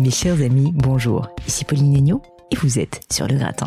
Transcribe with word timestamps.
Mes 0.00 0.10
chers 0.10 0.40
amis, 0.40 0.72
bonjour. 0.74 1.28
Ici 1.46 1.66
Pauline 1.66 1.94
Agneau 1.94 2.22
et 2.50 2.56
vous 2.56 2.78
êtes 2.78 3.02
sur 3.12 3.28
Le 3.28 3.36
Gratin. 3.36 3.66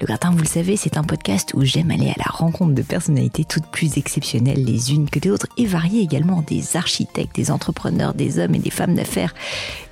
Le 0.00 0.06
Gratin, 0.06 0.30
vous 0.30 0.38
le 0.38 0.46
savez, 0.46 0.76
c'est 0.76 0.96
un 0.96 1.02
podcast 1.02 1.52
où 1.54 1.62
j'aime 1.62 1.90
aller 1.90 2.08
à 2.08 2.14
la 2.18 2.30
rencontre 2.30 2.74
de 2.74 2.82
personnalités 2.82 3.44
toutes 3.44 3.66
plus 3.66 3.98
exceptionnelles 3.98 4.64
les 4.64 4.92
unes 4.92 5.08
que 5.08 5.20
les 5.20 5.30
autres 5.30 5.46
et 5.56 5.66
varier 5.66 6.00
également 6.00 6.42
des 6.42 6.76
architectes, 6.76 7.36
des 7.36 7.50
entrepreneurs, 7.50 8.14
des 8.14 8.38
hommes 8.38 8.54
et 8.54 8.58
des 8.58 8.70
femmes 8.70 8.94
d'affaires, 8.94 9.34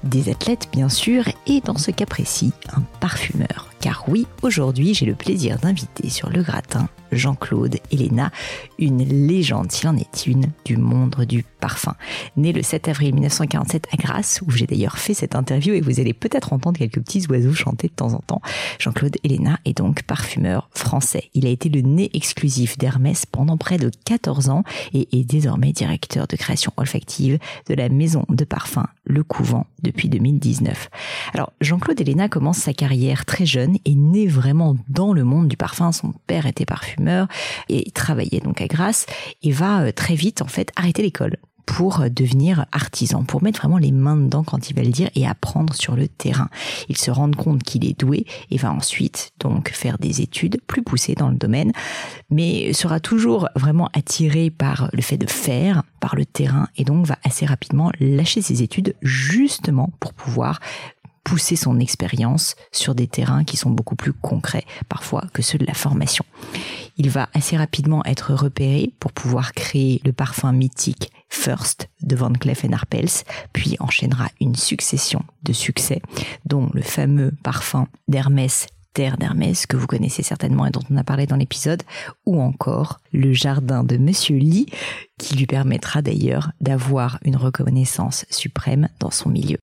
des 0.02 0.30
athlètes 0.30 0.68
bien 0.72 0.88
sûr 0.88 1.24
et 1.46 1.60
dans 1.60 1.78
ce 1.78 1.90
cas 1.90 2.06
précis, 2.06 2.52
un 2.74 2.82
parfumeur. 3.00 3.70
Car 3.80 4.04
oui, 4.08 4.26
aujourd'hui, 4.42 4.94
j'ai 4.94 5.06
le 5.06 5.14
plaisir 5.14 5.58
d'inviter 5.58 6.10
sur 6.10 6.28
le 6.28 6.42
gratin 6.42 6.88
Jean-Claude 7.12 7.78
Elena, 7.90 8.30
une 8.78 9.02
légende, 9.26 9.72
s'il 9.72 9.88
en 9.88 9.96
est 9.96 10.26
une, 10.26 10.46
du 10.64 10.76
monde 10.76 11.16
du 11.26 11.44
parfum. 11.60 11.94
Né 12.36 12.52
le 12.52 12.62
7 12.62 12.88
avril 12.88 13.14
1947 13.14 13.86
à 13.92 13.96
Grasse, 13.96 14.40
où 14.46 14.50
j'ai 14.50 14.66
d'ailleurs 14.66 14.98
fait 14.98 15.14
cette 15.14 15.34
interview 15.34 15.74
et 15.74 15.80
vous 15.80 15.98
allez 15.98 16.12
peut-être 16.12 16.52
entendre 16.52 16.78
quelques 16.78 17.00
petits 17.00 17.26
oiseaux 17.28 17.54
chanter 17.54 17.88
de 17.88 17.94
temps 17.94 18.12
en 18.12 18.20
temps. 18.20 18.42
Jean-Claude 18.78 19.16
Elena 19.24 19.58
est 19.64 19.78
donc 19.78 19.89
parfumeur 20.06 20.68
français. 20.72 21.30
Il 21.34 21.46
a 21.46 21.50
été 21.50 21.68
le 21.68 21.80
nez 21.80 22.10
exclusif 22.14 22.78
d'Hermès 22.78 23.26
pendant 23.26 23.56
près 23.56 23.78
de 23.78 23.90
14 24.04 24.48
ans 24.48 24.64
et 24.92 25.08
est 25.18 25.24
désormais 25.24 25.72
directeur 25.72 26.26
de 26.26 26.36
création 26.36 26.72
olfactive 26.76 27.38
de 27.68 27.74
la 27.74 27.88
maison 27.88 28.24
de 28.28 28.44
parfum 28.44 28.86
Le 29.04 29.22
Couvent 29.22 29.66
depuis 29.82 30.08
2019. 30.08 30.90
Alors, 31.34 31.52
Jean-Claude 31.60 32.00
Elena 32.00 32.28
commence 32.28 32.58
sa 32.58 32.72
carrière 32.72 33.24
très 33.24 33.46
jeune 33.46 33.76
est 33.84 33.94
né 33.94 34.26
vraiment 34.26 34.76
dans 34.88 35.12
le 35.12 35.24
monde 35.24 35.48
du 35.48 35.56
parfum. 35.56 35.92
Son 35.92 36.12
père 36.26 36.46
était 36.46 36.66
parfumeur 36.66 37.28
et 37.68 37.90
travaillait 37.90 38.40
donc 38.40 38.60
à 38.60 38.66
Grasse 38.66 39.06
et 39.42 39.52
va 39.52 39.82
euh, 39.82 39.92
très 39.92 40.14
vite 40.14 40.42
en 40.42 40.46
fait 40.46 40.70
arrêter 40.76 41.02
l'école 41.02 41.36
pour 41.70 42.02
devenir 42.10 42.66
artisan, 42.72 43.22
pour 43.22 43.44
mettre 43.44 43.60
vraiment 43.60 43.78
les 43.78 43.92
mains 43.92 44.16
dedans 44.16 44.42
quand 44.42 44.70
il 44.70 44.74
va 44.74 44.82
le 44.82 44.90
dire 44.90 45.08
et 45.14 45.24
apprendre 45.24 45.72
sur 45.72 45.94
le 45.94 46.08
terrain. 46.08 46.48
Il 46.88 46.96
se 46.96 47.12
rend 47.12 47.30
compte 47.30 47.62
qu'il 47.62 47.84
est 47.84 47.98
doué 47.98 48.26
et 48.50 48.58
va 48.58 48.72
ensuite 48.72 49.30
donc 49.38 49.70
faire 49.70 49.96
des 49.96 50.20
études 50.20 50.60
plus 50.66 50.82
poussées 50.82 51.14
dans 51.14 51.28
le 51.28 51.36
domaine, 51.36 51.70
mais 52.28 52.72
sera 52.72 52.98
toujours 52.98 53.48
vraiment 53.54 53.88
attiré 53.92 54.50
par 54.50 54.90
le 54.92 55.00
fait 55.00 55.16
de 55.16 55.30
faire, 55.30 55.84
par 56.00 56.16
le 56.16 56.26
terrain 56.26 56.66
et 56.76 56.82
donc 56.82 57.06
va 57.06 57.18
assez 57.22 57.46
rapidement 57.46 57.92
lâcher 58.00 58.42
ses 58.42 58.64
études 58.64 58.96
justement 59.00 59.92
pour 60.00 60.12
pouvoir 60.12 60.58
pousser 61.22 61.54
son 61.54 61.78
expérience 61.78 62.56
sur 62.72 62.96
des 62.96 63.06
terrains 63.06 63.44
qui 63.44 63.56
sont 63.56 63.70
beaucoup 63.70 63.94
plus 63.94 64.12
concrets 64.12 64.64
parfois 64.88 65.24
que 65.32 65.42
ceux 65.42 65.58
de 65.58 65.66
la 65.66 65.74
formation. 65.74 66.24
Il 66.96 67.10
va 67.10 67.28
assez 67.34 67.56
rapidement 67.56 68.04
être 68.04 68.34
repéré 68.34 68.92
pour 69.00 69.12
pouvoir 69.12 69.52
créer 69.52 70.00
le 70.04 70.12
parfum 70.12 70.52
mythique 70.52 71.10
First 71.28 71.88
de 72.02 72.16
Van 72.16 72.32
Cleef 72.32 72.64
Arpels, 72.72 73.24
puis 73.52 73.76
enchaînera 73.80 74.28
une 74.40 74.56
succession 74.56 75.22
de 75.44 75.52
succès, 75.52 76.02
dont 76.44 76.70
le 76.74 76.82
fameux 76.82 77.32
parfum 77.42 77.88
d'Hermès 78.08 78.66
Terre 78.92 79.16
d'Hermès 79.16 79.66
que 79.66 79.76
vous 79.76 79.86
connaissez 79.86 80.22
certainement 80.22 80.66
et 80.66 80.70
dont 80.70 80.82
on 80.90 80.96
a 80.96 81.04
parlé 81.04 81.26
dans 81.26 81.36
l'épisode, 81.36 81.82
ou 82.26 82.40
encore 82.40 83.00
le 83.12 83.32
jardin 83.32 83.84
de 83.84 83.96
Monsieur 83.96 84.36
Lee, 84.36 84.66
qui 85.18 85.36
lui 85.36 85.46
permettra 85.46 86.02
d'ailleurs 86.02 86.50
d'avoir 86.60 87.18
une 87.24 87.36
reconnaissance 87.36 88.26
suprême 88.30 88.88
dans 88.98 89.10
son 89.10 89.28
milieu. 89.28 89.58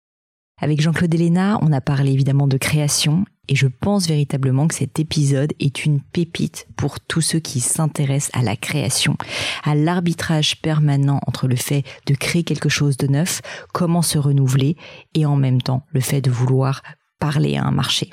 Avec 0.61 0.81
Jean-Claude 0.81 1.13
Elena, 1.13 1.59
on 1.61 1.71
a 1.71 1.81
parlé 1.81 2.11
évidemment 2.11 2.47
de 2.47 2.57
création 2.57 3.25
et 3.47 3.55
je 3.55 3.67
pense 3.67 4.07
véritablement 4.07 4.67
que 4.67 4.75
cet 4.75 4.99
épisode 4.99 5.53
est 5.59 5.85
une 5.85 6.01
pépite 6.01 6.67
pour 6.75 6.99
tous 6.99 7.21
ceux 7.21 7.39
qui 7.39 7.59
s'intéressent 7.59 8.31
à 8.33 8.43
la 8.43 8.55
création, 8.55 9.17
à 9.63 9.75
l'arbitrage 9.75 10.61
permanent 10.61 11.19
entre 11.27 11.47
le 11.47 11.55
fait 11.55 11.83
de 12.05 12.13
créer 12.13 12.43
quelque 12.43 12.69
chose 12.69 12.97
de 12.97 13.07
neuf, 13.07 13.41
comment 13.73 14.01
se 14.01 14.17
renouveler 14.17 14.77
et 15.13 15.25
en 15.25 15.35
même 15.35 15.61
temps 15.61 15.85
le 15.91 16.01
fait 16.01 16.21
de 16.21 16.31
vouloir 16.31 16.83
parler 17.19 17.57
à 17.57 17.65
un 17.65 17.71
marché. 17.71 18.09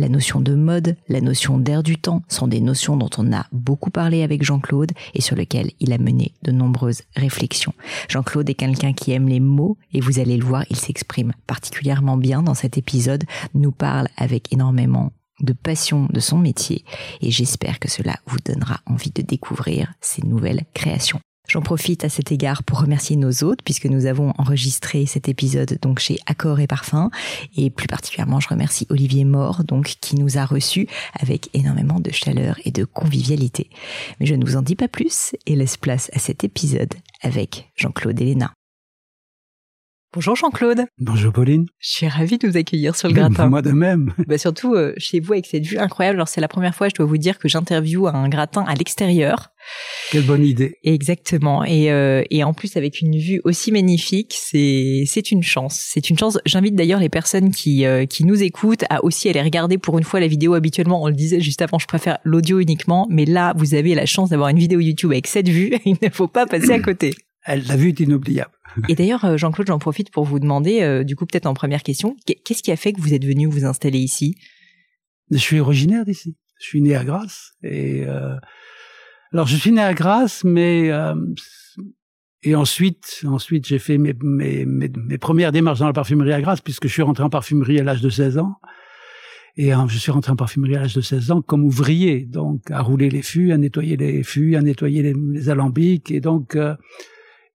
La 0.00 0.08
notion 0.08 0.40
de 0.40 0.54
mode, 0.54 0.96
la 1.10 1.20
notion 1.20 1.58
d'air 1.58 1.82
du 1.82 1.98
temps 1.98 2.22
sont 2.26 2.48
des 2.48 2.62
notions 2.62 2.96
dont 2.96 3.10
on 3.18 3.34
a 3.34 3.44
beaucoup 3.52 3.90
parlé 3.90 4.22
avec 4.22 4.42
Jean-Claude 4.42 4.92
et 5.12 5.20
sur 5.20 5.36
lesquelles 5.36 5.72
il 5.78 5.92
a 5.92 5.98
mené 5.98 6.32
de 6.40 6.52
nombreuses 6.52 7.02
réflexions. 7.16 7.74
Jean-Claude 8.08 8.48
est 8.48 8.54
quelqu'un 8.54 8.94
qui 8.94 9.12
aime 9.12 9.28
les 9.28 9.40
mots 9.40 9.76
et 9.92 10.00
vous 10.00 10.18
allez 10.18 10.38
le 10.38 10.44
voir, 10.46 10.64
il 10.70 10.76
s'exprime 10.76 11.34
particulièrement 11.46 12.16
bien 12.16 12.42
dans 12.42 12.54
cet 12.54 12.78
épisode, 12.78 13.24
nous 13.52 13.72
parle 13.72 14.08
avec 14.16 14.50
énormément 14.54 15.12
de 15.40 15.52
passion 15.52 16.08
de 16.10 16.20
son 16.20 16.38
métier 16.38 16.82
et 17.20 17.30
j'espère 17.30 17.78
que 17.78 17.90
cela 17.90 18.16
vous 18.24 18.38
donnera 18.42 18.80
envie 18.86 19.10
de 19.10 19.20
découvrir 19.20 19.92
ses 20.00 20.22
nouvelles 20.22 20.64
créations. 20.72 21.20
J'en 21.50 21.62
profite 21.62 22.04
à 22.04 22.08
cet 22.08 22.30
égard 22.30 22.62
pour 22.62 22.78
remercier 22.78 23.16
nos 23.16 23.42
hôtes 23.42 23.62
puisque 23.64 23.86
nous 23.86 24.06
avons 24.06 24.32
enregistré 24.38 25.04
cet 25.06 25.28
épisode 25.28 25.78
donc 25.82 25.98
chez 25.98 26.20
Accor 26.26 26.60
et 26.60 26.68
Parfum 26.68 27.10
et 27.56 27.70
plus 27.70 27.88
particulièrement 27.88 28.38
je 28.38 28.46
remercie 28.46 28.86
Olivier 28.88 29.24
Mort 29.24 29.64
donc 29.64 29.96
qui 30.00 30.14
nous 30.14 30.38
a 30.38 30.44
reçus 30.44 30.86
avec 31.18 31.50
énormément 31.52 31.98
de 31.98 32.12
chaleur 32.12 32.60
et 32.64 32.70
de 32.70 32.84
convivialité. 32.84 33.68
Mais 34.20 34.26
je 34.26 34.36
ne 34.36 34.46
vous 34.46 34.54
en 34.54 34.62
dis 34.62 34.76
pas 34.76 34.86
plus 34.86 35.34
et 35.46 35.56
laisse 35.56 35.76
place 35.76 36.08
à 36.12 36.20
cet 36.20 36.44
épisode 36.44 36.94
avec 37.20 37.72
Jean-Claude 37.74 38.20
Elena. 38.20 38.52
Bonjour 40.12 40.34
Jean-Claude. 40.34 40.86
Bonjour 40.98 41.32
Pauline. 41.32 41.66
Je 41.78 41.90
suis 41.90 42.08
ravie 42.08 42.36
de 42.36 42.48
vous 42.48 42.56
accueillir 42.56 42.96
sur 42.96 43.06
le 43.06 43.14
gratin. 43.14 43.46
Moi 43.46 43.62
de 43.62 43.70
même. 43.70 44.12
Bah 44.26 44.38
surtout 44.38 44.74
euh, 44.74 44.92
chez 44.96 45.20
vous 45.20 45.34
avec 45.34 45.46
cette 45.46 45.64
vue 45.64 45.78
incroyable. 45.78 46.16
Alors 46.16 46.26
c'est 46.26 46.40
la 46.40 46.48
première 46.48 46.74
fois, 46.74 46.88
je 46.88 46.96
dois 46.96 47.06
vous 47.06 47.16
dire, 47.16 47.38
que 47.38 47.48
j'interviewe 47.48 48.08
un 48.08 48.28
gratin 48.28 48.64
à 48.66 48.74
l'extérieur. 48.74 49.50
Quelle 50.10 50.24
bonne 50.24 50.44
idée. 50.44 50.78
Exactement. 50.82 51.62
Et, 51.62 51.92
euh, 51.92 52.24
et 52.28 52.42
en 52.42 52.52
plus 52.52 52.76
avec 52.76 53.00
une 53.00 53.16
vue 53.18 53.40
aussi 53.44 53.70
magnifique, 53.70 54.34
c'est 54.36 55.04
c'est 55.06 55.30
une 55.30 55.44
chance. 55.44 55.80
C'est 55.80 56.10
une 56.10 56.18
chance. 56.18 56.38
J'invite 56.44 56.74
d'ailleurs 56.74 56.98
les 56.98 57.08
personnes 57.08 57.52
qui 57.52 57.86
euh, 57.86 58.04
qui 58.04 58.24
nous 58.24 58.42
écoutent 58.42 58.84
à 58.90 59.04
aussi 59.04 59.28
aller 59.28 59.42
regarder 59.42 59.78
pour 59.78 59.96
une 59.96 60.04
fois 60.04 60.18
la 60.18 60.26
vidéo. 60.26 60.54
Habituellement, 60.54 61.04
on 61.04 61.06
le 61.06 61.14
disait 61.14 61.40
juste 61.40 61.62
avant, 61.62 61.78
je 61.78 61.86
préfère 61.86 62.18
l'audio 62.24 62.58
uniquement, 62.58 63.06
mais 63.10 63.26
là 63.26 63.54
vous 63.56 63.74
avez 63.74 63.94
la 63.94 64.06
chance 64.06 64.30
d'avoir 64.30 64.48
une 64.48 64.58
vidéo 64.58 64.80
YouTube 64.80 65.12
avec 65.12 65.28
cette 65.28 65.48
vue. 65.48 65.72
Il 65.84 65.98
ne 66.02 66.10
faut 66.10 66.26
pas 66.26 66.46
passer 66.46 66.72
à 66.72 66.80
côté. 66.80 67.14
La 67.56 67.76
vue 67.76 67.88
est 67.88 68.00
inoubliable. 68.00 68.52
Et 68.88 68.94
d'ailleurs, 68.94 69.24
euh, 69.24 69.36
Jean-Claude, 69.36 69.66
j'en 69.66 69.78
profite 69.78 70.10
pour 70.10 70.24
vous 70.24 70.38
demander, 70.38 70.82
euh, 70.82 71.04
du 71.04 71.16
coup, 71.16 71.26
peut-être 71.26 71.46
en 71.46 71.54
première 71.54 71.82
question, 71.82 72.16
qu'est-ce 72.26 72.62
qui 72.62 72.70
a 72.70 72.76
fait 72.76 72.92
que 72.92 73.00
vous 73.00 73.14
êtes 73.14 73.24
venu 73.24 73.46
vous 73.46 73.64
installer 73.64 73.98
ici? 73.98 74.36
Je 75.30 75.38
suis 75.38 75.60
originaire 75.60 76.04
d'ici. 76.04 76.36
Je 76.60 76.66
suis 76.66 76.82
né 76.82 76.94
à 76.94 77.04
Grasse. 77.04 77.52
Et 77.62 78.04
euh, 78.06 78.36
alors, 79.32 79.46
je 79.46 79.56
suis 79.56 79.72
né 79.72 79.80
à 79.80 79.94
Grasse, 79.94 80.44
mais 80.44 80.90
euh, 80.90 81.14
et 82.42 82.54
ensuite, 82.54 83.22
ensuite, 83.26 83.66
j'ai 83.66 83.78
fait 83.78 83.98
mes, 83.98 84.14
mes, 84.22 84.64
mes, 84.66 84.88
mes, 84.88 85.18
premières 85.18 85.52
démarches 85.52 85.80
dans 85.80 85.86
la 85.86 85.92
parfumerie 85.92 86.32
à 86.32 86.40
Grasse, 86.40 86.60
puisque 86.60 86.86
je 86.86 86.92
suis 86.92 87.02
rentré 87.02 87.24
en 87.24 87.30
parfumerie 87.30 87.78
à 87.80 87.84
l'âge 87.84 88.02
de 88.02 88.10
16 88.10 88.38
ans. 88.38 88.56
Et 89.56 89.72
je 89.88 89.98
suis 89.98 90.12
rentré 90.12 90.32
en 90.32 90.36
parfumerie 90.36 90.76
à 90.76 90.80
l'âge 90.80 90.94
de 90.94 91.00
16 91.00 91.32
ans 91.32 91.42
comme 91.42 91.64
ouvrier, 91.64 92.24
donc 92.24 92.70
à 92.70 92.80
rouler 92.80 93.10
les 93.10 93.20
fûts, 93.20 93.52
à 93.52 93.58
nettoyer 93.58 93.96
les 93.96 94.22
fûts, 94.22 94.54
à 94.54 94.62
nettoyer 94.62 95.02
les, 95.02 95.12
les 95.12 95.50
alambics, 95.50 96.10
et 96.10 96.20
donc 96.20 96.56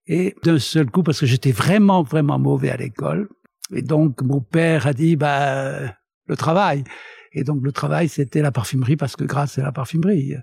et 0.06 0.34
d'un 0.42 0.58
seul 0.58 0.90
coup, 0.90 1.02
parce 1.02 1.20
que 1.20 1.26
j'étais 1.26 1.52
vraiment, 1.52 2.02
vraiment 2.02 2.38
mauvais 2.38 2.70
à 2.70 2.76
l'école, 2.76 3.28
et 3.74 3.82
donc 3.82 4.22
mon 4.22 4.40
père 4.40 4.86
a 4.86 4.92
dit, 4.92 5.16
bah, 5.16 5.80
le 6.26 6.36
travail. 6.36 6.84
Et 7.32 7.44
donc 7.44 7.62
le 7.62 7.72
travail, 7.72 8.08
c'était 8.08 8.42
la 8.42 8.52
parfumerie, 8.52 8.96
parce 8.96 9.16
que 9.16 9.24
grâce 9.24 9.58
à 9.58 9.62
la 9.62 9.72
parfumerie. 9.72 10.34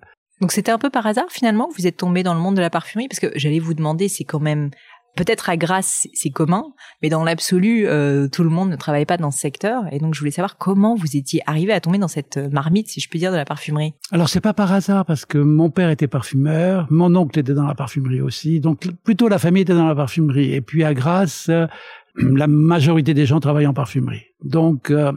Donc 0.41 0.51
c'était 0.51 0.71
un 0.71 0.77
peu 0.77 0.89
par 0.89 1.07
hasard 1.07 1.29
finalement 1.29 1.69
que 1.69 1.75
vous 1.77 1.87
êtes 1.87 1.97
tombé 1.97 2.23
dans 2.23 2.33
le 2.33 2.39
monde 2.39 2.55
de 2.55 2.61
la 2.61 2.69
parfumerie? 2.69 3.07
Parce 3.07 3.19
que 3.19 3.31
j'allais 3.35 3.59
vous 3.59 3.73
demander, 3.73 4.09
c'est 4.09 4.25
quand 4.25 4.39
même 4.39 4.71
peut-être 5.15 5.49
à 5.49 5.57
Grasse 5.57 6.07
c'est 6.13 6.29
commun, 6.29 6.63
mais 7.01 7.09
dans 7.09 7.23
l'absolu 7.23 7.87
euh, 7.87 8.27
tout 8.27 8.43
le 8.43 8.49
monde 8.49 8.69
ne 8.69 8.75
travaille 8.75 9.05
pas 9.05 9.17
dans 9.17 9.31
ce 9.31 9.39
secteur 9.39 9.83
et 9.91 9.99
donc 9.99 10.13
je 10.13 10.19
voulais 10.19 10.31
savoir 10.31 10.57
comment 10.57 10.95
vous 10.95 11.15
étiez 11.15 11.41
arrivé 11.45 11.73
à 11.73 11.79
tomber 11.79 11.97
dans 11.97 12.07
cette 12.07 12.37
marmite 12.37 12.87
si 12.87 12.99
je 12.99 13.09
puis 13.09 13.19
dire 13.19 13.31
de 13.31 13.37
la 13.37 13.45
parfumerie. 13.45 13.93
Alors 14.11 14.29
c'est 14.29 14.41
pas 14.41 14.53
par 14.53 14.71
hasard 14.71 15.05
parce 15.05 15.25
que 15.25 15.37
mon 15.37 15.69
père 15.69 15.89
était 15.89 16.07
parfumeur, 16.07 16.87
mon 16.89 17.15
oncle 17.15 17.39
était 17.39 17.53
dans 17.53 17.67
la 17.67 17.75
parfumerie 17.75 18.21
aussi, 18.21 18.59
donc 18.59 18.87
plutôt 19.03 19.27
la 19.27 19.39
famille 19.39 19.63
était 19.63 19.75
dans 19.75 19.87
la 19.87 19.95
parfumerie 19.95 20.53
et 20.53 20.61
puis 20.61 20.83
à 20.83 20.93
Grasse 20.93 21.47
euh, 21.49 21.67
la 22.15 22.47
majorité 22.47 23.13
des 23.13 23.25
gens 23.25 23.39
travaillent 23.39 23.67
en 23.67 23.73
parfumerie. 23.73 24.25
Donc 24.43 24.91
euh, 24.91 25.11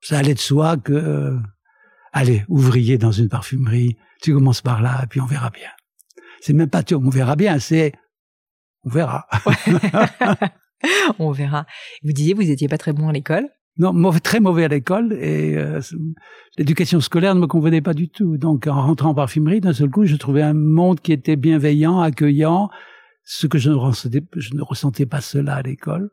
ça 0.00 0.18
allait 0.18 0.34
de 0.34 0.38
soi 0.38 0.76
que 0.76 1.38
allez, 2.12 2.44
ouvrier 2.48 2.98
dans 2.98 3.12
une 3.12 3.28
parfumerie, 3.28 3.96
tu 4.22 4.34
commences 4.34 4.62
par 4.62 4.82
là, 4.82 5.00
et 5.04 5.06
puis 5.06 5.20
on 5.20 5.26
verra 5.26 5.50
bien. 5.50 5.68
C'est 6.40 6.52
même 6.52 6.68
pas 6.68 6.82
tu, 6.82 6.94
on 6.94 7.08
verra 7.08 7.36
bien, 7.36 7.58
c'est 7.58 7.92
on 8.88 8.94
verra. 8.94 9.26
on 11.18 11.30
verra. 11.30 11.66
Vous 12.02 12.12
disiez 12.12 12.34
vous 12.34 12.50
étiez 12.50 12.68
pas 12.68 12.78
très 12.78 12.92
bon 12.92 13.08
à 13.08 13.12
l'école 13.12 13.48
Non, 13.76 13.92
mauvais, 13.92 14.20
très 14.20 14.40
mauvais 14.40 14.64
à 14.64 14.68
l'école 14.68 15.12
et 15.12 15.56
euh, 15.56 15.80
l'éducation 16.56 17.00
scolaire 17.00 17.34
ne 17.34 17.40
me 17.40 17.46
convenait 17.46 17.82
pas 17.82 17.94
du 17.94 18.08
tout. 18.08 18.38
Donc 18.38 18.66
en 18.66 18.80
rentrant 18.80 19.10
en 19.10 19.14
parfumerie, 19.14 19.60
d'un 19.60 19.74
seul 19.74 19.90
coup, 19.90 20.06
je 20.06 20.16
trouvais 20.16 20.42
un 20.42 20.54
monde 20.54 21.00
qui 21.00 21.12
était 21.12 21.36
bienveillant, 21.36 22.00
accueillant, 22.00 22.70
ce 23.24 23.46
que 23.46 23.58
je 23.58 23.70
ne 23.70 23.76
ressentais, 23.76 24.22
je 24.36 24.54
ne 24.54 24.62
ressentais 24.62 25.06
pas 25.06 25.20
cela 25.20 25.56
à 25.56 25.62
l'école 25.62 26.10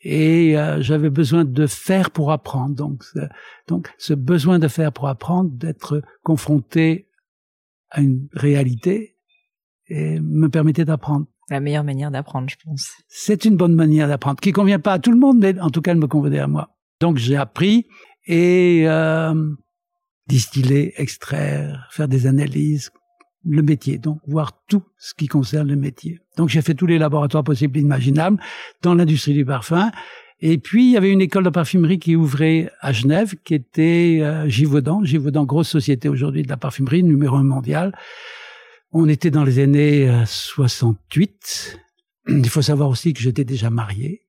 et 0.00 0.58
euh, 0.58 0.82
j'avais 0.82 1.10
besoin 1.10 1.44
de 1.44 1.66
faire 1.66 2.10
pour 2.10 2.32
apprendre. 2.32 2.74
Donc, 2.74 3.04
donc 3.68 3.94
ce 3.98 4.14
besoin 4.14 4.58
de 4.58 4.68
faire 4.68 4.92
pour 4.92 5.08
apprendre, 5.08 5.50
d'être 5.50 6.02
confronté 6.22 7.08
à 7.90 8.00
une 8.00 8.28
réalité, 8.32 9.14
et 9.88 10.18
me 10.20 10.48
permettait 10.48 10.84
d'apprendre. 10.84 11.26
La 11.50 11.60
meilleure 11.60 11.84
manière 11.84 12.10
d'apprendre, 12.10 12.48
je 12.48 12.56
pense. 12.64 12.92
C'est 13.08 13.44
une 13.44 13.56
bonne 13.56 13.74
manière 13.74 14.08
d'apprendre, 14.08 14.40
qui 14.40 14.52
convient 14.52 14.78
pas 14.78 14.94
à 14.94 14.98
tout 14.98 15.10
le 15.10 15.18
monde, 15.18 15.38
mais 15.38 15.58
en 15.60 15.70
tout 15.70 15.82
cas, 15.82 15.92
elle 15.92 15.98
me 15.98 16.06
convenait 16.06 16.38
à 16.38 16.46
moi. 16.46 16.70
Donc, 17.00 17.18
j'ai 17.18 17.36
appris 17.36 17.86
et 18.26 18.84
euh, 18.86 19.34
distiller, 20.26 20.94
extraire, 20.96 21.86
faire 21.90 22.08
des 22.08 22.26
analyses, 22.26 22.90
le 23.44 23.62
métier, 23.62 23.98
donc 23.98 24.20
voir 24.26 24.52
tout 24.68 24.82
ce 24.96 25.14
qui 25.14 25.26
concerne 25.26 25.68
le 25.68 25.76
métier. 25.76 26.20
Donc 26.36 26.48
j'ai 26.48 26.62
fait 26.62 26.74
tous 26.74 26.86
les 26.86 26.98
laboratoires 26.98 27.44
possibles 27.44 27.78
et 27.78 27.82
imaginables 27.82 28.40
dans 28.82 28.94
l'industrie 28.94 29.34
du 29.34 29.44
parfum. 29.44 29.90
Et 30.40 30.58
puis 30.58 30.86
il 30.86 30.92
y 30.92 30.96
avait 30.96 31.10
une 31.10 31.20
école 31.20 31.44
de 31.44 31.50
parfumerie 31.50 31.98
qui 31.98 32.16
ouvrait 32.16 32.70
à 32.80 32.92
Genève, 32.92 33.34
qui 33.44 33.54
était 33.54 34.20
euh, 34.22 34.48
Givaudan. 34.48 35.04
Givaudan, 35.04 35.44
grosse 35.44 35.68
société 35.68 36.08
aujourd'hui 36.08 36.42
de 36.42 36.48
la 36.48 36.56
parfumerie, 36.56 37.02
numéro 37.02 37.36
un 37.36 37.44
mondial. 37.44 37.94
On 38.96 39.08
était 39.08 39.32
dans 39.32 39.42
les 39.42 39.58
années 39.58 40.08
68. 40.24 41.80
Euh, 42.28 42.38
il 42.38 42.48
faut 42.48 42.62
savoir 42.62 42.88
aussi 42.88 43.12
que 43.12 43.20
j'étais 43.20 43.44
déjà 43.44 43.68
marié. 43.68 44.24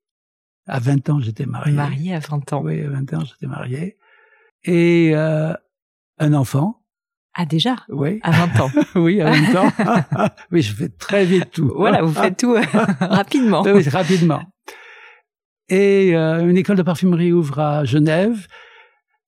À 0.66 0.80
20 0.80 1.10
ans, 1.12 1.20
j'étais 1.20 1.46
marié. 1.46 1.72
Marié 1.72 2.16
à 2.16 2.20
20 2.20 2.54
ans. 2.54 2.62
Oui, 2.64 2.82
à 2.82 2.90
20 2.90 3.14
ans, 3.14 3.24
j'étais 3.26 3.46
marié. 3.46 3.96
Et 4.64 5.12
euh, 5.14 5.54
un 6.18 6.34
enfant. 6.34 6.82
Ah 7.36 7.46
déjà? 7.46 7.76
Oui. 7.90 8.20
À 8.24 8.32
20 8.32 8.60
ans. 8.60 8.72
oui, 8.96 9.22
à 9.22 9.30
20 9.30 9.56
ans. 9.56 9.72
oui, 10.52 10.64
je 10.64 10.74
fais 10.74 10.90
très 10.90 11.26
vite 11.26 11.52
tout. 11.52 11.72
Voilà, 11.76 12.02
vous 12.02 12.14
faites 12.14 12.38
tout 12.38 12.56
euh, 12.56 12.64
rapidement. 13.00 13.62
Oui, 13.62 13.88
rapidement. 13.88 14.42
Et 15.70 16.16
euh, 16.16 16.48
une 16.48 16.58
école 16.58 16.78
de 16.78 16.84
parfumerie 16.84 17.32
ouvre 17.32 17.60
à 17.60 17.86
Genève. 17.86 18.48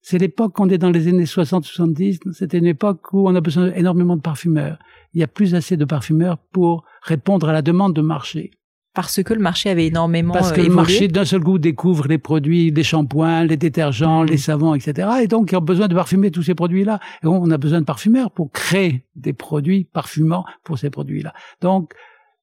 C'est 0.02 0.18
l'époque, 0.18 0.60
on 0.60 0.70
est 0.70 0.78
dans 0.78 0.90
les 0.90 1.08
années 1.08 1.26
60-70, 1.26 2.32
c'était 2.32 2.60
une 2.60 2.66
époque 2.66 3.12
où 3.14 3.28
on 3.28 3.36
a 3.36 3.42
besoin 3.42 3.74
énormément 3.74 4.16
de 4.16 4.22
parfumeurs. 4.22 4.80
Il 5.14 5.20
y 5.20 5.24
a 5.24 5.28
plus 5.28 5.56
assez 5.56 5.76
de 5.76 5.86
parfumeurs 5.86 6.38
pour 6.38 6.86
répondre 7.02 7.50
à 7.50 7.54
la 7.54 7.62
demande 7.62 7.94
de 7.94 8.02
marché 8.02 8.52
parce 8.98 9.22
que 9.22 9.32
le 9.36 9.40
marché 9.40 9.70
avait 9.70 9.86
énormément 9.86 10.34
Parce 10.34 10.52
que 10.52 10.60
le 10.60 10.70
marché 10.70 11.08
d'un 11.08 11.24
seul 11.24 11.42
coup 11.42 11.60
découvre 11.60 12.08
les 12.08 12.18
produits, 12.18 12.72
les 12.72 12.82
shampoings, 12.82 13.44
les 13.44 13.56
détergents, 13.56 14.24
mm. 14.24 14.26
les 14.26 14.38
savons, 14.38 14.74
etc. 14.74 15.08
Et 15.22 15.28
donc, 15.28 15.52
il 15.52 15.56
a 15.56 15.60
besoin 15.60 15.88
de 15.88 15.94
parfumer 15.94 16.32
tous 16.32 16.42
ces 16.42 16.56
produits-là. 16.56 17.00
Et 17.22 17.28
on 17.28 17.52
a 17.52 17.60
besoin 17.60 17.80
de 17.80 17.86
parfumeurs 17.86 18.32
pour 18.32 18.52
créer 18.52 19.06
des 19.16 19.34
produits 19.34 19.84
parfumants 19.84 20.46
pour 20.64 20.80
ces 20.80 20.90
produits-là. 20.90 21.36
Donc, 21.62 21.94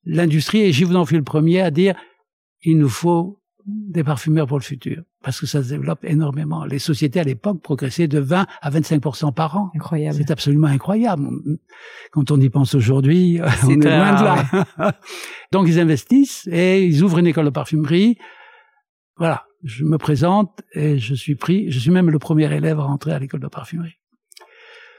l'industrie, 0.04 0.60
et 0.60 0.70
j'y 0.70 0.84
vous 0.84 0.94
en 0.94 1.04
fais 1.04 1.16
le 1.16 1.24
premier 1.24 1.60
à 1.60 1.72
dire, 1.72 1.96
il 2.62 2.78
nous 2.78 2.88
faut 2.88 3.40
des 3.66 4.04
parfumeurs 4.04 4.46
pour 4.46 4.58
le 4.58 4.62
futur, 4.62 5.02
parce 5.22 5.40
que 5.40 5.46
ça 5.46 5.62
se 5.62 5.70
développe 5.70 6.04
énormément. 6.04 6.64
Les 6.64 6.78
sociétés 6.78 7.20
à 7.20 7.24
l'époque 7.24 7.62
progressaient 7.62 8.08
de 8.08 8.18
20 8.18 8.46
à 8.60 8.70
25% 8.70 9.32
par 9.32 9.56
an. 9.56 9.70
Incroyable. 9.74 10.16
C'est 10.18 10.30
absolument 10.30 10.66
incroyable. 10.66 11.28
Quand 12.12 12.30
on 12.30 12.40
y 12.40 12.50
pense 12.50 12.74
aujourd'hui, 12.74 13.40
on 13.64 13.70
est 13.70 13.74
loin 13.76 14.20
de 14.20 14.24
là. 14.24 14.92
Donc 15.52 15.66
ils 15.68 15.80
investissent 15.80 16.46
et 16.50 16.84
ils 16.84 17.02
ouvrent 17.02 17.18
une 17.18 17.26
école 17.26 17.46
de 17.46 17.50
parfumerie. 17.50 18.18
Voilà, 19.16 19.44
je 19.62 19.84
me 19.84 19.96
présente 19.96 20.60
et 20.72 20.98
je 20.98 21.14
suis 21.14 21.34
pris. 21.34 21.70
Je 21.70 21.78
suis 21.78 21.90
même 21.90 22.10
le 22.10 22.18
premier 22.18 22.52
élève 22.54 22.78
à 22.80 22.84
rentrer 22.84 23.12
à 23.12 23.18
l'école 23.18 23.40
de 23.40 23.48
parfumerie. 23.48 23.98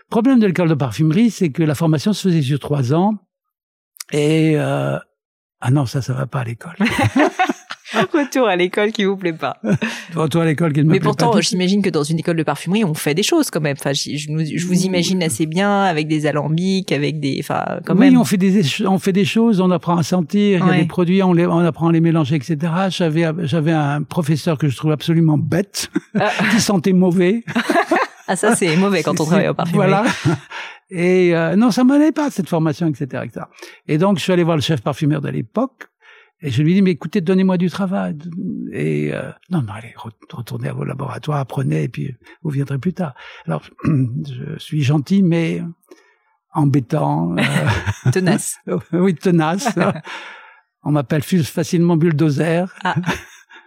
Problème 0.09 0.39
de 0.39 0.47
l'école 0.47 0.69
de 0.69 0.75
parfumerie, 0.75 1.29
c'est 1.29 1.51
que 1.51 1.63
la 1.63 1.75
formation 1.75 2.13
se 2.13 2.27
faisait 2.29 2.41
sur 2.41 2.59
trois 2.59 2.93
ans 2.93 3.15
et 4.11 4.53
euh, 4.55 4.97
ah 5.61 5.71
non, 5.71 5.85
ça, 5.85 6.01
ça 6.01 6.13
va 6.13 6.27
pas 6.27 6.41
à 6.41 6.43
l'école. 6.43 6.75
Retour 8.13 8.47
à 8.47 8.55
l'école 8.55 8.91
qui 8.91 9.05
vous 9.05 9.17
plaît 9.17 9.33
pas. 9.33 9.57
Retour 10.15 10.41
à 10.41 10.45
l'école 10.45 10.73
qui 10.73 10.79
ne 10.79 10.85
me 10.85 10.91
Mais 10.91 10.99
plaît 10.99 11.05
pourtant, 11.05 11.39
j'imagine 11.39 11.81
que 11.81 11.89
dans 11.89 12.03
une 12.03 12.19
école 12.19 12.35
de 12.37 12.43
parfumerie, 12.43 12.83
on 12.83 12.93
fait 12.93 13.13
des 13.13 13.23
choses 13.23 13.49
quand 13.49 13.61
même. 13.61 13.75
Enfin, 13.79 13.93
je, 13.93 14.15
je 14.15 14.67
vous 14.67 14.85
imagine 14.85 15.23
assez 15.23 15.45
bien 15.45 15.83
avec 15.83 16.07
des 16.07 16.25
alambics, 16.25 16.91
avec 16.91 17.19
des, 17.19 17.37
enfin, 17.39 17.79
quand 17.85 17.93
oui, 17.95 18.11
même. 18.11 18.17
on 18.19 18.25
fait 18.25 18.37
des, 18.37 18.61
on 18.85 18.99
fait 18.99 19.13
des 19.13 19.25
choses, 19.25 19.61
on 19.61 19.71
apprend 19.71 19.97
à 19.97 20.03
sentir, 20.03 20.65
il 20.65 20.67
y 20.67 20.77
a 20.77 20.81
des 20.81 20.85
produits, 20.87 21.23
on, 21.23 21.33
les, 21.33 21.45
on 21.45 21.59
apprend 21.59 21.89
à 21.89 21.91
les 21.91 22.01
mélanger, 22.01 22.35
etc. 22.35 22.57
J'avais, 22.89 23.25
j'avais 23.43 23.71
un 23.71 24.03
professeur 24.03 24.57
que 24.57 24.67
je 24.67 24.75
trouve 24.75 24.91
absolument 24.91 25.37
bête, 25.37 25.89
ah. 26.19 26.31
qui 26.51 26.59
sentait 26.61 26.93
mauvais. 26.93 27.43
ah, 28.27 28.35
ça, 28.35 28.55
c'est 28.55 28.75
mauvais 28.77 29.03
quand 29.03 29.19
on 29.19 29.25
travaille 29.25 29.49
au 29.49 29.53
parfumerie. 29.53 29.87
Voilà. 29.87 30.03
Et 30.91 31.35
euh, 31.35 31.55
non, 31.55 31.71
ça 31.71 31.83
m'allait 31.83 32.11
pas 32.11 32.29
cette 32.29 32.47
formation, 32.49 32.87
etc., 32.87 33.23
etc. 33.25 33.45
Et 33.87 33.97
donc, 33.97 34.17
je 34.17 34.23
suis 34.23 34.31
allé 34.33 34.43
voir 34.43 34.55
le 34.55 34.61
chef 34.61 34.81
parfumeur 34.81 35.21
de 35.21 35.29
l'époque 35.29 35.87
et 36.45 36.51
je 36.51 36.61
lui 36.61 36.75
dis, 36.75 36.83
mais 36.83 36.91
écoutez, 36.91 37.21
donnez-moi 37.21 37.57
du 37.57 37.71
travail. 37.71 38.15
Et 38.71 39.11
euh, 39.11 39.31
non, 39.49 39.63
non, 39.63 39.73
allez, 39.73 39.95
retournez 40.31 40.69
à 40.69 40.73
vos 40.73 40.83
laboratoires, 40.83 41.39
apprenez, 41.39 41.83
et 41.83 41.89
puis 41.89 42.15
vous 42.43 42.51
viendrez 42.51 42.77
plus 42.77 42.93
tard. 42.93 43.15
Alors, 43.47 43.63
je 43.83 44.59
suis 44.59 44.83
gentil, 44.83 45.23
mais 45.23 45.63
embêtant. 46.53 47.35
Euh, 47.35 48.11
tenace. 48.11 48.57
oui, 48.93 49.15
tenace. 49.15 49.69
On 50.83 50.91
m'appelle 50.91 51.23
facilement 51.23 51.97
bulldozer. 51.97 52.65
Ah. 52.83 52.93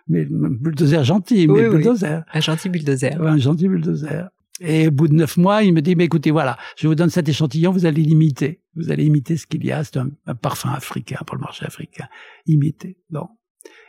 mais 0.07 0.25
bulldozer 0.25 1.03
gentil, 1.03 1.49
mais 1.49 1.69
bulldozer. 1.69 2.23
Un 2.33 2.41
gentil 2.41 2.69
bulldozer. 2.69 3.21
un 3.21 3.39
gentil 3.39 3.67
bulldozer. 3.67 4.29
Et 4.61 4.89
au 4.89 4.91
bout 4.91 5.09
de 5.09 5.15
neuf 5.15 5.37
mois, 5.37 5.63
il 5.63 5.73
me 5.73 5.81
dit, 5.81 5.95
mais 5.95 6.05
écoutez, 6.05 6.31
voilà, 6.31 6.59
je 6.77 6.89
vous 6.89 6.95
donne 6.95 7.11
cet 7.11 7.29
échantillon, 7.29 7.71
vous 7.71 7.87
allez 7.87 8.03
l'imiter. 8.03 8.63
Vous 8.75 8.91
allez 8.91 9.05
imiter 9.05 9.37
ce 9.37 9.47
qu'il 9.47 9.65
y 9.65 9.73
a. 9.73 9.85
C'est 9.85 9.99
un, 9.99 10.11
parfum 10.41 10.71
africain 10.71 11.21
pour 11.27 11.37
le 11.37 11.43
marché 11.43 11.65
africain. 11.65 12.09
Imiter. 12.47 12.99
Bon. 13.11 13.29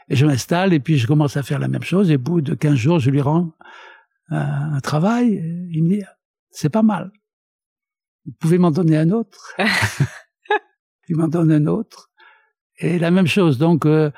Et 0.09 0.15
je 0.15 0.25
m'installe 0.25 0.73
et 0.73 0.79
puis 0.79 0.97
je 0.97 1.07
commence 1.07 1.37
à 1.37 1.43
faire 1.43 1.59
la 1.59 1.67
même 1.67 1.83
chose. 1.83 2.11
Et 2.11 2.15
au 2.15 2.19
bout 2.19 2.41
de 2.41 2.53
quinze 2.53 2.75
jours, 2.75 2.99
je 2.99 3.09
lui 3.09 3.21
rends 3.21 3.53
un, 4.29 4.79
travail. 4.81 5.41
il 5.71 5.83
me 5.83 5.89
dit, 5.89 6.03
c'est 6.51 6.69
pas 6.69 6.83
mal. 6.83 7.11
Vous 8.25 8.33
pouvez 8.39 8.57
m'en 8.57 8.71
donner 8.71 8.97
un 8.97 9.09
autre. 9.11 9.55
il 11.09 11.17
m'en 11.17 11.27
donne 11.27 11.51
un 11.51 11.65
autre. 11.65 12.11
Et 12.77 12.99
la 12.99 13.11
même 13.11 13.27
chose. 13.27 13.57
Donc, 13.57 13.85
euh, 13.85 14.11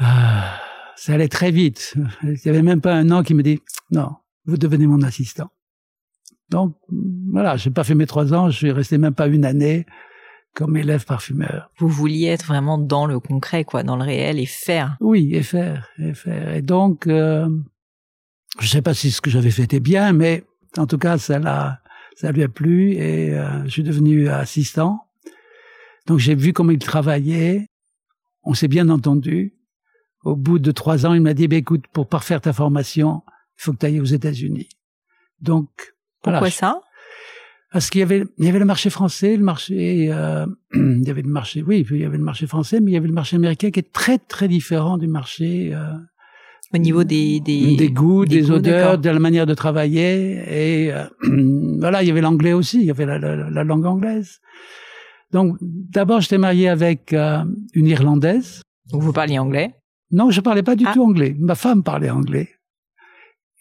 euh, 0.00 0.04
ça 0.96 1.14
allait 1.14 1.28
très 1.28 1.50
vite. 1.50 1.94
Il 2.22 2.38
n'y 2.44 2.50
avait 2.50 2.62
même 2.62 2.80
pas 2.80 2.94
un 2.94 3.10
an 3.10 3.22
qui 3.22 3.34
me 3.34 3.42
dit, 3.42 3.60
non, 3.90 4.16
vous 4.50 4.58
devenez 4.58 4.86
mon 4.86 5.02
assistant. 5.02 5.50
Donc 6.50 6.76
voilà, 7.32 7.56
j'ai 7.56 7.70
pas 7.70 7.84
fait 7.84 7.94
mes 7.94 8.06
trois 8.06 8.34
ans, 8.34 8.50
je 8.50 8.56
suis 8.56 8.72
resté 8.72 8.98
même 8.98 9.14
pas 9.14 9.28
une 9.28 9.44
année 9.44 9.86
comme 10.54 10.76
élève 10.76 11.04
parfumeur. 11.04 11.70
Vous 11.78 11.88
vouliez 11.88 12.26
être 12.26 12.46
vraiment 12.46 12.76
dans 12.76 13.06
le 13.06 13.20
concret, 13.20 13.64
quoi, 13.64 13.84
dans 13.84 13.96
le 13.96 14.02
réel 14.02 14.38
et 14.40 14.46
faire. 14.46 14.96
Oui, 15.00 15.30
et 15.32 15.44
faire, 15.44 15.88
et 15.98 16.12
faire. 16.12 16.52
Et 16.54 16.62
donc, 16.62 17.06
euh, 17.06 17.48
je 18.58 18.66
sais 18.66 18.82
pas 18.82 18.94
si 18.94 19.12
ce 19.12 19.20
que 19.20 19.30
j'avais 19.30 19.52
fait 19.52 19.62
était 19.62 19.80
bien, 19.80 20.12
mais 20.12 20.44
en 20.76 20.86
tout 20.86 20.98
cas, 20.98 21.18
ça 21.18 21.38
l'a, 21.38 21.80
ça 22.16 22.32
lui 22.32 22.42
a 22.42 22.48
plu 22.48 22.92
et 22.92 23.32
euh, 23.34 23.64
je 23.64 23.70
suis 23.70 23.82
devenu 23.84 24.28
assistant. 24.28 25.04
Donc 26.06 26.18
j'ai 26.18 26.34
vu 26.34 26.52
comment 26.52 26.72
il 26.72 26.78
travaillait. 26.78 27.68
On 28.42 28.54
s'est 28.54 28.68
bien 28.68 28.88
entendu. 28.88 29.54
Au 30.24 30.34
bout 30.36 30.58
de 30.58 30.72
trois 30.72 31.06
ans, 31.06 31.14
il 31.14 31.22
m'a 31.22 31.34
dit, 31.34 31.48
bah, 31.48 31.56
écoute, 31.56 31.84
pour 31.92 32.08
parfaire 32.08 32.40
ta 32.40 32.52
formation, 32.52 33.22
il 33.60 33.62
faut 33.62 33.72
que 33.72 33.78
tu 33.78 33.86
ailles 33.86 34.00
aux 34.00 34.04
États-Unis. 34.04 34.68
Donc, 35.40 35.68
pourquoi 36.22 36.50
ça? 36.50 36.80
Parce 37.72 37.88
qu'il 37.90 38.00
y 38.00 38.02
avait, 38.02 38.24
il 38.38 38.46
y 38.46 38.48
avait 38.48 38.58
le 38.58 38.64
marché 38.64 38.90
français, 38.90 39.36
le 39.36 39.44
marché, 39.44 40.08
euh, 40.10 40.44
il 40.74 41.02
y 41.06 41.10
avait 41.10 41.22
le 41.22 41.28
marché, 41.28 41.62
oui, 41.62 41.86
il 41.90 41.96
y 41.98 42.04
avait 42.04 42.18
le 42.18 42.24
marché 42.24 42.46
français, 42.46 42.80
mais 42.80 42.90
il 42.90 42.94
y 42.94 42.96
avait 42.96 43.06
le 43.06 43.12
marché 43.14 43.36
américain 43.36 43.70
qui 43.70 43.78
est 43.78 43.92
très 43.92 44.18
très 44.18 44.48
différent 44.48 44.98
du 44.98 45.06
marché 45.06 45.70
euh, 45.74 45.92
Au 46.74 46.78
niveau 46.78 47.04
des 47.04 47.38
des, 47.40 47.76
des 47.76 47.90
goûts, 47.90 48.24
des, 48.24 48.42
goûts, 48.42 48.54
odeurs, 48.54 48.98
de 48.98 49.10
la 49.10 49.18
manière 49.20 49.46
de 49.46 49.54
travailler. 49.54 50.42
Et 50.48 50.92
euh, 50.92 51.04
voilà, 51.80 52.02
il 52.02 52.08
y 52.08 52.10
avait 52.10 52.20
l'anglais 52.22 52.52
aussi, 52.54 52.78
il 52.80 52.86
y 52.86 52.90
avait 52.90 53.06
la, 53.06 53.18
la- 53.18 53.50
la 53.50 53.64
langue 53.64 53.86
anglaise. 53.86 54.40
Donc 55.30 55.56
d'abord, 55.60 56.20
j'étais 56.22 56.38
marié 56.38 56.68
avec 56.68 57.12
euh, 57.12 57.44
une 57.74 57.86
Irlandaise. 57.86 58.62
Donc 58.90 59.02
vous 59.02 59.12
parliez 59.12 59.38
anglais? 59.38 59.74
Non, 60.10 60.30
je 60.32 60.40
parlais 60.40 60.64
pas 60.64 60.74
du 60.74 60.84
Ah. 60.88 60.92
tout 60.92 61.04
anglais. 61.04 61.36
Ma 61.38 61.54
femme 61.54 61.84
parlait 61.84 62.10
anglais. 62.10 62.48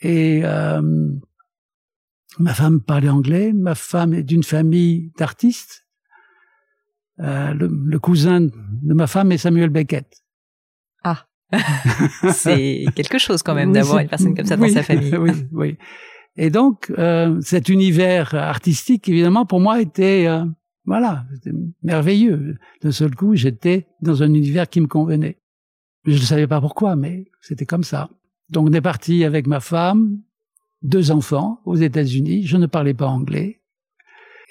Et 0.01 0.41
euh, 0.43 0.81
ma 2.39 2.53
femme 2.53 2.81
parlait 2.81 3.09
anglais. 3.09 3.53
Ma 3.53 3.75
femme 3.75 4.13
est 4.13 4.23
d'une 4.23 4.43
famille 4.43 5.11
d'artistes. 5.17 5.85
Euh, 7.19 7.53
le, 7.53 7.67
le 7.67 7.99
cousin 7.99 8.41
de 8.41 8.93
ma 8.93 9.07
femme 9.07 9.31
est 9.31 9.37
Samuel 9.37 9.69
Beckett. 9.69 10.23
C'est 12.31 12.85
quelque 12.95 13.17
chose 13.17 13.43
quand 13.43 13.55
même 13.55 13.69
Oui, 13.69 13.73
d'avoir 13.73 13.99
une 13.99 14.07
personne 14.07 14.35
comme 14.35 14.45
ça 14.45 14.57
dans 14.57 14.63
oui, 14.63 14.71
sa 14.71 14.83
famille. 14.83 15.15
oui, 15.19 15.31
oui. 15.51 15.77
Et 16.37 16.49
donc, 16.49 16.91
euh, 16.97 17.39
cet 17.41 17.69
univers 17.69 18.35
artistique, 18.35 19.09
évidemment, 19.09 19.45
pour 19.45 19.59
moi, 19.59 19.81
était 19.81 20.25
euh, 20.27 20.45
voilà, 20.85 21.25
c'était 21.33 21.55
merveilleux. 21.83 22.57
D'un 22.81 22.91
seul 22.91 23.15
coup, 23.15 23.35
j'étais 23.35 23.87
dans 24.01 24.23
un 24.23 24.33
univers 24.33 24.69
qui 24.69 24.79
me 24.79 24.87
convenait. 24.87 25.37
Je 26.05 26.13
ne 26.13 26.17
savais 26.17 26.47
pas 26.47 26.61
pourquoi, 26.61 26.95
mais 26.95 27.25
c'était 27.41 27.65
comme 27.65 27.83
ça. 27.83 28.09
Donc, 28.49 28.67
on 28.69 28.73
est 28.73 28.81
parti 28.81 29.23
avec 29.23 29.47
ma 29.47 29.59
femme, 29.59 30.19
deux 30.81 31.11
enfants 31.11 31.61
aux 31.65 31.75
États-Unis. 31.75 32.45
Je 32.45 32.57
ne 32.57 32.65
parlais 32.65 32.93
pas 32.93 33.07
anglais. 33.07 33.61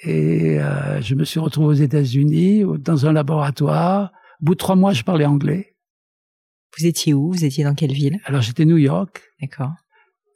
Et 0.03 0.59
euh, 0.59 1.01
je 1.01 1.15
me 1.15 1.25
suis 1.25 1.39
retrouvé 1.39 1.67
aux 1.67 1.81
États-Unis, 1.83 2.63
dans 2.79 3.05
un 3.05 3.13
laboratoire. 3.13 4.11
Au 4.41 4.45
bout 4.45 4.53
de 4.53 4.59
trois 4.59 4.75
mois, 4.75 4.93
je 4.93 5.03
parlais 5.03 5.25
anglais. 5.25 5.75
Vous 6.77 6.85
étiez 6.85 7.13
où? 7.13 7.31
Vous 7.31 7.43
étiez 7.43 7.63
dans 7.63 7.75
quelle 7.75 7.91
ville? 7.91 8.19
Alors, 8.25 8.41
j'étais 8.41 8.65
New 8.65 8.77
York. 8.77 9.21
D'accord. 9.41 9.73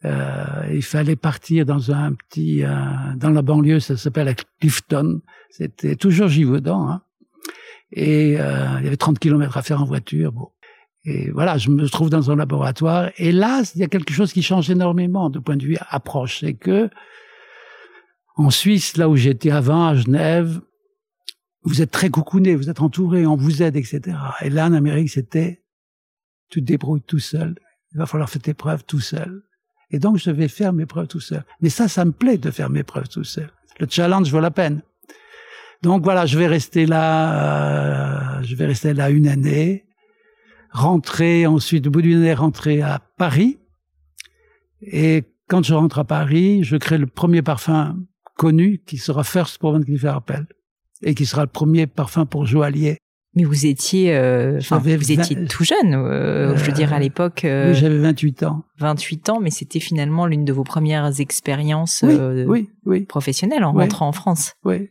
Euh, 0.05 0.67
il 0.73 0.83
fallait 0.83 1.15
partir 1.15 1.65
dans 1.65 1.91
un 1.91 2.13
petit, 2.13 2.63
euh, 2.63 2.75
dans 3.15 3.29
la 3.29 3.41
banlieue, 3.41 3.79
ça 3.79 3.95
s'appelle 3.95 4.35
Clifton. 4.59 5.21
C'était 5.49 5.95
toujours 5.95 6.27
Givaudan, 6.27 6.89
hein. 6.89 7.01
Et 7.95 8.37
euh, 8.39 8.79
il 8.79 8.85
y 8.85 8.87
avait 8.87 8.97
30 8.97 9.19
kilomètres 9.19 9.55
à 9.55 9.61
faire 9.61 9.81
en 9.81 9.85
voiture. 9.85 10.31
Bon. 10.31 10.49
Et 11.05 11.31
voilà, 11.31 11.57
je 11.57 11.69
me 11.69 11.87
trouve 11.89 12.09
dans 12.09 12.31
un 12.31 12.35
laboratoire. 12.35 13.11
Et 13.17 13.31
là, 13.31 13.61
il 13.75 13.81
y 13.81 13.83
a 13.83 13.87
quelque 13.87 14.13
chose 14.13 14.31
qui 14.31 14.41
change 14.41 14.69
énormément 14.69 15.29
de 15.29 15.39
point 15.39 15.57
de 15.57 15.65
vue 15.65 15.77
approche. 15.89 16.39
C'est 16.39 16.53
que 16.53 16.89
en 18.35 18.49
Suisse, 18.49 18.97
là 18.97 19.09
où 19.09 19.15
j'étais 19.15 19.51
avant, 19.51 19.87
à 19.87 19.95
Genève, 19.95 20.61
vous 21.63 21.81
êtes 21.81 21.91
très 21.91 22.09
coucouné, 22.09 22.55
vous 22.55 22.69
êtes 22.69 22.81
entouré, 22.81 23.25
on 23.25 23.35
vous 23.35 23.61
aide, 23.61 23.75
etc. 23.75 24.17
Et 24.41 24.49
là, 24.49 24.67
en 24.67 24.73
Amérique, 24.73 25.09
c'était 25.09 25.63
tu 26.49 26.61
te 26.61 26.65
débrouilles 26.65 27.01
tout 27.01 27.19
seul. 27.19 27.55
Il 27.93 27.97
va 27.97 28.05
falloir 28.05 28.29
faire 28.29 28.41
tes 28.41 28.53
preuves 28.53 28.83
tout 28.85 28.99
seul. 28.99 29.43
Et 29.91 29.99
donc, 29.99 30.17
je 30.17 30.31
vais 30.31 30.47
faire 30.47 30.73
mes 30.73 30.85
preuves 30.85 31.07
tout 31.07 31.19
seul. 31.19 31.43
Mais 31.61 31.69
ça, 31.69 31.87
ça 31.87 32.05
me 32.05 32.11
plaît 32.11 32.37
de 32.37 32.49
faire 32.49 32.69
mes 32.69 32.83
preuves 32.83 33.09
tout 33.09 33.23
seul. 33.23 33.51
Le 33.79 33.87
challenge 33.89 34.31
vaut 34.31 34.39
la 34.39 34.51
peine. 34.51 34.81
Donc 35.81 36.03
voilà, 36.03 36.25
je 36.25 36.37
vais 36.39 36.47
rester 36.47 36.85
là, 36.85 38.39
euh, 38.39 38.43
je 38.43 38.55
vais 38.55 38.65
rester 38.65 38.93
là 38.93 39.09
une 39.09 39.27
année, 39.27 39.85
rentrer 40.73 41.45
ensuite, 41.47 41.87
au 41.87 41.91
bout 41.91 42.01
d'une 42.01 42.17
année, 42.17 42.33
rentrer 42.33 42.81
à 42.81 42.99
Paris. 43.17 43.59
Et 44.81 45.23
quand 45.47 45.63
je 45.63 45.73
rentre 45.73 45.99
à 45.99 46.03
Paris, 46.03 46.63
je 46.63 46.75
crée 46.75 46.97
le 46.97 47.07
premier 47.07 47.41
parfum 47.41 47.97
connu 48.37 48.81
qui 48.85 48.97
sera 48.97 49.23
First 49.23 49.59
pour 49.59 49.71
Van 49.71 49.81
Cleef 49.81 50.03
Arpels 50.05 50.47
et 51.03 51.15
qui 51.15 51.25
sera 51.25 51.43
le 51.43 51.47
premier 51.49 51.87
parfum 51.87 52.25
pour 52.25 52.45
Joaillier. 52.45 52.97
Mais 53.35 53.45
vous 53.45 53.65
étiez, 53.65 54.15
euh, 54.15 54.59
vous 54.69 55.11
étiez 55.11 55.45
tout 55.47 55.63
jeune. 55.63 55.95
euh, 55.95 56.55
je 56.55 56.63
veux 56.65 56.71
dire 56.71 56.93
à 56.93 56.99
l'époque, 56.99 57.45
euh, 57.45 57.71
Oui, 57.71 57.75
j'avais 57.75 57.97
28 57.97 58.43
ans. 58.43 58.63
28 58.77 59.29
ans, 59.29 59.39
mais 59.39 59.49
c'était 59.49 59.79
finalement 59.79 60.27
l'une 60.27 60.45
de 60.45 60.53
vos 60.53 60.63
premières 60.63 61.19
expériences 61.19 62.03
Oui, 62.07 62.15
oui, 62.47 62.69
oui, 62.85 63.05
professionnelles 63.05 63.63
en 63.63 63.71
rentrant 63.73 64.07
en 64.07 64.11
France. 64.11 64.53
oui. 64.65 64.89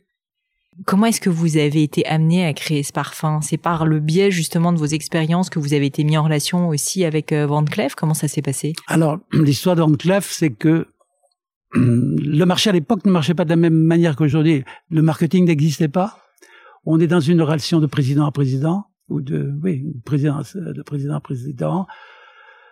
Comment 0.87 1.07
est-ce 1.07 1.21
que 1.21 1.31
vous 1.31 1.59
avez 1.59 1.83
été 1.83 2.05
amené 2.07 2.47
à 2.47 2.52
créer 2.55 2.83
ce 2.83 2.93
parfum? 2.93 3.41
C'est 3.43 3.59
par 3.59 3.85
le 3.85 4.00
biais 4.00 4.31
justement 4.31 4.73
de 4.73 4.79
vos 4.79 4.87
expériences 4.87 5.50
que 5.50 5.59
vous 5.59 5.75
avez 5.75 5.87
été 5.87 6.02
mis 6.02 6.17
en 6.17 6.25
relation 6.25 6.69
aussi 6.69 7.05
avec 7.05 7.33
euh, 7.33 7.47
Van 7.47 7.64
Cleef? 7.64 7.95
Comment 7.95 8.14
ça 8.14 8.26
s'est 8.26 8.43
passé? 8.43 8.73
Alors, 8.87 9.19
l'histoire 9.33 9.76
de 9.76 9.83
Van 9.83 9.93
Cleef, 9.93 10.31
c'est 10.31 10.50
que 10.50 10.87
le 11.75 12.45
marché 12.45 12.71
à 12.71 12.73
l'époque 12.73 13.05
ne 13.05 13.11
marchait 13.11 13.35
pas 13.35 13.45
de 13.45 13.50
la 13.50 13.57
même 13.57 13.75
manière 13.75 14.17
qu'aujourd'hui. 14.17 14.64
Le 14.91 15.02
marketing 15.02 15.45
n'existait 15.47 15.88
pas. 15.88 16.19
On 16.85 16.99
est 17.00 17.07
dans 17.07 17.21
une 17.21 17.43
relation 17.43 17.79
de 17.79 17.87
président 17.87 18.26
à 18.26 18.33
président, 18.33 18.87
ou 19.09 19.21
de, 19.21 19.52
oui, 19.62 19.83
de 19.85 20.00
président 20.02 20.38
à 21.14 21.21
président. 21.21 21.87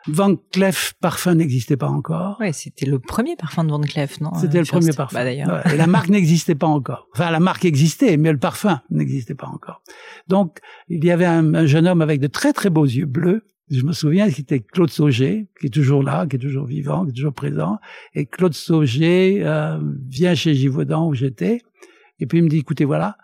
Van 0.07 0.35
Cleef 0.53 0.95
parfum 1.01 1.35
n'existait 1.35 1.77
pas 1.77 1.89
encore. 1.89 2.39
Ouais, 2.41 2.53
c'était 2.53 2.87
le 2.87 2.99
premier 2.99 3.37
parfum 3.37 3.65
de 3.65 3.71
Van 3.71 3.81
Cleef, 3.81 4.21
non 4.21 4.33
C'était 4.35 4.59
Euh, 4.59 4.61
le 4.63 4.67
premier 4.67 4.93
parfum. 4.93 5.19
Bah, 5.19 5.25
d'ailleurs. 5.25 5.67
Et 5.73 5.77
la 5.77 5.87
marque 5.87 6.09
n'existait 6.11 6.55
pas 6.55 6.67
encore. 6.67 7.09
Enfin, 7.15 7.31
la 7.31 7.41
marque 7.41 7.65
existait, 7.65 8.17
mais 8.17 8.33
le 8.33 8.39
parfum 8.39 8.81
n'existait 8.91 9.35
pas 9.35 9.47
encore. 9.49 9.83
Donc, 10.29 10.59
il 10.89 11.05
y 11.05 11.11
avait 11.11 11.27
un, 11.27 11.55
un 11.55 11.67
jeune 11.67 11.87
homme 11.87 12.01
avec 12.01 12.21
de 12.21 12.27
très 12.29 12.53
très 12.53 12.71
beaux 12.71 12.87
yeux 12.87 13.07
bleus. 13.07 13.45
Je 13.71 13.83
me 13.85 13.93
souviens, 13.93 14.29
c'était 14.31 14.59
Claude 14.61 14.91
Sauger, 14.91 15.49
qui 15.61 15.67
est 15.67 15.71
toujours 15.71 16.03
là, 16.03 16.27
qui 16.27 16.37
est 16.37 16.41
toujours 16.41 16.67
vivant, 16.67 17.05
qui 17.05 17.11
est 17.11 17.15
toujours 17.15 17.35
présent. 17.35 17.79
Et 18.15 18.27
Claude 18.27 18.55
Sauger 18.55 19.43
euh, 19.45 19.79
vient 20.09 20.35
chez 20.35 20.55
Givaudan 20.55 21.07
où 21.07 21.15
j'étais, 21.15 21.61
et 22.19 22.27
puis 22.27 22.39
il 22.39 22.45
me 22.45 22.49
dit, 22.49 22.59
écoutez, 22.59 22.85
voilà, 22.85 23.17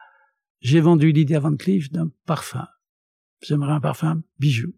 j'ai 0.61 0.81
vendu 0.81 1.11
Lydia 1.11 1.41
Van 1.41 1.57
Cleef 1.57 1.91
d'un 1.91 2.11
parfum. 2.27 2.67
J'aimerais 3.43 3.73
un 3.73 3.81
parfum 3.81 4.23
bijou. 4.39 4.73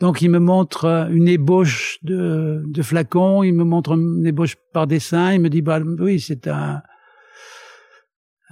Donc 0.00 0.22
il 0.22 0.28
me 0.30 0.38
montre 0.40 0.84
euh, 0.86 1.08
une 1.10 1.28
ébauche 1.28 1.98
de, 2.02 2.62
de 2.66 2.82
flacon, 2.82 3.42
il 3.42 3.52
me 3.54 3.64
montre 3.64 3.92
une 3.92 4.26
ébauche 4.26 4.56
par 4.72 4.86
dessin, 4.86 5.32
il 5.32 5.40
me 5.40 5.48
dit 5.48 5.62
bah 5.62 5.80
oui 5.98 6.20
c'est 6.20 6.48
un 6.48 6.82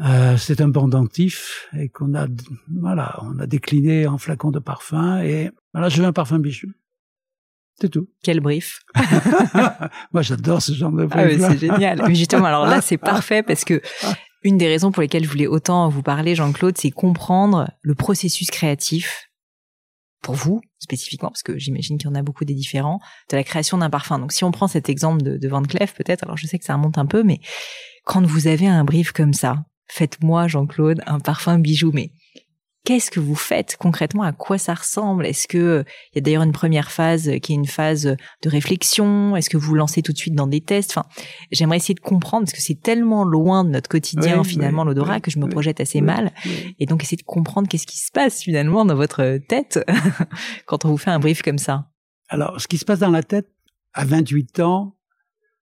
euh, 0.00 0.36
c'est 0.36 0.60
un 0.60 0.70
pendentif 0.70 1.68
et 1.78 1.88
qu'on 1.88 2.14
a 2.14 2.26
voilà 2.80 3.18
on 3.22 3.38
a 3.38 3.46
décliné 3.46 4.06
en 4.06 4.18
flacon 4.18 4.50
de 4.50 4.58
parfum 4.58 5.20
et 5.22 5.50
voilà 5.74 5.88
je 5.88 6.00
veux 6.00 6.06
un 6.06 6.12
parfum 6.12 6.38
bijou. 6.38 6.68
C'est 7.80 7.88
tout. 7.88 8.08
Quel 8.22 8.40
brief 8.40 8.80
Moi 10.12 10.22
j'adore 10.22 10.62
ce 10.62 10.72
genre 10.72 10.92
de 10.92 11.08
Ah 11.10 11.16
ouais, 11.16 11.24
brief-là. 11.36 11.50
c'est 11.50 11.58
génial. 11.58 12.02
Mais 12.06 12.14
justement, 12.14 12.44
alors 12.44 12.66
là, 12.66 12.80
c'est 12.82 12.98
parfait 12.98 13.42
parce 13.42 13.64
que 13.64 13.80
une 14.44 14.58
des 14.58 14.68
raisons 14.68 14.92
pour 14.92 15.00
lesquelles 15.00 15.24
je 15.24 15.28
voulais 15.30 15.46
autant 15.46 15.88
vous 15.88 16.02
parler, 16.02 16.34
Jean-Claude, 16.34 16.76
c'est 16.76 16.90
comprendre 16.90 17.70
le 17.80 17.94
processus 17.94 18.50
créatif 18.50 19.31
pour 20.22 20.34
vous 20.34 20.60
spécifiquement, 20.78 21.28
parce 21.28 21.42
que 21.42 21.58
j'imagine 21.58 21.98
qu'il 21.98 22.08
y 22.08 22.10
en 22.10 22.14
a 22.14 22.22
beaucoup 22.22 22.44
des 22.44 22.54
différents, 22.54 23.00
de 23.30 23.36
la 23.36 23.44
création 23.44 23.78
d'un 23.78 23.90
parfum. 23.90 24.18
Donc 24.18 24.32
si 24.32 24.44
on 24.44 24.50
prend 24.50 24.68
cet 24.68 24.88
exemple 24.88 25.22
de, 25.22 25.48
Van 25.48 25.62
Cleef, 25.62 25.94
peut-être, 25.94 26.22
alors 26.24 26.36
je 26.36 26.46
sais 26.46 26.58
que 26.58 26.64
ça 26.64 26.74
remonte 26.74 26.98
un 26.98 27.06
peu, 27.06 27.22
mais 27.22 27.40
quand 28.04 28.24
vous 28.24 28.46
avez 28.46 28.66
un 28.66 28.84
brief 28.84 29.12
comme 29.12 29.32
ça, 29.32 29.64
faites-moi, 29.88 30.48
Jean-Claude, 30.48 31.02
un 31.06 31.20
parfum 31.20 31.58
bijou, 31.58 31.90
mais 31.92 32.12
qu'est-ce 32.84 33.10
que 33.10 33.20
vous 33.20 33.34
faites 33.34 33.76
concrètement? 33.78 34.22
À 34.22 34.32
quoi 34.32 34.58
ça 34.58 34.74
ressemble? 34.74 35.26
Est-ce 35.26 35.46
que 35.46 35.58
euh, 35.58 35.82
il 36.12 36.16
y 36.16 36.18
a 36.18 36.20
d'ailleurs 36.20 36.42
une 36.42 36.52
première 36.52 36.90
phase 36.90 37.28
euh, 37.28 37.38
qui 37.38 37.52
est 37.52 37.56
une 37.56 37.66
phase 37.66 38.16
de 38.42 38.48
réflexion? 38.48 39.36
Est-ce 39.36 39.50
que 39.50 39.56
vous 39.56 39.68
vous 39.68 39.74
lancez 39.74 40.02
tout 40.02 40.12
de 40.12 40.18
suite 40.18 40.34
dans 40.34 40.46
des 40.46 40.60
tests? 40.60 40.92
Enfin, 40.92 41.06
j'aimerais 41.50 41.76
essayer 41.76 41.94
de 41.94 42.00
comprendre 42.00 42.44
parce 42.44 42.52
que 42.52 42.62
c'est 42.62 42.80
tellement 42.80 43.24
loin 43.24 43.64
de 43.64 43.70
notre 43.70 43.88
quotidien 43.88 44.40
Oui, 44.40 44.48
finalement 44.48 44.82
oui, 44.82 44.88
l'odorat 44.88 45.16
oui, 45.16 45.20
que 45.20 45.30
je 45.30 45.38
me 45.38 45.48
projette 45.48 45.80
assez 45.80 46.00
mal. 46.00 46.32
et 46.78 46.86
donc 46.86 47.02
essayer 47.02 47.16
de 47.16 47.22
comprendre 47.22 47.68
qu'est-ce 47.68 47.86
qui 47.86 47.98
se 47.98 48.10
passe 48.12 48.40
finalement 48.42 48.84
dans 48.84 48.94
votre 48.96 49.38
tête 49.48 49.78
quand 50.66 50.84
on 50.84 50.88
vous 50.88 50.98
fait 50.98 51.10
un 51.10 51.20
brief 51.20 51.42
comme 51.42 51.58
ça. 51.58 51.88
Alors 52.28 52.60
ce 52.60 52.66
qui 52.68 52.78
se 52.78 52.84
passe 52.84 52.98
dans 53.00 53.10
la 53.10 53.22
tête 53.22 53.48
à 53.94 54.04
28 54.04 54.60
ans, 54.60 54.96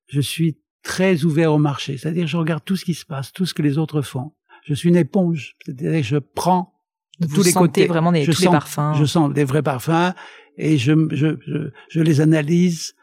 je 0.06 0.20
suis 0.20 0.58
très 0.82 1.24
ouvert 1.24 1.52
au 1.52 1.58
marché, 1.58 1.98
c'est-à-dire 1.98 2.26
je 2.26 2.36
regarde 2.36 2.64
tout 2.64 2.76
ce 2.76 2.84
qui 2.84 2.94
se 2.94 3.04
passe, 3.04 3.32
tout 3.32 3.44
ce 3.44 3.54
que 3.54 3.62
les 3.62 3.76
autres 3.76 4.02
font. 4.02 4.32
Je 4.64 4.74
suis 4.74 4.88
une 4.88 4.96
éponge, 4.96 5.56
c'est-à-dire 5.64 6.00
que 6.00 6.06
je 6.06 6.16
prends 6.16 6.69
de 7.20 7.26
tous 7.34 7.42
les 7.44 7.52
côtés. 7.52 7.86
vraiment 7.86 8.12
des- 8.12 8.24
je 8.24 8.32
tous 8.32 8.40
les 8.40 8.44
sens, 8.46 8.52
parfums. 8.52 8.94
Je 8.98 9.04
sens 9.04 9.32
des 9.32 9.44
vrais 9.44 9.62
parfums 9.62 10.14
et 10.56 10.78
je, 10.78 10.92
je, 11.14 11.36
je, 11.46 11.70
je 11.88 12.00
les 12.00 12.20
analyse 12.20 12.94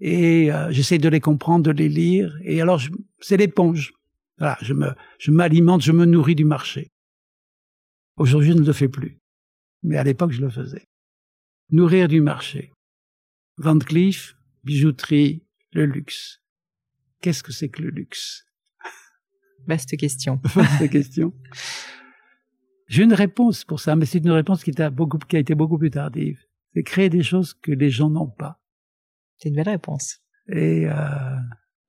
et 0.00 0.52
euh, 0.52 0.70
j'essaie 0.70 0.98
de 0.98 1.08
les 1.08 1.20
comprendre, 1.20 1.64
de 1.64 1.70
les 1.70 1.88
lire. 1.88 2.36
Et 2.44 2.60
alors, 2.60 2.80
c'est 3.20 3.36
l'éponge. 3.36 3.92
Voilà, 4.38 4.56
je 4.62 4.72
me, 4.74 4.90
je 5.18 5.30
m'alimente, 5.30 5.82
je 5.82 5.92
me 5.92 6.04
nourris 6.04 6.34
du 6.36 6.44
marché. 6.44 6.90
Aujourd'hui, 8.16 8.50
je 8.52 8.56
ne 8.58 8.64
le 8.64 8.72
fais 8.72 8.88
plus. 8.88 9.18
Mais 9.82 9.96
à 9.96 10.04
l'époque, 10.04 10.32
je 10.32 10.40
le 10.40 10.50
faisais. 10.50 10.86
Nourrir 11.70 12.08
du 12.08 12.20
marché. 12.20 12.72
Van 13.58 13.78
Cleef, 13.78 14.36
bijouterie, 14.64 15.42
le 15.72 15.84
luxe. 15.86 16.40
Qu'est-ce 17.20 17.42
que 17.42 17.52
c'est 17.52 17.68
que 17.68 17.82
le 17.82 17.90
luxe? 17.90 18.44
Vaste 19.66 19.96
question. 19.96 20.40
Vaste 20.54 20.88
question. 20.90 21.32
J'ai 22.88 23.04
une 23.04 23.14
réponse 23.14 23.64
pour 23.64 23.80
ça, 23.80 23.96
mais 23.96 24.06
c'est 24.06 24.18
une 24.18 24.30
réponse 24.30 24.64
qui, 24.64 24.70
était 24.70 24.90
beaucoup, 24.90 25.18
qui 25.18 25.36
a 25.36 25.38
été 25.38 25.54
beaucoup 25.54 25.78
plus 25.78 25.90
tardive. 25.90 26.38
C'est 26.74 26.82
créer 26.82 27.10
des 27.10 27.22
choses 27.22 27.54
que 27.54 27.70
les 27.70 27.90
gens 27.90 28.10
n'ont 28.10 28.28
pas. 28.30 28.60
C'est 29.36 29.50
une 29.50 29.56
belle 29.56 29.68
réponse. 29.68 30.20
Et 30.48 30.86
euh, 30.86 30.94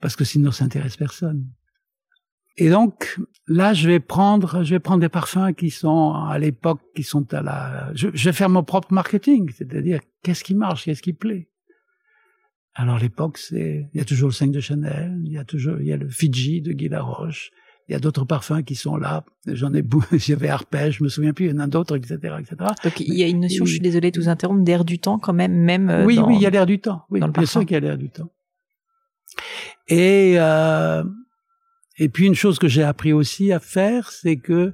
parce 0.01 0.15
que 0.15 0.25
sinon, 0.25 0.51
ça 0.51 0.65
intéresse 0.65 0.97
personne. 0.97 1.47
Et 2.57 2.69
donc, 2.69 3.17
là, 3.47 3.73
je 3.73 3.87
vais 3.87 4.01
prendre, 4.01 4.63
je 4.63 4.75
vais 4.75 4.79
prendre 4.79 4.99
des 4.99 5.09
parfums 5.09 5.53
qui 5.57 5.69
sont 5.69 6.13
à 6.13 6.37
l'époque, 6.37 6.81
qui 6.93 7.03
sont 7.03 7.33
à 7.33 7.41
la. 7.41 7.91
Je, 7.95 8.09
je, 8.13 8.29
vais 8.29 8.33
faire 8.33 8.49
mon 8.49 8.63
propre 8.63 8.93
marketing, 8.93 9.49
c'est-à-dire 9.55 10.01
qu'est-ce 10.23 10.43
qui 10.43 10.55
marche, 10.55 10.83
qu'est-ce 10.83 11.01
qui 11.01 11.13
plaît? 11.13 11.49
Alors 12.73 12.99
l'époque, 12.99 13.37
c'est, 13.37 13.89
il 13.93 13.97
y 13.97 14.01
a 14.01 14.05
toujours 14.05 14.29
le 14.29 14.33
5 14.33 14.51
de 14.51 14.59
Chanel, 14.59 15.21
il 15.23 15.31
y 15.31 15.37
a 15.37 15.45
toujours, 15.45 15.79
il 15.79 15.87
y 15.87 15.93
a 15.93 15.97
le 15.97 16.09
Fiji 16.09 16.61
de 16.61 16.73
Guy 16.73 16.89
Laroche, 16.89 17.51
il 17.89 17.93
y 17.93 17.95
a 17.95 17.99
d'autres 17.99 18.23
parfums 18.23 18.61
qui 18.63 18.75
sont 18.75 18.97
là. 18.97 19.25
J'en 19.47 19.73
ai, 19.73 19.83
j'avais 20.13 20.47
Arpège, 20.47 20.97
je 20.99 21.03
me 21.03 21.09
souviens 21.09 21.33
plus, 21.33 21.47
il 21.47 21.51
y 21.51 21.55
en 21.55 21.59
a 21.59 21.67
d'autres, 21.67 21.97
etc., 21.97 22.35
etc. 22.39 22.55
Donc 22.83 22.99
il 22.99 23.15
y 23.15 23.23
a 23.23 23.27
une 23.27 23.39
notion, 23.39 23.65
je 23.65 23.71
suis 23.71 23.79
désolée 23.79 24.11
de 24.11 24.21
vous 24.21 24.29
interrompre, 24.29 24.63
d'air 24.63 24.85
du 24.85 24.99
temps 24.99 25.17
quand 25.17 25.33
même, 25.33 25.53
même. 25.53 25.89
Euh, 25.89 26.05
oui, 26.05 26.19
oui, 26.19 26.35
il 26.35 26.41
y 26.41 26.45
a 26.45 26.51
l'air 26.51 26.67
du 26.67 26.79
temps. 26.79 27.01
Oui, 27.09 27.19
bien 27.19 27.45
sûr 27.47 27.61
qu'il 27.61 27.71
y 27.71 27.75
a 27.75 27.79
l'air 27.79 27.97
du 27.97 28.11
temps. 28.11 28.31
Et 29.87 30.35
euh, 30.37 31.03
et 31.97 32.09
puis 32.09 32.27
une 32.27 32.35
chose 32.35 32.59
que 32.59 32.67
j'ai 32.67 32.83
appris 32.83 33.11
aussi 33.11 33.51
à 33.51 33.59
faire, 33.59 34.11
c'est 34.11 34.37
que 34.37 34.73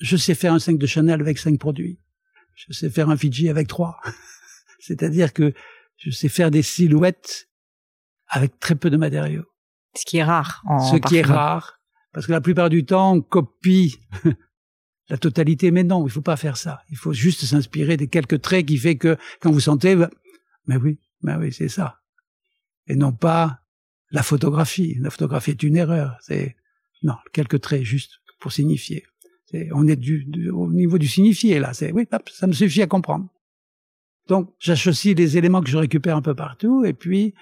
je 0.00 0.16
sais 0.16 0.34
faire 0.34 0.54
un 0.54 0.58
5 0.58 0.78
de 0.78 0.86
Chanel 0.86 1.20
avec 1.20 1.38
5 1.38 1.58
produits. 1.58 2.00
Je 2.54 2.72
sais 2.72 2.88
faire 2.88 3.10
un 3.10 3.16
Fiji 3.18 3.50
avec 3.50 3.68
3. 3.68 4.00
C'est-à-dire 4.80 5.34
que 5.34 5.52
je 5.98 6.10
sais 6.10 6.28
faire 6.28 6.50
des 6.50 6.62
silhouettes 6.62 7.48
avec 8.28 8.58
très 8.58 8.76
peu 8.76 8.88
de 8.88 8.96
matériaux. 8.96 9.44
Ce 9.94 10.06
qui 10.06 10.16
est 10.16 10.24
rare. 10.24 10.62
En 10.66 10.78
Ce 10.78 10.96
qui 10.96 11.16
est 11.16 11.22
rare. 11.22 11.81
Parce 12.12 12.26
que 12.26 12.32
la 12.32 12.40
plupart 12.40 12.70
du 12.70 12.84
temps, 12.84 13.14
on 13.14 13.20
copie 13.22 13.98
la 15.08 15.18
totalité. 15.18 15.70
Mais 15.70 15.84
non, 15.84 16.06
il 16.06 16.10
faut 16.10 16.22
pas 16.22 16.36
faire 16.36 16.56
ça. 16.56 16.82
Il 16.90 16.96
faut 16.96 17.12
juste 17.12 17.44
s'inspirer 17.44 17.96
des 17.96 18.08
quelques 18.08 18.40
traits 18.40 18.66
qui 18.66 18.78
fait 18.78 18.96
que 18.96 19.16
quand 19.40 19.50
vous 19.50 19.60
sentez, 19.60 19.96
bah, 19.96 20.10
mais 20.66 20.76
oui, 20.76 20.98
mais 21.22 21.34
oui, 21.36 21.52
c'est 21.52 21.68
ça. 21.68 22.00
Et 22.86 22.96
non 22.96 23.12
pas 23.12 23.60
la 24.10 24.22
photographie. 24.22 24.96
La 25.00 25.10
photographie 25.10 25.52
est 25.52 25.62
une 25.62 25.76
erreur. 25.76 26.16
C'est 26.20 26.56
non, 27.02 27.14
quelques 27.32 27.60
traits 27.60 27.82
juste 27.82 28.20
pour 28.38 28.52
signifier. 28.52 29.04
on 29.72 29.86
est 29.88 29.96
du, 29.96 30.50
au 30.50 30.70
niveau 30.70 30.98
du 30.98 31.08
signifié 31.08 31.58
là. 31.58 31.72
C'est 31.72 31.92
oui, 31.92 32.06
ça 32.32 32.46
me 32.46 32.52
suffit 32.52 32.82
à 32.82 32.86
comprendre. 32.86 33.28
Donc 34.28 34.54
j'associe 34.58 35.16
les 35.16 35.36
éléments 35.36 35.62
que 35.62 35.70
je 35.70 35.78
récupère 35.78 36.16
un 36.16 36.22
peu 36.22 36.34
partout 36.34 36.84
et 36.84 36.92
puis 36.92 37.34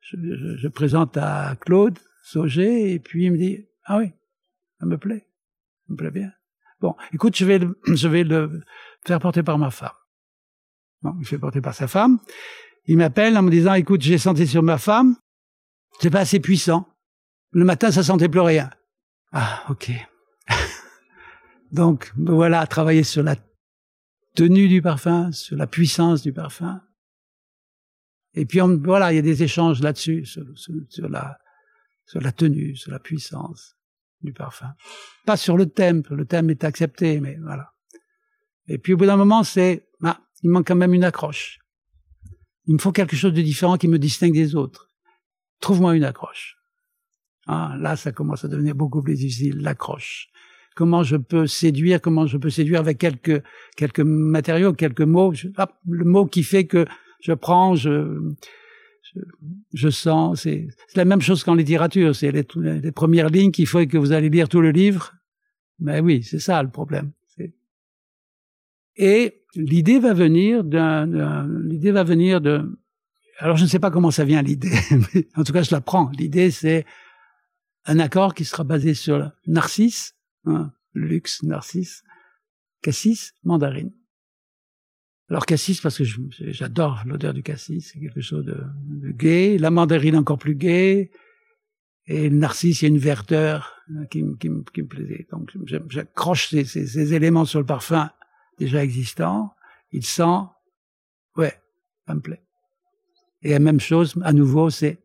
je, 0.00 0.16
je, 0.16 0.56
je 0.56 0.68
présente 0.68 1.16
à 1.16 1.56
Claude 1.60 1.98
Sauger 2.22 2.92
et 2.92 2.98
puis 3.00 3.24
il 3.24 3.32
me 3.32 3.38
dit 3.38 3.66
ah 3.84 3.98
oui, 3.98 4.12
ça 4.78 4.86
me 4.86 4.96
plaît, 4.96 5.26
ça 5.86 5.92
me 5.92 5.96
plaît 5.96 6.10
bien. 6.10 6.30
Bon, 6.80 6.96
écoute, 7.12 7.36
je 7.36 7.44
vais 7.44 7.58
le, 7.58 7.78
je 7.94 8.08
vais 8.08 8.24
le 8.24 8.62
faire 9.06 9.20
porter 9.20 9.42
par 9.42 9.58
ma 9.58 9.70
femme. 9.70 9.90
Bon, 11.02 11.14
il 11.20 11.26
fait 11.26 11.38
porter 11.38 11.60
par 11.60 11.74
sa 11.74 11.88
femme. 11.88 12.18
Il 12.86 12.98
m'appelle 12.98 13.36
en 13.36 13.42
me 13.42 13.50
disant 13.50 13.74
écoute, 13.74 14.02
j'ai 14.02 14.18
senti 14.18 14.46
sur 14.46 14.62
ma 14.62 14.78
femme, 14.78 15.16
c'est 16.00 16.10
pas 16.10 16.20
assez 16.20 16.40
puissant. 16.40 16.88
Le 17.52 17.64
matin, 17.64 17.90
ça 17.90 18.02
sentait 18.02 18.28
plus 18.28 18.40
rien. 18.40 18.70
Ah, 19.32 19.64
ok. 19.68 19.90
Donc, 21.72 22.12
voilà, 22.16 22.66
travailler 22.66 23.04
sur 23.04 23.22
la 23.22 23.36
tenue 24.34 24.68
du 24.68 24.82
parfum, 24.82 25.30
sur 25.32 25.56
la 25.56 25.66
puissance 25.66 26.22
du 26.22 26.32
parfum. 26.32 26.80
Et 28.34 28.46
puis, 28.46 28.60
on, 28.62 28.78
voilà, 28.78 29.12
il 29.12 29.16
y 29.16 29.18
a 29.18 29.22
des 29.22 29.42
échanges 29.42 29.80
là-dessus, 29.82 30.24
sur, 30.24 30.44
sur, 30.88 31.08
la, 31.08 31.38
sur 32.12 32.20
la 32.20 32.32
tenue, 32.32 32.76
sur 32.76 32.90
la 32.90 32.98
puissance 32.98 33.76
du 34.20 34.32
parfum. 34.32 34.72
Pas 35.24 35.38
sur 35.38 35.56
le 35.56 35.66
thème, 35.66 36.02
le 36.10 36.26
thème 36.26 36.50
est 36.50 36.62
accepté, 36.62 37.20
mais 37.20 37.38
voilà. 37.42 37.72
Et 38.68 38.78
puis, 38.78 38.92
au 38.92 38.96
bout 38.96 39.06
d'un 39.06 39.16
moment, 39.16 39.42
c'est, 39.42 39.88
ah, 40.04 40.20
il 40.42 40.50
manque 40.50 40.66
quand 40.66 40.76
même 40.76 40.92
une 40.94 41.04
accroche. 41.04 41.58
Il 42.66 42.74
me 42.74 42.78
faut 42.78 42.92
quelque 42.92 43.16
chose 43.16 43.32
de 43.32 43.40
différent 43.40 43.78
qui 43.78 43.88
me 43.88 43.98
distingue 43.98 44.34
des 44.34 44.54
autres 44.54 44.88
trouve-moi 45.62 45.96
une 45.96 46.04
accroche. 46.04 46.58
Ah, 47.46 47.76
là, 47.78 47.96
ça 47.96 48.12
commence 48.12 48.44
à 48.44 48.48
devenir 48.48 48.74
beaucoup 48.74 49.02
plus 49.02 49.14
difficile, 49.14 49.62
l'accroche. 49.62 50.28
Comment 50.74 51.02
je 51.02 51.16
peux 51.16 51.46
séduire, 51.46 52.00
comment 52.00 52.26
je 52.26 52.36
peux 52.36 52.50
séduire 52.50 52.80
avec 52.80 52.98
quelques, 52.98 53.42
quelques 53.76 54.00
matériaux, 54.00 54.72
quelques 54.72 55.02
mots? 55.02 55.32
le 55.88 56.04
mot 56.04 56.26
qui 56.26 56.42
fait 56.42 56.66
que 56.66 56.84
je 57.20 57.32
prends, 57.32 57.74
je, 57.74 58.34
je, 59.72 59.88
sens. 59.88 60.42
C'est 60.42 60.68
la 60.94 61.04
même 61.04 61.20
chose 61.20 61.44
qu'en 61.44 61.54
littérature. 61.54 62.14
C'est 62.14 62.32
les, 62.32 62.46
les, 62.56 62.92
premières 62.92 63.28
lignes 63.28 63.50
qu'il 63.50 63.66
faut 63.66 63.84
que 63.86 63.98
vous 63.98 64.12
allez 64.12 64.30
lire 64.30 64.48
tout 64.48 64.60
le 64.60 64.70
livre. 64.70 65.14
Mais 65.78 66.00
oui, 66.00 66.22
c'est 66.22 66.38
ça 66.38 66.62
le 66.62 66.70
problème. 66.70 67.12
Et 68.96 69.42
l'idée 69.54 69.98
va 69.98 70.12
venir 70.12 70.64
d'un, 70.64 71.48
l'idée 71.62 71.92
va 71.92 72.04
venir 72.04 72.40
de, 72.40 72.78
alors 73.38 73.56
je 73.56 73.64
ne 73.64 73.68
sais 73.68 73.78
pas 73.78 73.90
comment 73.90 74.10
ça 74.10 74.24
vient 74.24 74.42
l'idée, 74.42 74.70
mais 75.14 75.28
en 75.34 75.44
tout 75.44 75.52
cas 75.52 75.62
je 75.62 75.74
la 75.74 75.80
prends. 75.80 76.10
L'idée 76.18 76.50
c'est 76.50 76.84
un 77.84 77.98
accord 77.98 78.34
qui 78.34 78.44
sera 78.44 78.64
basé 78.64 78.94
sur 78.94 79.30
narcisse, 79.46 80.14
hein, 80.44 80.72
luxe, 80.94 81.42
narcisse, 81.42 82.04
cassis, 82.82 83.32
mandarine. 83.44 83.92
Alors 85.32 85.46
cassis 85.46 85.80
parce 85.80 85.96
que 85.96 86.04
j'adore 86.30 87.04
l'odeur 87.06 87.32
du 87.32 87.42
cassis, 87.42 87.90
c'est 87.90 87.98
quelque 87.98 88.20
chose 88.20 88.44
de, 88.44 88.62
de 88.84 89.12
gai. 89.12 89.56
La 89.56 89.70
mandarine 89.70 90.14
encore 90.14 90.36
plus 90.36 90.54
gai. 90.54 91.10
Et 92.06 92.28
le 92.28 92.36
narcisse, 92.36 92.82
il 92.82 92.84
y 92.84 92.88
a 92.88 92.88
une 92.90 92.98
verdeur 92.98 93.72
hein, 93.88 94.04
qui, 94.10 94.22
qui, 94.38 94.50
qui 94.74 94.82
me 94.82 94.86
plaisait. 94.86 95.26
Donc 95.32 95.50
j'accroche 95.88 96.50
ces, 96.50 96.66
ces, 96.66 96.86
ces, 96.86 97.14
éléments 97.14 97.46
sur 97.46 97.60
le 97.60 97.64
parfum 97.64 98.10
déjà 98.58 98.84
existant. 98.84 99.54
Il 99.90 100.04
sent, 100.04 100.42
ouais, 101.38 101.58
ça 102.06 102.12
me 102.12 102.20
plaît. 102.20 102.42
Et 103.40 103.52
la 103.52 103.58
même 103.58 103.80
chose, 103.80 104.14
à 104.24 104.34
nouveau, 104.34 104.68
c'est, 104.68 104.98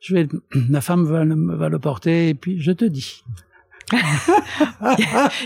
je 0.00 0.14
vais, 0.14 0.28
ma 0.68 0.82
femme 0.82 1.04
va, 1.04 1.24
va 1.56 1.68
le 1.68 1.78
porter 1.80 2.28
et 2.28 2.34
puis 2.34 2.60
je 2.60 2.70
te 2.70 2.84
dis. 2.84 3.24
il 3.92 3.98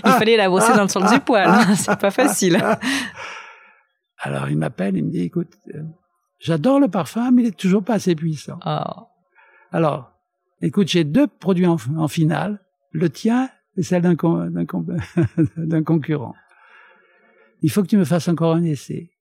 fallait 0.05 0.37
la 0.37 0.51
brosser 0.51 0.75
dans 0.75 0.83
le 0.83 0.89
sens 0.89 1.11
du 1.11 1.19
poil, 1.21 1.49
hein, 1.49 1.75
c'est 1.75 1.99
pas 1.99 2.11
facile. 2.11 2.63
Alors 4.19 4.49
il 4.49 4.57
m'appelle, 4.57 4.97
il 4.97 5.05
me 5.05 5.11
dit, 5.11 5.21
écoute, 5.21 5.59
euh, 5.75 5.83
j'adore 6.39 6.81
le 6.81 6.89
parfum, 6.89 7.31
mais 7.31 7.43
il 7.43 7.49
est 7.49 7.57
toujours 7.57 7.85
pas 7.85 7.95
assez 7.95 8.15
puissant. 8.15 8.59
Oh. 8.65 9.09
Alors, 9.73 10.13
écoute, 10.63 10.89
j'ai 10.89 11.05
deux 11.05 11.27
produits 11.27 11.67
en, 11.67 11.77
en, 11.97 12.09
finale, 12.09 12.65
le 12.93 13.11
tien 13.11 13.51
et 13.77 13.83
celle 13.83 14.03
d'un 15.57 15.83
concurrent. 15.85 16.35
Il 17.63 17.71
faut 17.71 17.83
que 17.83 17.89
tu 17.89 17.97
me 17.97 18.05
fasses 18.05 18.29
encore 18.29 18.55
un 18.55 18.65
essai. 18.65 19.13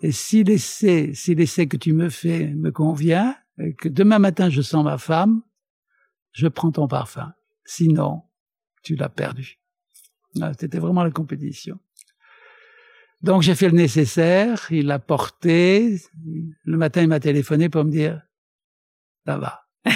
Et 0.00 0.12
si 0.12 0.44
l'essai, 0.44 1.12
si 1.14 1.34
l'essai 1.34 1.66
que 1.66 1.76
tu 1.76 1.92
me 1.92 2.08
fais 2.08 2.54
me 2.54 2.70
convient, 2.70 3.34
et 3.58 3.74
que 3.74 3.88
demain 3.88 4.18
matin 4.18 4.48
je 4.48 4.62
sens 4.62 4.84
ma 4.84 4.98
femme, 4.98 5.42
je 6.32 6.46
prends 6.46 6.70
ton 6.70 6.86
parfum. 6.86 7.32
Sinon, 7.64 8.22
tu 8.82 8.94
l'as 8.94 9.08
perdu. 9.08 9.58
Ah, 10.40 10.52
c'était 10.58 10.78
vraiment 10.78 11.02
la 11.02 11.10
compétition. 11.10 11.80
Donc 13.22 13.42
j'ai 13.42 13.54
fait 13.54 13.68
le 13.68 13.76
nécessaire, 13.76 14.66
il 14.70 14.86
l'a 14.86 14.98
porté. 14.98 16.00
Le 16.64 16.76
matin, 16.76 17.02
il 17.02 17.08
m'a 17.08 17.20
téléphoné 17.20 17.68
pour 17.68 17.84
me 17.84 17.90
dire, 17.90 18.22
ça 19.26 19.38
va. 19.38 19.64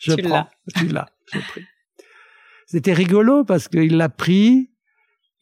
je 0.00 0.14
tu 0.14 0.22
prends, 0.22 0.48
tu 0.76 0.88
l'as, 0.88 1.08
j'ai 1.32 1.40
pris. 1.40 1.64
C'était 2.66 2.92
rigolo 2.92 3.44
parce 3.44 3.68
qu'il 3.68 3.96
l'a 3.96 4.08
pris 4.08 4.70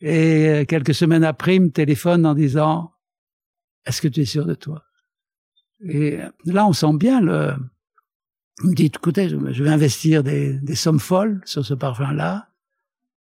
et 0.01 0.67
quelques 0.69 0.95
semaines 0.95 1.25
après, 1.25 1.57
il 1.57 1.63
me 1.63 1.71
téléphone 1.71 2.27
en 2.27 2.35
disant, 2.35 2.93
est-ce 3.87 4.03
que 4.03 4.09
tu 4.09 4.21
es 4.21 4.25
sûr 4.25 4.45
de 4.45 4.55
toi? 4.55 4.85
Et 5.81 6.19
là, 6.45 6.67
on 6.67 6.73
sent 6.73 6.95
bien 6.95 7.21
le. 7.21 7.55
Il 8.63 8.71
me 8.71 8.75
dit, 8.75 8.87
écoutez, 8.87 9.29
je 9.29 9.63
vais 9.63 9.71
investir 9.71 10.23
des, 10.23 10.59
des 10.61 10.75
sommes 10.75 11.01
folles 11.01 11.41
sur 11.45 11.65
ce 11.65 11.75
parfum-là. 11.75 12.49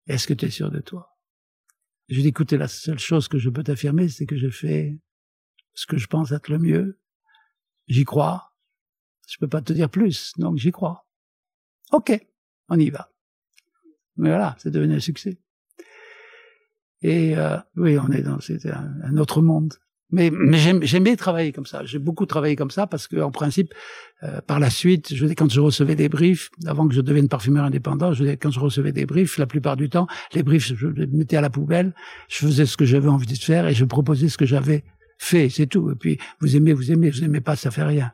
Est-ce 0.06 0.26
que 0.28 0.34
tu 0.34 0.46
es 0.46 0.50
sûr 0.50 0.70
de 0.70 0.80
toi? 0.80 1.13
Je 2.08 2.16
lui 2.16 2.22
dis, 2.22 2.28
écoutez, 2.28 2.58
la 2.58 2.68
seule 2.68 2.98
chose 2.98 3.28
que 3.28 3.38
je 3.38 3.48
peux 3.48 3.62
t'affirmer, 3.62 4.08
c'est 4.08 4.26
que 4.26 4.36
j'ai 4.36 4.50
fait 4.50 4.98
ce 5.72 5.86
que 5.86 5.96
je 5.96 6.06
pense 6.06 6.32
être 6.32 6.48
le 6.48 6.58
mieux. 6.58 7.00
J'y 7.88 8.04
crois. 8.04 8.52
Je 9.26 9.38
peux 9.38 9.48
pas 9.48 9.62
te 9.62 9.72
dire 9.72 9.88
plus, 9.88 10.32
donc 10.36 10.58
j'y 10.58 10.70
crois. 10.70 11.06
Ok, 11.92 12.12
on 12.68 12.78
y 12.78 12.90
va. 12.90 13.10
Mais 14.16 14.28
voilà, 14.28 14.54
c'est 14.58 14.70
devenu 14.70 14.94
un 14.94 15.00
succès. 15.00 15.40
Et 17.00 17.36
euh, 17.36 17.58
oui, 17.76 17.98
on 17.98 18.10
est 18.10 18.22
dans 18.22 18.40
c'est 18.40 18.66
un 18.66 19.16
autre 19.16 19.42
monde. 19.42 19.74
Mais, 20.14 20.30
mais 20.30 20.58
j'aime 20.58 21.02
bien 21.02 21.16
travailler 21.16 21.50
comme 21.50 21.66
ça. 21.66 21.84
J'ai 21.84 21.98
beaucoup 21.98 22.24
travaillé 22.24 22.54
comme 22.54 22.70
ça 22.70 22.86
parce 22.86 23.08
que, 23.08 23.16
en 23.16 23.32
principe, 23.32 23.74
euh, 24.22 24.40
par 24.40 24.60
la 24.60 24.70
suite, 24.70 25.12
je 25.12 25.26
quand 25.26 25.50
je 25.50 25.60
recevais 25.60 25.96
des 25.96 26.08
briefs, 26.08 26.50
avant 26.66 26.86
que 26.86 26.94
je 26.94 27.00
devienne 27.00 27.28
parfumeur 27.28 27.64
indépendant, 27.64 28.12
je 28.12 28.24
quand 28.36 28.52
je 28.52 28.60
recevais 28.60 28.92
des 28.92 29.06
briefs, 29.06 29.38
la 29.38 29.46
plupart 29.46 29.76
du 29.76 29.88
temps, 29.88 30.06
les 30.32 30.44
briefs, 30.44 30.72
je 30.72 30.86
les 30.86 31.08
mettais 31.08 31.36
à 31.36 31.40
la 31.40 31.50
poubelle, 31.50 31.94
je 32.28 32.46
faisais 32.46 32.64
ce 32.64 32.76
que 32.76 32.84
j'avais 32.84 33.08
envie 33.08 33.26
de 33.26 33.36
faire 33.36 33.66
et 33.66 33.74
je 33.74 33.84
proposais 33.84 34.28
ce 34.28 34.38
que 34.38 34.46
j'avais 34.46 34.84
fait, 35.18 35.48
c'est 35.48 35.66
tout. 35.66 35.90
Et 35.90 35.96
puis, 35.96 36.18
vous 36.40 36.54
aimez, 36.54 36.72
vous 36.72 36.92
aimez, 36.92 37.10
vous 37.10 37.24
aimez 37.24 37.40
pas, 37.40 37.56
ça 37.56 37.72
fait 37.72 37.82
rien. 37.82 38.12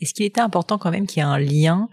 Est-ce 0.00 0.14
qu'il 0.14 0.26
était 0.26 0.40
important 0.40 0.78
quand 0.78 0.92
même 0.92 1.08
qu'il 1.08 1.18
y 1.18 1.26
ait 1.26 1.28
un 1.28 1.40
lien 1.40 1.88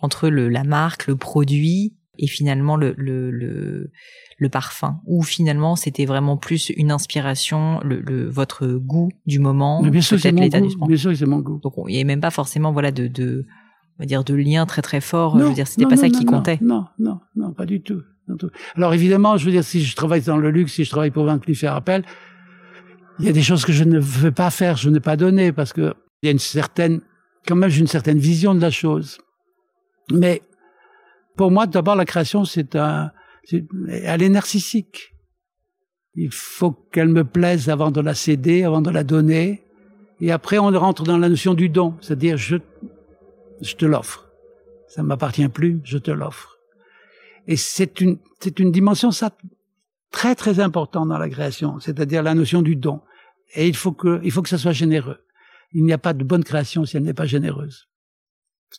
entre 0.00 0.28
la 0.28 0.62
marque, 0.62 1.08
le 1.08 1.16
produit 1.16 1.96
et 2.18 2.26
finalement 2.26 2.76
le, 2.76 2.94
le, 2.96 3.30
le, 3.30 3.90
le 4.38 4.48
parfum 4.48 5.00
ou 5.06 5.22
finalement 5.22 5.76
c'était 5.76 6.04
vraiment 6.04 6.36
plus 6.36 6.70
une 6.70 6.90
inspiration 6.90 7.80
le, 7.82 8.00
le 8.00 8.28
votre 8.28 8.66
goût 8.66 9.10
du 9.26 9.38
moment 9.38 9.82
bien 9.82 10.00
sûr 10.00 10.18
c'est 10.18 10.32
mon 10.32 10.46
goût 10.46 10.86
bien 10.86 10.96
sûr 10.96 11.16
c'est 11.16 11.26
mon 11.26 11.40
goût 11.40 11.60
donc 11.62 11.74
il 11.88 11.92
n'y 11.92 11.96
avait 11.96 12.04
même 12.04 12.20
pas 12.20 12.30
forcément 12.30 12.72
voilà 12.72 12.90
de, 12.90 13.06
de 13.06 13.46
on 13.98 14.02
va 14.02 14.06
dire 14.06 14.24
de 14.24 14.34
lien 14.34 14.66
très 14.66 14.82
très 14.82 15.00
fort. 15.00 15.38
je 15.38 15.44
veux 15.44 15.54
dire, 15.54 15.66
c'était 15.66 15.86
pas 15.86 15.96
ça 15.96 16.08
qui 16.08 16.24
comptait. 16.24 16.58
Non, 16.60 16.86
non, 16.98 17.20
non, 17.34 17.52
pas 17.52 17.66
du 17.66 17.80
tout, 17.82 18.02
Alors 18.76 18.92
évidemment, 18.94 19.36
je 19.36 19.46
veux 19.46 19.52
dire, 19.52 19.64
si 19.64 19.82
je 19.82 19.96
travaille 19.96 20.20
dans 20.20 20.36
le 20.36 20.50
luxe, 20.50 20.74
si 20.74 20.84
je 20.84 20.90
travaille 20.90 21.10
pour 21.10 21.24
Van 21.24 21.38
Cleef 21.38 21.64
et 21.64 21.66
Arpels, 21.66 22.04
il 23.18 23.24
y 23.24 23.28
a 23.28 23.32
des 23.32 23.42
choses 23.42 23.64
que 23.64 23.72
je 23.72 23.84
ne 23.84 23.98
veux 23.98 24.32
pas 24.32 24.50
faire, 24.50 24.76
je 24.76 24.90
n'ai 24.90 25.00
pas 25.00 25.16
donné 25.16 25.52
parce 25.52 25.72
que 25.72 25.94
il 26.22 26.26
y 26.26 26.28
a 26.28 26.32
une 26.32 26.38
certaine, 26.38 27.00
quand 27.46 27.56
même, 27.56 27.70
j'ai 27.70 27.80
une 27.80 27.86
certaine 27.86 28.18
vision 28.18 28.54
de 28.54 28.60
la 28.60 28.70
chose. 28.70 29.18
Mais 30.12 30.42
pour 31.36 31.50
moi, 31.50 31.66
d'abord, 31.66 31.96
la 31.96 32.04
création, 32.04 32.44
c'est 32.44 32.76
un, 32.76 33.12
elle 33.52 34.22
est 34.22 34.28
narcissique. 34.28 35.14
Il 36.14 36.32
faut 36.32 36.72
qu'elle 36.72 37.08
me 37.08 37.24
plaise 37.24 37.68
avant 37.68 37.90
de 37.90 38.00
la 38.00 38.14
céder, 38.14 38.64
avant 38.64 38.80
de 38.80 38.90
la 38.90 39.04
donner. 39.04 39.62
Et 40.20 40.32
après, 40.32 40.58
on 40.58 40.70
rentre 40.70 41.04
dans 41.04 41.18
la 41.18 41.28
notion 41.28 41.52
du 41.52 41.68
don, 41.68 41.94
c'est-à-dire 42.00 42.38
je, 42.38 42.56
je 43.60 43.74
te 43.74 43.84
l'offre. 43.84 44.28
Ça 44.88 45.02
ne 45.02 45.06
m'appartient 45.08 45.48
plus, 45.48 45.80
je 45.84 45.98
te 45.98 46.10
l'offre. 46.10 46.56
Et 47.46 47.56
c'est 47.56 48.00
une, 48.00 48.18
c'est 48.40 48.58
une 48.58 48.72
dimension 48.72 49.10
ça, 49.10 49.30
très 50.10 50.34
très 50.34 50.58
importante 50.58 51.08
dans 51.08 51.18
la 51.18 51.28
création, 51.28 51.78
c'est-à-dire 51.80 52.22
la 52.22 52.34
notion 52.34 52.62
du 52.62 52.76
don. 52.76 53.02
Et 53.54 53.68
il 53.68 53.76
faut 53.76 53.92
que, 53.92 54.20
il 54.24 54.32
faut 54.32 54.42
que 54.42 54.48
ça 54.48 54.58
soit 54.58 54.72
généreux. 54.72 55.18
Il 55.72 55.84
n'y 55.84 55.92
a 55.92 55.98
pas 55.98 56.14
de 56.14 56.24
bonne 56.24 56.44
création 56.44 56.86
si 56.86 56.96
elle 56.96 57.02
n'est 57.02 57.14
pas 57.14 57.26
généreuse. 57.26 57.88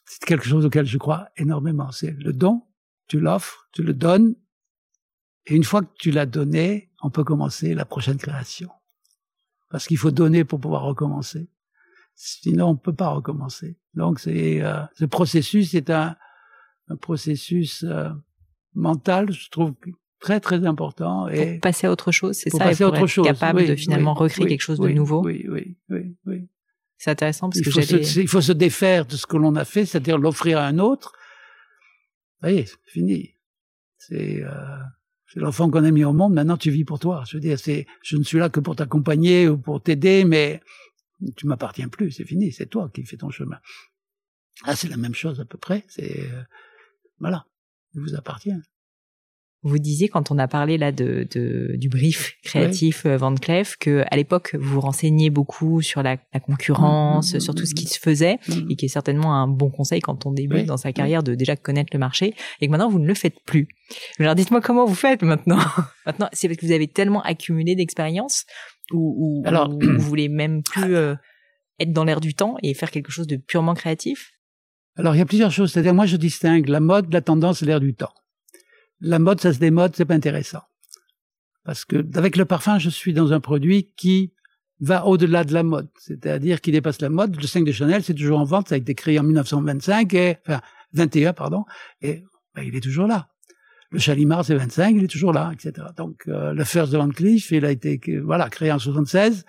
C'est 0.05 0.25
quelque 0.25 0.45
chose 0.45 0.65
auquel 0.65 0.85
je 0.85 0.97
crois 0.97 1.29
énormément. 1.37 1.91
C'est 1.91 2.11
le 2.11 2.33
don, 2.33 2.63
tu 3.07 3.19
l'offres, 3.19 3.67
tu 3.71 3.83
le 3.83 3.93
donnes, 3.93 4.35
et 5.47 5.55
une 5.55 5.63
fois 5.63 5.81
que 5.81 5.93
tu 5.97 6.11
l'as 6.11 6.25
donné, 6.25 6.91
on 7.01 7.09
peut 7.09 7.23
commencer 7.23 7.73
la 7.73 7.85
prochaine 7.85 8.17
création. 8.17 8.69
Parce 9.69 9.87
qu'il 9.87 9.97
faut 9.97 10.11
donner 10.11 10.43
pour 10.43 10.59
pouvoir 10.59 10.83
recommencer. 10.83 11.49
Sinon, 12.15 12.69
on 12.69 12.73
ne 12.73 12.77
peut 12.77 12.93
pas 12.93 13.09
recommencer. 13.09 13.77
Donc, 13.93 14.19
c'est 14.19 14.61
euh, 14.61 14.81
ce 14.95 15.05
processus 15.05 15.73
est 15.73 15.89
un, 15.89 16.15
un 16.89 16.95
processus 16.97 17.83
euh, 17.83 18.09
mental, 18.73 19.31
je 19.31 19.49
trouve 19.49 19.73
très 20.19 20.39
très 20.39 20.65
important. 20.65 21.27
Et 21.29 21.53
pour 21.53 21.61
passer 21.61 21.87
à 21.87 21.91
autre 21.91 22.11
chose, 22.11 22.35
c'est 22.35 22.49
ça. 22.49 22.57
Passer 22.57 22.83
à 22.83 22.87
autre 22.87 22.97
être 22.97 23.07
chose. 23.07 23.25
capable 23.25 23.65
de 23.65 23.75
finalement 23.75 24.13
recréer 24.13 24.47
quelque 24.47 24.61
chose 24.61 24.79
de 24.79 24.89
nouveau. 24.89 25.23
Oui, 25.23 25.45
oui. 25.49 25.77
C'est 26.97 27.11
intéressant 27.11 27.49
parce 27.49 27.59
il 27.59 27.65
que 27.65 27.71
faut 27.71 27.81
se, 27.81 28.19
il 28.19 28.27
faut 28.27 28.41
se 28.41 28.51
défaire 28.51 29.05
de 29.05 29.15
ce 29.15 29.25
que 29.25 29.37
l'on 29.37 29.55
a 29.55 29.65
fait, 29.65 29.85
c'est-à-dire 29.85 30.17
l'offrir 30.17 30.57
à 30.57 30.65
un 30.65 30.79
autre. 30.79 31.13
Vous 32.41 32.49
voyez, 32.49 32.65
c'est 32.65 32.77
fini. 32.85 33.35
C'est 33.97 34.43
euh, 34.43 34.77
l'enfant 35.35 35.69
qu'on 35.69 35.83
a 35.83 35.91
mis 35.91 36.03
au 36.03 36.13
monde, 36.13 36.33
maintenant 36.33 36.57
tu 36.57 36.71
vis 36.71 36.85
pour 36.85 36.99
toi. 36.99 37.23
Je 37.27 37.37
veux 37.37 37.41
dire, 37.41 37.59
c'est, 37.59 37.85
je 38.03 38.17
ne 38.17 38.23
suis 38.23 38.39
là 38.39 38.49
que 38.49 38.59
pour 38.59 38.75
t'accompagner 38.75 39.47
ou 39.47 39.57
pour 39.57 39.81
t'aider, 39.81 40.23
mais 40.23 40.61
tu 41.35 41.47
m'appartiens 41.47 41.89
plus, 41.89 42.11
c'est 42.11 42.25
fini, 42.25 42.51
c'est 42.51 42.67
toi 42.67 42.89
qui 42.93 43.03
fais 43.03 43.17
ton 43.17 43.29
chemin. 43.29 43.59
Ah, 44.63 44.75
c'est 44.75 44.87
la 44.87 44.97
même 44.97 45.15
chose 45.15 45.39
à 45.39 45.45
peu 45.45 45.57
près, 45.57 45.83
c'est, 45.87 46.31
euh, 46.31 46.43
voilà, 47.19 47.45
il 47.93 48.01
vous 48.01 48.15
appartient. 48.15 48.53
Vous 49.67 49.79
disiez 49.79 50.07
quand 50.07 50.31
on 50.31 50.37
a 50.37 50.47
parlé 50.47 50.77
là 50.77 50.93
de, 50.93 51.27
de 51.29 51.75
du 51.75 51.89
brief 51.89 52.37
créatif 52.41 53.05
euh, 53.05 53.17
Van 53.17 53.35
Cleef 53.35 53.75
que 53.77 54.05
à 54.09 54.15
l'époque 54.15 54.55
vous 54.57 54.79
renseigniez 54.79 55.29
beaucoup 55.29 55.81
sur 55.81 56.01
la, 56.01 56.15
la 56.33 56.39
concurrence, 56.39 57.33
mmh, 57.33 57.37
mmh, 57.37 57.39
sur 57.41 57.53
tout 57.53 57.65
ce 57.65 57.75
qui 57.75 57.85
se 57.85 57.99
faisait 57.99 58.37
et 58.69 58.77
qui 58.77 58.85
est 58.85 58.89
certainement 58.89 59.35
un 59.35 59.47
bon 59.47 59.69
conseil 59.69 59.99
quand 59.99 60.25
on 60.25 60.31
débute 60.31 60.65
dans 60.65 60.77
sa 60.77 60.93
carrière 60.93 61.21
de 61.21 61.35
déjà 61.35 61.57
connaître 61.57 61.89
le 61.91 61.99
marché 61.99 62.33
et 62.61 62.67
que 62.67 62.71
maintenant 62.71 62.89
vous 62.89 62.99
ne 62.99 63.07
le 63.07 63.13
faites 63.13 63.35
plus. 63.45 63.67
Alors 64.19 64.35
dites-moi 64.35 64.61
comment 64.61 64.85
vous 64.85 64.95
faites 64.95 65.21
maintenant. 65.21 65.59
maintenant 66.05 66.29
c'est 66.31 66.47
parce 66.47 66.57
que 66.59 66.65
vous 66.65 66.71
avez 66.71 66.87
tellement 66.87 67.21
accumulé 67.23 67.75
d'expérience 67.75 68.45
ou, 68.93 69.41
ou, 69.43 69.47
Alors, 69.47 69.69
vous 69.69 69.99
voulez 69.99 70.29
même 70.29 70.63
plus 70.63 70.95
euh, 70.95 71.15
être 71.79 71.91
dans 71.91 72.05
l'air 72.05 72.21
du 72.21 72.35
temps 72.35 72.55
et 72.63 72.73
faire 72.73 72.89
quelque 72.89 73.11
chose 73.11 73.27
de 73.27 73.35
purement 73.35 73.73
créatif? 73.73 74.31
Alors 74.95 75.13
il 75.13 75.17
y 75.17 75.21
a 75.21 75.25
plusieurs 75.25 75.51
choses. 75.51 75.73
C'est-à-dire 75.73 75.93
moi 75.93 76.05
je 76.05 76.15
distingue 76.15 76.69
la 76.69 76.79
mode, 76.79 77.11
la 77.11 77.19
tendance 77.21 77.61
et 77.61 77.65
l'air 77.65 77.81
du 77.81 77.93
temps 77.93 78.13
la 78.99 79.19
mode, 79.19 79.39
ça 79.39 79.53
se 79.53 79.59
démode, 79.59 79.95
c'est 79.95 80.05
pas 80.05 80.13
intéressant. 80.15 80.61
Parce 81.63 81.85
que 81.85 81.97
avec 82.17 82.37
le 82.37 82.45
parfum, 82.45 82.79
je 82.79 82.89
suis 82.89 83.13
dans 83.13 83.33
un 83.33 83.39
produit 83.39 83.91
qui 83.97 84.31
va 84.79 85.05
au-delà 85.05 85.43
de 85.43 85.53
la 85.53 85.63
mode, 85.63 85.89
c'est-à-dire 85.99 86.61
qui 86.61 86.71
dépasse 86.71 87.01
la 87.01 87.09
mode. 87.09 87.35
Le 87.35 87.47
5 87.47 87.65
de 87.65 87.71
Chanel, 87.71 88.03
c'est 88.03 88.13
toujours 88.13 88.39
en 88.39 88.43
vente, 88.43 88.69
ça 88.69 88.75
a 88.75 88.77
été 88.77 88.95
créé 88.95 89.19
en 89.19 89.23
1925 89.23 90.13
et 90.13 90.37
enfin 90.47 90.61
21 90.93 91.33
pardon, 91.33 91.65
et 92.01 92.23
ben, 92.55 92.63
il 92.63 92.75
est 92.75 92.81
toujours 92.81 93.07
là. 93.07 93.29
Le 93.89 93.99
Chalimar, 93.99 94.43
c'est 94.43 94.55
25, 94.55 94.95
il 94.97 95.03
est 95.05 95.07
toujours 95.07 95.33
là, 95.33 95.51
etc. 95.53 95.87
Donc 95.95 96.23
euh, 96.27 96.53
le 96.53 96.63
First 96.63 96.91
de 96.91 96.97
Van 96.97 97.09
Cleef, 97.09 97.51
il 97.51 97.65
a 97.65 97.71
été 97.71 97.99
voilà 98.23 98.49
créé 98.49 98.71
en 98.71 98.79
76. 98.79 99.45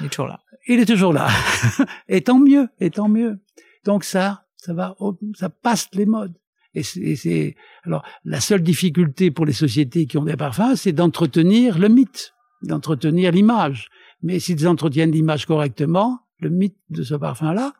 Il 0.00 0.06
est 0.06 0.08
toujours 0.08 0.28
là. 0.28 0.40
Il 0.66 0.80
est 0.80 0.86
toujours 0.86 1.12
là. 1.12 1.28
et 2.08 2.22
tant 2.22 2.38
mieux, 2.38 2.68
et 2.80 2.90
tant 2.90 3.08
mieux. 3.08 3.38
Donc 3.84 4.04
ça, 4.04 4.46
ça 4.56 4.72
va, 4.72 4.96
ça 5.34 5.50
passe 5.50 5.88
les 5.92 6.06
modes. 6.06 6.39
Et 6.74 6.82
c'est 6.82 7.56
alors 7.82 8.04
la 8.24 8.40
seule 8.40 8.62
difficulté 8.62 9.30
pour 9.30 9.44
les 9.44 9.52
sociétés 9.52 10.06
qui 10.06 10.18
ont 10.18 10.24
des 10.24 10.36
parfums, 10.36 10.76
c'est 10.76 10.92
d'entretenir 10.92 11.78
le 11.78 11.88
mythe, 11.88 12.32
d'entretenir 12.62 13.32
l'image. 13.32 13.88
Mais 14.22 14.38
s'ils 14.38 14.68
entretiennent 14.68 15.10
l'image 15.10 15.46
correctement, 15.46 16.20
le 16.38 16.50
mythe 16.50 16.76
de 16.90 17.02
ce 17.02 17.14
parfum-là, 17.14 17.74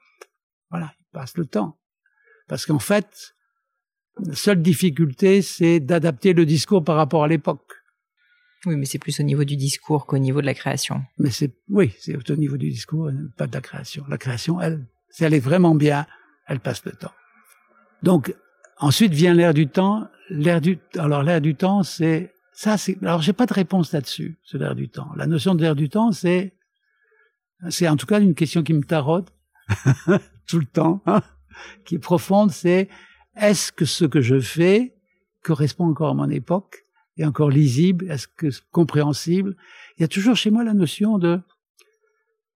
voilà, 0.70 0.92
il 0.98 1.06
passe 1.12 1.36
le 1.36 1.46
temps. 1.46 1.78
Parce 2.48 2.66
qu'en 2.66 2.78
fait, 2.78 3.34
la 4.18 4.34
seule 4.34 4.60
difficulté, 4.60 5.42
c'est 5.42 5.80
d'adapter 5.80 6.32
le 6.32 6.44
discours 6.44 6.82
par 6.82 6.96
rapport 6.96 7.24
à 7.24 7.28
l'époque. 7.28 7.72
Oui, 8.66 8.76
mais 8.76 8.84
c'est 8.84 8.98
plus 8.98 9.18
au 9.20 9.22
niveau 9.22 9.44
du 9.44 9.56
discours 9.56 10.04
qu'au 10.06 10.18
niveau 10.18 10.40
de 10.40 10.46
la 10.46 10.54
création. 10.54 11.02
Mais 11.18 11.30
c'est 11.30 11.54
oui, 11.68 11.94
c'est 11.98 12.30
au 12.30 12.36
niveau 12.36 12.56
du 12.56 12.70
discours, 12.70 13.10
pas 13.36 13.46
de 13.46 13.52
la 13.54 13.60
création. 13.60 14.04
La 14.08 14.18
création, 14.18 14.60
elle, 14.60 14.84
si 15.10 15.24
elle 15.24 15.32
est 15.32 15.40
vraiment 15.40 15.74
bien, 15.74 16.06
elle 16.46 16.60
passe 16.60 16.84
le 16.84 16.92
temps. 16.92 17.12
Donc, 18.02 18.34
Ensuite 18.80 19.12
vient 19.12 19.34
l'air 19.34 19.52
du 19.52 19.68
temps. 19.68 20.08
L'air 20.30 20.60
du, 20.60 20.78
alors 20.96 21.22
l'air 21.22 21.40
du 21.40 21.54
temps, 21.54 21.82
c'est 21.82 22.32
ça. 22.52 22.78
C'est 22.78 22.96
alors 23.02 23.20
j'ai 23.20 23.34
pas 23.34 23.46
de 23.46 23.52
réponse 23.52 23.92
là-dessus. 23.92 24.38
C'est 24.44 24.58
l'air 24.58 24.74
du 24.74 24.88
temps. 24.88 25.10
La 25.16 25.26
notion 25.26 25.54
de 25.54 25.60
l'air 25.60 25.76
du 25.76 25.88
temps, 25.88 26.12
c'est 26.12 26.54
c'est 27.68 27.88
en 27.88 27.96
tout 27.96 28.06
cas 28.06 28.20
une 28.20 28.34
question 28.34 28.62
qui 28.62 28.72
me 28.72 28.82
taraude 28.82 29.28
tout 30.48 30.58
le 30.58 30.64
temps, 30.64 31.02
hein, 31.06 31.20
qui 31.84 31.96
est 31.96 31.98
profonde. 31.98 32.52
C'est 32.52 32.88
est-ce 33.36 33.70
que 33.70 33.84
ce 33.84 34.06
que 34.06 34.22
je 34.22 34.40
fais 34.40 34.94
correspond 35.42 35.86
encore 35.86 36.10
à 36.10 36.14
mon 36.14 36.30
époque 36.30 36.86
et 37.18 37.26
encore 37.26 37.50
lisible 37.50 38.10
Est-ce 38.10 38.28
que 38.28 38.46
compréhensible? 38.70 39.56
Il 39.98 40.02
y 40.02 40.04
a 40.04 40.08
toujours 40.08 40.36
chez 40.36 40.50
moi 40.50 40.64
la 40.64 40.74
notion 40.74 41.18
de 41.18 41.38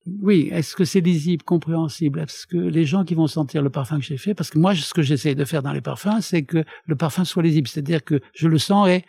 oui, 0.06 0.48
est-ce 0.50 0.74
que 0.74 0.84
c'est 0.84 1.00
lisible, 1.00 1.42
compréhensible? 1.42 2.20
Est-ce 2.20 2.46
que 2.46 2.56
les 2.56 2.84
gens 2.84 3.04
qui 3.04 3.14
vont 3.14 3.26
sentir 3.26 3.62
le 3.62 3.70
parfum 3.70 3.98
que 3.98 4.04
j'ai 4.04 4.16
fait, 4.16 4.34
parce 4.34 4.50
que 4.50 4.58
moi, 4.58 4.74
ce 4.74 4.94
que 4.94 5.02
j'essaie 5.02 5.34
de 5.34 5.44
faire 5.44 5.62
dans 5.62 5.72
les 5.72 5.82
parfums, 5.82 6.20
c'est 6.20 6.42
que 6.42 6.64
le 6.86 6.96
parfum 6.96 7.24
soit 7.24 7.42
lisible, 7.42 7.68
c'est-à-dire 7.68 8.02
que 8.02 8.20
je 8.34 8.48
le 8.48 8.58
sens 8.58 8.88
et 8.88 9.04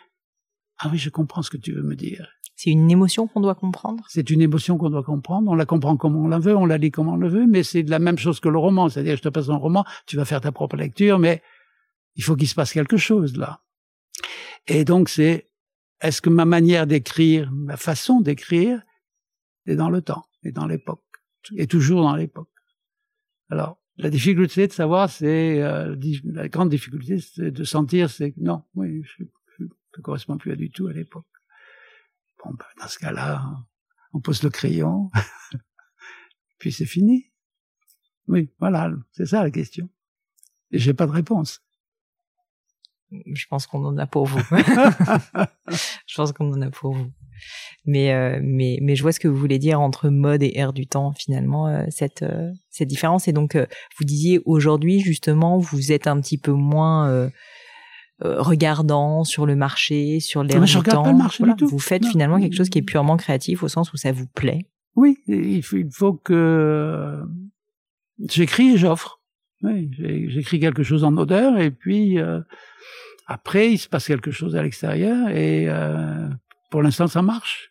ah 0.78 0.88
oui, 0.90 0.98
je 0.98 1.10
comprends 1.10 1.42
ce 1.42 1.50
que 1.50 1.56
tu 1.56 1.72
veux 1.72 1.82
me 1.82 1.94
dire. 1.94 2.28
C'est 2.56 2.70
une 2.70 2.90
émotion 2.90 3.26
qu'on 3.26 3.40
doit 3.40 3.54
comprendre? 3.54 4.04
C'est 4.08 4.30
une 4.30 4.40
émotion 4.40 4.76
qu'on 4.76 4.90
doit 4.90 5.02
comprendre. 5.02 5.50
On 5.50 5.54
la 5.54 5.64
comprend 5.64 5.96
comme 5.96 6.16
on 6.16 6.28
la 6.28 6.38
veut, 6.38 6.56
on 6.56 6.66
la 6.66 6.78
lit 6.78 6.90
comme 6.90 7.08
on 7.08 7.16
le 7.16 7.28
veut, 7.28 7.46
mais 7.46 7.62
c'est 7.62 7.82
la 7.82 7.98
même 7.98 8.18
chose 8.18 8.40
que 8.40 8.48
le 8.48 8.58
roman. 8.58 8.88
C'est-à-dire, 8.88 9.16
je 9.16 9.22
te 9.22 9.28
passe 9.28 9.48
un 9.48 9.56
roman, 9.56 9.84
tu 10.06 10.16
vas 10.16 10.24
faire 10.24 10.40
ta 10.40 10.52
propre 10.52 10.76
lecture, 10.76 11.18
mais 11.18 11.42
il 12.14 12.22
faut 12.22 12.36
qu'il 12.36 12.48
se 12.48 12.54
passe 12.54 12.72
quelque 12.72 12.98
chose 12.98 13.36
là. 13.36 13.60
Et 14.66 14.84
donc, 14.84 15.08
c'est 15.08 15.50
est-ce 16.02 16.20
que 16.20 16.30
ma 16.30 16.44
manière 16.44 16.86
d'écrire, 16.86 17.50
ma 17.52 17.76
façon 17.76 18.20
d'écrire, 18.20 18.82
est 19.66 19.76
dans 19.76 19.90
le 19.90 20.02
temps? 20.02 20.24
Et 20.42 20.52
dans 20.52 20.66
l'époque, 20.66 21.04
et 21.56 21.66
toujours 21.66 22.02
dans 22.02 22.16
l'époque. 22.16 22.50
Alors, 23.50 23.78
la 23.96 24.10
difficulté 24.10 24.66
de 24.66 24.72
savoir, 24.72 25.10
c'est 25.10 25.62
euh, 25.62 25.96
la 26.24 26.48
grande 26.48 26.70
difficulté, 26.70 27.20
c'est 27.20 27.50
de 27.50 27.64
sentir, 27.64 28.10
c'est 28.10 28.32
que 28.32 28.40
non, 28.40 28.64
oui, 28.74 29.02
je, 29.04 29.24
ne 29.64 30.02
correspond 30.02 30.38
plus 30.38 30.52
à 30.52 30.56
du 30.56 30.70
tout 30.70 30.86
à 30.86 30.92
l'époque. 30.92 31.26
Bon, 32.42 32.52
ben, 32.52 32.64
dans 32.80 32.88
ce 32.88 32.98
cas-là, 32.98 33.44
on 34.12 34.20
pose 34.20 34.42
le 34.42 34.50
crayon, 34.50 35.10
puis 36.58 36.72
c'est 36.72 36.86
fini. 36.86 37.30
Oui, 38.28 38.50
voilà, 38.58 38.90
c'est 39.10 39.26
ça 39.26 39.42
la 39.42 39.50
question. 39.50 39.90
Et 40.70 40.78
j'ai 40.78 40.94
pas 40.94 41.06
de 41.06 41.12
réponse. 41.12 41.62
Je 43.32 43.46
pense 43.48 43.66
qu'on 43.66 43.84
en 43.84 43.96
a 43.98 44.06
pour 44.06 44.26
vous. 44.26 44.40
je 46.06 46.14
pense 46.14 46.32
qu'on 46.32 46.52
en 46.52 46.60
a 46.62 46.70
pour 46.70 46.92
vous. 46.92 47.10
Mais, 47.84 48.12
euh, 48.12 48.40
mais, 48.42 48.78
mais 48.82 48.94
je 48.94 49.02
vois 49.02 49.12
ce 49.12 49.20
que 49.20 49.28
vous 49.28 49.36
voulez 49.36 49.58
dire 49.58 49.80
entre 49.80 50.08
mode 50.08 50.42
et 50.42 50.52
air 50.56 50.72
du 50.72 50.86
temps, 50.86 51.12
finalement, 51.12 51.66
euh, 51.66 51.84
cette, 51.88 52.22
euh, 52.22 52.50
cette 52.70 52.88
différence. 52.88 53.28
Et 53.28 53.32
donc, 53.32 53.56
vous 53.56 54.04
disiez 54.04 54.40
aujourd'hui, 54.44 55.00
justement, 55.00 55.58
vous 55.58 55.92
êtes 55.92 56.06
un 56.06 56.20
petit 56.20 56.38
peu 56.38 56.52
moins 56.52 57.30
regardant 58.20 59.24
sur 59.24 59.46
le 59.46 59.56
marché, 59.56 60.20
sur 60.20 60.44
l'air 60.44 60.62
du 60.62 60.72
temps. 60.82 61.02
Pas 61.02 61.10
le 61.10 61.18
marché 61.18 61.42
du 61.42 61.54
tout. 61.56 61.66
Vous 61.66 61.80
faites 61.80 62.06
finalement 62.06 62.38
quelque 62.38 62.54
chose 62.54 62.68
qui 62.68 62.78
est 62.78 62.82
purement 62.82 63.16
créatif 63.16 63.64
au 63.64 63.68
sens 63.68 63.92
où 63.92 63.96
ça 63.96 64.12
vous 64.12 64.26
plaît. 64.28 64.68
Oui, 64.94 65.18
il 65.26 65.62
faut, 65.62 66.12
que 66.12 67.20
j'écris 68.20 68.74
et 68.74 68.76
j'offre. 68.76 69.21
Oui, 69.62 69.90
j'écris 70.28 70.58
quelque 70.58 70.82
chose 70.82 71.04
en 71.04 71.16
odeur 71.16 71.58
et 71.58 71.70
puis 71.70 72.18
après 73.26 73.72
il 73.72 73.78
se 73.78 73.88
passe 73.88 74.06
quelque 74.06 74.30
chose 74.30 74.56
à 74.56 74.62
l'extérieur 74.62 75.28
et 75.28 75.68
pour 76.72 76.82
l'instant, 76.82 77.06
ça 77.06 77.20
marche. 77.20 77.70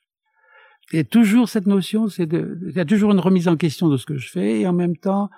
Et 0.93 1.04
toujours 1.04 1.49
cette 1.49 1.65
notion, 1.65 2.08
c'est 2.08 2.27
de, 2.27 2.60
il 2.69 2.75
y 2.75 2.80
a 2.80 2.86
toujours 2.86 3.12
une 3.12 3.19
remise 3.19 3.47
en 3.47 3.58
question 3.58 3.89
de 3.89 3.97
ce 3.97 4.06
que 4.06 4.17
je 4.17 4.30
fais 4.30 4.62
et 4.62 4.67
en 4.67 4.73
même 4.73 4.95
temps 4.95 5.30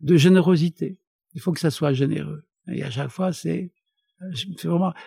de 0.00 0.16
générosité. 0.16 0.98
Il 1.34 1.40
faut 1.40 1.52
que 1.52 1.60
ça 1.60 1.70
soit 1.70 1.92
généreux. 1.92 2.42
Et 2.66 2.82
à 2.82 2.90
chaque 2.90 3.10
fois, 3.10 3.32
c'est 3.32 3.72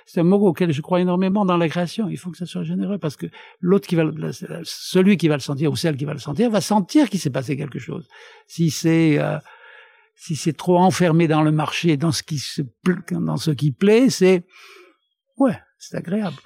c'est 0.07 0.21
un 0.21 0.23
mot 0.23 0.37
auquel 0.47 0.71
je 0.71 0.81
crois 0.81 0.99
énormément 0.99 1.45
dans 1.45 1.57
la 1.57 1.69
création. 1.69 2.09
Il 2.09 2.17
faut 2.17 2.31
que 2.31 2.37
ça 2.37 2.47
soit 2.47 2.63
généreux 2.63 2.97
parce 2.97 3.15
que 3.15 3.27
l'autre 3.59 3.87
qui 3.87 3.95
va 3.95 4.05
celui 4.63 5.17
qui 5.17 5.27
va 5.27 5.35
le 5.35 5.41
sentir 5.41 5.71
ou 5.71 5.75
celle 5.75 5.97
qui 5.97 6.05
va 6.05 6.13
le 6.13 6.19
sentir 6.19 6.49
va 6.49 6.61
sentir 6.61 7.09
qu'il 7.09 7.19
s'est 7.19 7.29
passé 7.29 7.55
quelque 7.55 7.77
chose. 7.77 8.07
Si 8.47 8.71
c'est 8.71 9.19
euh, 9.19 9.37
si 10.15 10.35
c'est 10.35 10.53
trop 10.53 10.77
enfermé 10.77 11.27
dans 11.27 11.41
le 11.41 11.51
marché, 11.51 11.97
dans 11.97 12.11
ce 12.11 12.23
qui 12.23 12.37
se 12.37 12.61
dans 13.11 13.37
ce 13.37 13.51
qui 13.51 13.71
plaît, 13.71 14.09
c'est 14.09 14.45
ouais, 15.37 15.57
c'est 15.77 15.97
agréable. 15.97 16.37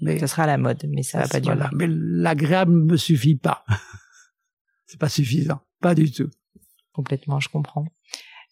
Mais 0.00 0.18
ça 0.18 0.26
sera 0.26 0.46
la 0.46 0.58
mode, 0.58 0.84
mais 0.88 1.02
ça, 1.02 1.20
va 1.20 1.28
pas 1.28 1.40
durer. 1.40 1.56
mais 1.72 1.86
l'agréable 1.88 2.72
me 2.72 2.96
suffit 2.96 3.36
pas. 3.36 3.64
c'est 4.86 4.98
pas 4.98 5.08
suffisant, 5.08 5.60
pas 5.80 5.94
du 5.94 6.10
tout. 6.10 6.30
Complètement, 6.92 7.40
je 7.40 7.48
comprends. 7.48 7.86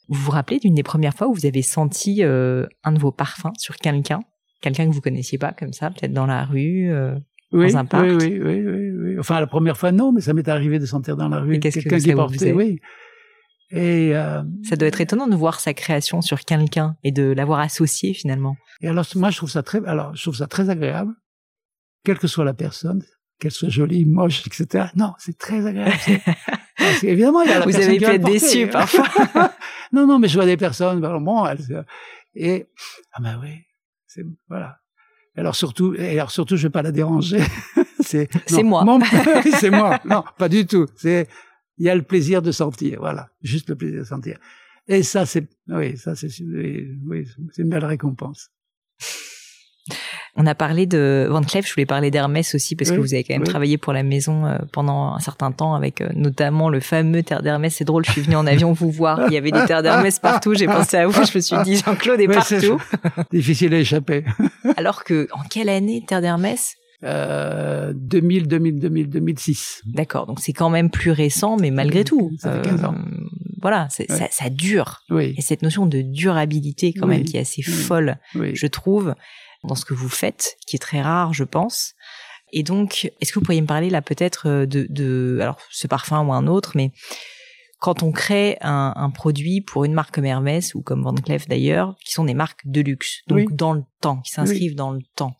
Vous 0.08 0.20
vous 0.20 0.30
rappelez 0.30 0.58
d'une 0.58 0.74
des 0.74 0.82
premières 0.82 1.14
fois 1.14 1.28
où 1.28 1.34
vous 1.34 1.46
avez 1.46 1.62
senti 1.62 2.22
euh, 2.22 2.66
un 2.84 2.92
de 2.92 2.98
vos 2.98 3.12
parfums 3.12 3.52
sur 3.58 3.76
quelqu'un, 3.76 4.20
quelqu'un 4.60 4.88
que 4.88 4.92
vous 4.92 5.00
connaissiez 5.00 5.38
pas 5.38 5.52
comme 5.52 5.72
ça, 5.72 5.90
peut-être 5.90 6.12
dans 6.12 6.26
la 6.26 6.44
rue, 6.44 6.90
euh, 6.90 7.18
dans 7.52 7.76
un 7.76 7.84
parc? 7.84 8.04
Oui, 8.04 8.40
oui, 8.42 8.62
oui, 8.64 8.90
oui, 8.90 9.18
Enfin, 9.18 9.40
la 9.40 9.46
première 9.46 9.76
fois 9.76 9.92
non, 9.92 10.12
mais 10.12 10.20
ça 10.20 10.32
m'est 10.32 10.48
arrivé 10.48 10.78
de 10.78 10.86
sentir 10.86 11.16
dans 11.16 11.28
la 11.28 11.40
rue 11.40 11.60
quelqu'un 11.60 11.98
qui 11.98 12.12
portait. 12.12 12.52
Oui. 12.52 12.80
Et 13.72 14.14
euh, 14.14 14.42
ça 14.68 14.76
doit 14.76 14.86
être 14.86 15.00
étonnant 15.00 15.26
de 15.26 15.34
voir 15.34 15.58
sa 15.58 15.72
création 15.72 16.20
sur 16.20 16.40
quelqu'un 16.40 16.94
et 17.02 17.10
de 17.10 17.32
l'avoir 17.32 17.60
associé 17.60 18.12
finalement. 18.12 18.56
Et 18.82 18.88
alors 18.88 19.06
moi 19.16 19.30
je 19.30 19.38
trouve 19.38 19.50
ça 19.50 19.62
très, 19.62 19.84
alors 19.86 20.14
je 20.14 20.22
trouve 20.22 20.36
ça 20.36 20.46
très 20.46 20.68
agréable, 20.68 21.14
quelle 22.04 22.18
que 22.18 22.26
soit 22.26 22.44
la 22.44 22.52
personne, 22.52 23.02
qu'elle 23.40 23.50
soit 23.50 23.70
jolie, 23.70 24.04
moche, 24.04 24.46
etc. 24.46 24.88
Non, 24.94 25.14
c'est 25.18 25.38
très 25.38 25.66
agréable. 25.66 25.96
évidemment, 27.02 27.40
il 27.42 27.48
y 27.48 27.52
a 27.52 27.60
la 27.60 27.64
Vous 27.64 27.76
avez 27.76 27.96
pu 27.96 28.04
être 28.04 28.24
déçu 28.24 28.66
parfois. 28.66 29.08
non, 29.92 30.06
non, 30.06 30.18
mais 30.18 30.28
je 30.28 30.34
vois 30.34 30.46
des 30.46 30.58
personnes, 30.58 31.00
bon, 31.00 31.46
elles, 31.46 31.84
et 32.34 32.66
ah 33.12 33.20
ben 33.20 33.38
oui, 33.42 33.62
c'est 34.06 34.24
voilà. 34.48 34.78
Alors 35.36 35.56
surtout, 35.56 35.94
et 35.94 36.18
alors 36.18 36.30
surtout, 36.30 36.56
je 36.56 36.64
vais 36.64 36.70
pas 36.70 36.82
la 36.82 36.92
déranger. 36.92 37.42
c'est 38.00 38.28
moi. 38.62 38.84
c'est 39.58 39.70
moi. 39.70 39.98
Non, 40.04 40.24
pas 40.38 40.48
du 40.48 40.66
tout. 40.66 40.86
C'est 40.96 41.28
il 41.78 41.86
y 41.86 41.90
a 41.90 41.94
le 41.94 42.02
plaisir 42.02 42.42
de 42.42 42.52
sentir, 42.52 42.98
voilà, 43.00 43.30
juste 43.42 43.68
le 43.68 43.76
plaisir 43.76 44.00
de 44.00 44.04
sentir. 44.04 44.38
Et 44.88 45.02
ça, 45.02 45.26
c'est 45.26 45.46
oui, 45.68 45.96
ça 45.96 46.14
c'est 46.16 46.28
oui, 46.40 47.26
c'est 47.52 47.62
une 47.62 47.68
belle 47.68 47.84
récompense. 47.84 48.50
On 50.34 50.46
a 50.46 50.54
parlé 50.54 50.86
de 50.86 51.26
Van 51.30 51.42
Cleef, 51.42 51.68
je 51.68 51.74
voulais 51.74 51.86
parler 51.86 52.10
d'Hermès 52.10 52.54
aussi 52.54 52.74
parce 52.74 52.90
que 52.90 52.96
vous 52.96 53.12
avez 53.12 53.22
quand 53.22 53.34
même 53.34 53.44
travaillé 53.44 53.76
pour 53.76 53.92
la 53.92 54.02
maison 54.02 54.46
euh, 54.46 54.56
pendant 54.72 55.12
un 55.12 55.18
certain 55.18 55.52
temps 55.52 55.74
avec 55.74 56.00
euh, 56.00 56.08
notamment 56.14 56.70
le 56.70 56.80
fameux 56.80 57.22
terre 57.22 57.42
d'Hermès. 57.42 57.74
C'est 57.74 57.84
drôle, 57.84 58.06
je 58.06 58.12
suis 58.12 58.22
venu 58.22 58.36
en 58.36 58.46
avion 58.46 58.72
vous 58.72 58.90
voir, 58.90 59.20
il 59.26 59.34
y 59.34 59.36
avait 59.36 59.50
des 59.50 59.64
terres 59.66 59.82
d'Hermès 59.82 60.18
partout. 60.18 60.54
J'ai 60.54 60.66
pensé 60.66 60.96
à 60.96 61.06
vous, 61.06 61.22
je 61.24 61.36
me 61.36 61.40
suis 61.40 61.56
dit 61.64 61.76
Jean-Claude 61.84 62.18
est 62.20 62.28
partout. 62.28 62.80
difficile 63.30 63.74
à 63.74 63.80
échapper. 63.80 64.24
Alors 64.78 65.04
que 65.04 65.28
en 65.32 65.42
quelle 65.42 65.68
année 65.68 66.02
terre 66.06 66.22
d'Hermès? 66.22 66.76
Euh, 67.04 67.92
2000, 67.94 68.48
2000, 68.48 68.78
2000, 68.78 69.08
2006. 69.08 69.82
D'accord, 69.86 70.26
donc 70.26 70.40
c'est 70.40 70.52
quand 70.52 70.70
même 70.70 70.90
plus 70.90 71.10
récent, 71.10 71.56
mais 71.56 71.70
malgré 71.70 72.04
tout. 72.04 72.30
Ça 72.38 72.54
fait 72.56 72.68
15 72.68 72.84
ans. 72.84 72.94
Euh, 72.94 73.26
voilà, 73.60 73.88
ça, 73.90 74.04
ça, 74.30 74.50
dure. 74.50 75.02
Oui. 75.10 75.34
Et 75.36 75.40
cette 75.40 75.62
notion 75.62 75.86
de 75.86 76.02
durabilité 76.02 76.92
quand 76.92 77.06
même 77.06 77.24
qui 77.24 77.36
est 77.36 77.40
assez 77.40 77.62
folle, 77.62 78.18
je 78.34 78.66
trouve 78.66 79.14
dans 79.64 79.74
ce 79.76 79.84
que 79.84 79.94
vous 79.94 80.08
faites, 80.08 80.56
qui 80.66 80.76
est 80.76 80.80
très 80.80 81.00
rare, 81.00 81.32
je 81.32 81.44
pense. 81.44 81.94
Et 82.52 82.62
donc, 82.62 83.10
est-ce 83.20 83.32
que 83.32 83.38
vous 83.38 83.44
pourriez 83.44 83.60
me 83.60 83.66
parler 83.66 83.88
là 83.88 84.02
peut-être 84.02 84.48
euh, 84.48 84.66
de, 84.66 84.86
de, 84.90 85.38
alors 85.40 85.58
ce 85.70 85.86
parfum 85.86 86.20
ou 86.26 86.32
un 86.32 86.46
autre, 86.46 86.72
mais 86.74 86.92
quand 87.78 88.02
on 88.02 88.12
crée 88.12 88.58
un, 88.60 88.92
un, 88.94 89.10
produit 89.10 89.60
pour 89.60 89.84
une 89.84 89.94
marque 89.94 90.14
comme 90.14 90.24
Hermès 90.24 90.74
ou 90.74 90.82
comme 90.82 91.02
Van 91.02 91.14
Cleef 91.14 91.48
d'ailleurs, 91.48 91.96
qui 92.04 92.12
sont 92.12 92.24
des 92.24 92.34
marques 92.34 92.60
de 92.64 92.80
luxe, 92.80 93.22
donc 93.26 93.54
dans 93.56 93.72
le 93.72 93.82
temps, 94.00 94.18
qui 94.20 94.32
s'inscrivent 94.32 94.76
dans 94.76 94.92
le 94.92 95.00
temps. 95.16 95.34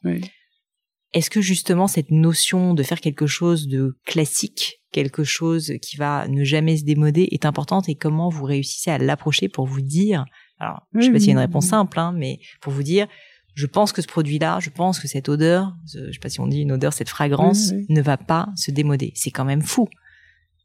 Est-ce 1.12 1.31
que 1.31 1.40
justement 1.40 1.88
cette 1.88 2.11
notion 2.11 2.75
de 2.75 2.83
faire 2.83 3.01
quelque 3.01 3.27
chose 3.27 3.68
de 3.68 3.98
classique, 4.07 4.81
quelque 4.92 5.25
chose 5.25 5.72
qui 5.83 5.96
va 5.96 6.27
ne 6.29 6.44
jamais 6.44 6.77
se 6.77 6.85
démoder 6.85 7.29
est 7.33 7.44
importante 7.44 7.88
et 7.88 7.94
comment 7.94 8.29
vous 8.29 8.44
réussissez 8.44 8.90
à 8.90 8.98
l'approcher 8.98 9.48
pour 9.48 9.66
vous 9.66 9.83
dire, 9.83 10.25
alors 10.59 10.87
je 10.94 11.03
sais 11.03 11.12
pas 11.12 11.18
s'il 11.18 11.29
y 11.29 11.31
a 11.31 11.33
une 11.33 11.38
réponse 11.38 11.66
simple, 11.66 11.98
hein, 11.98 12.14
mais 12.16 12.38
pour 12.61 12.72
vous 12.72 12.83
dire, 12.83 13.07
je 13.55 13.66
pense 13.66 13.92
que 13.92 14.01
ce 14.01 14.07
produit-là, 14.07 14.59
je 14.61 14.70
pense 14.70 14.98
que 14.98 15.09
cette 15.09 15.29
odeur, 15.29 15.75
je 15.92 16.11
sais 16.11 16.18
pas 16.18 16.31
si 16.31 16.40
on 16.40 16.46
dit 16.46 16.61
une 16.61 16.72
odeur, 16.72 16.92
cette 16.94 17.11
fragrance 17.11 17.72
ne 17.88 18.01
va 18.01 18.16
pas 18.16 18.48
se 18.57 18.70
démoder. 18.70 19.12
C'est 19.14 19.31
quand 19.31 19.44
même 19.44 19.62
fou. 19.62 19.88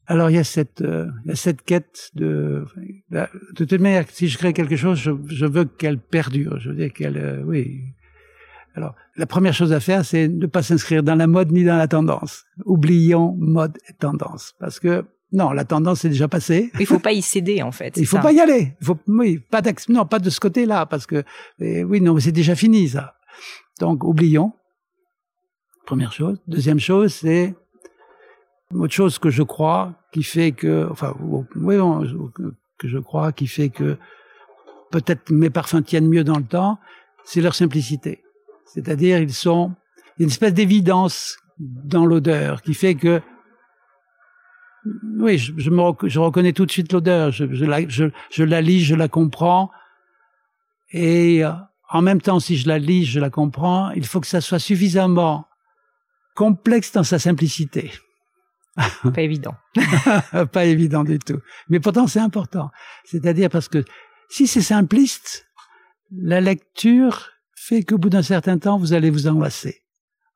Alors 0.10 0.30
il 0.30 0.38
y 0.38 0.40
a 0.40 0.46
cette, 0.46 0.80
euh, 0.80 1.08
il 1.26 1.30
y 1.30 1.32
a 1.34 1.36
cette 1.36 1.64
quête 1.64 2.12
de, 2.16 2.66
de 3.12 3.66
toute 3.66 3.82
manière, 3.82 4.06
si 4.10 4.30
je 4.30 4.38
crée 4.38 4.54
quelque 4.54 4.78
chose, 4.78 4.98
je, 4.98 5.12
je 5.28 5.46
veux 5.46 5.66
qu'elle 5.66 6.00
perdure. 6.00 6.60
Je 6.60 6.70
veux 6.70 6.78
dire 6.78 6.94
qu'elle, 6.94 7.18
euh, 7.18 7.44
oui. 7.44 7.82
Alors 8.78 8.94
la 9.16 9.26
première 9.26 9.56
chose 9.56 9.74
à 9.74 9.80
faire, 9.80 10.06
c'est 10.06 10.28
ne 10.28 10.46
pas 10.46 10.62
s'inscrire 10.62 11.02
dans 11.02 11.16
la 11.16 11.26
mode 11.26 11.52
ni 11.52 11.64
dans 11.64 11.78
la 11.78 11.88
tendance. 11.88 12.46
Oublions 12.64 13.36
mode 13.40 13.76
et 13.90 13.94
tendance, 13.94 14.54
parce 14.60 14.80
que 14.80 15.04
non, 15.32 15.52
la 15.52 15.66
tendance 15.66 16.06
est 16.06 16.10
déjà 16.10 16.28
passée. 16.28 16.72
Il 16.80 16.86
faut 16.86 17.00
pas 17.00 17.12
y 17.12 17.24
céder 17.24 17.64
en 17.64 17.72
fait. 17.72 17.98
Il 17.98 18.06
faut 18.06 18.20
pas 18.20 18.32
y 18.32 18.40
aller. 18.40 18.76
Il 18.80 18.86
faut, 18.86 18.98
oui, 19.08 19.40
pas 19.40 19.64
non, 19.90 20.06
pas 20.06 20.20
de 20.20 20.30
ce 20.30 20.40
côté-là, 20.40 20.86
parce 20.86 21.08
que 21.08 21.24
oui, 21.60 22.02
non, 22.02 22.14
mais 22.14 22.22
c'est 22.22 22.32
déjà 22.32 22.56
fini 22.56 22.88
ça. 22.88 23.16
Donc 23.80 24.04
oublions. 24.04 24.54
Première 25.88 26.14
chose. 26.14 26.40
Deuxième 26.48 26.80
chose, 26.80 27.14
c'est 27.14 27.56
autre 28.76 28.94
chose 28.94 29.18
que 29.18 29.32
je 29.32 29.42
crois 29.42 29.96
qui 30.12 30.22
fait 30.22 30.52
que, 30.52 30.88
enfin, 30.92 31.16
oui, 31.56 31.78
que 32.78 32.88
je 32.88 33.00
crois 33.00 33.32
qui 33.32 33.48
fait 33.48 33.70
que 33.70 33.98
peut-être 34.92 35.32
mes 35.32 35.50
parfums 35.50 35.82
tiennent 35.84 36.08
mieux 36.08 36.24
dans 36.24 36.38
le 36.38 36.46
temps, 36.46 36.78
c'est 37.26 37.42
leur 37.42 37.56
simplicité. 37.56 38.22
C'est-à-dire, 38.74 39.20
ils 39.20 39.34
sont, 39.34 39.74
il 40.18 40.22
y 40.22 40.24
a 40.24 40.26
une 40.26 40.30
espèce 40.30 40.54
d'évidence 40.54 41.38
dans 41.60 42.06
l'odeur 42.06 42.62
qui 42.62 42.74
fait 42.74 42.96
que 42.96 43.22
oui, 45.20 45.38
je, 45.38 45.54
je, 45.58 45.70
me 45.70 45.82
je 46.08 46.20
reconnais 46.20 46.54
tout 46.54 46.66
de 46.66 46.72
suite 46.72 46.94
l'odeur. 46.94 47.32
Je, 47.32 47.52
je, 47.54 47.66
la, 47.66 47.88
je, 47.88 48.06
je 48.32 48.44
la 48.44 48.62
lis, 48.62 48.84
je 48.84 48.96
la 48.96 49.08
comprends. 49.08 49.70
Et 50.92 51.44
euh, 51.44 51.52
en 51.90 52.02
même 52.02 52.22
temps, 52.22 52.40
si 52.40 52.58
je 52.58 52.68
la 52.68 52.80
lis, 52.80 53.06
je 53.06 53.20
la 53.20 53.30
comprends, 53.30 53.92
il 53.92 54.06
faut 54.06 54.20
que 54.22 54.28
ça 54.28 54.42
soit 54.42 54.60
suffisamment 54.60 55.48
complexe 56.36 56.92
dans 56.92 57.04
sa 57.04 57.20
simplicité. 57.20 57.92
Pas 59.14 59.22
évident. 59.22 59.56
Pas 60.52 60.66
évident 60.66 61.04
du 61.04 61.20
tout. 61.20 61.40
Mais 61.70 61.80
pourtant, 61.80 62.08
c'est 62.08 62.20
important. 62.20 62.70
C'est-à-dire 63.06 63.50
parce 63.50 63.68
que 63.68 63.84
si 64.30 64.48
c'est 64.48 64.62
simpliste, 64.62 65.48
la 66.12 66.42
lecture 66.42 67.32
fait 67.68 67.84
qu'au 67.84 67.98
bout 67.98 68.10
d'un 68.10 68.22
certain 68.22 68.58
temps, 68.58 68.78
vous 68.78 68.94
allez 68.94 69.10
vous 69.10 69.28
enlacer. 69.28 69.84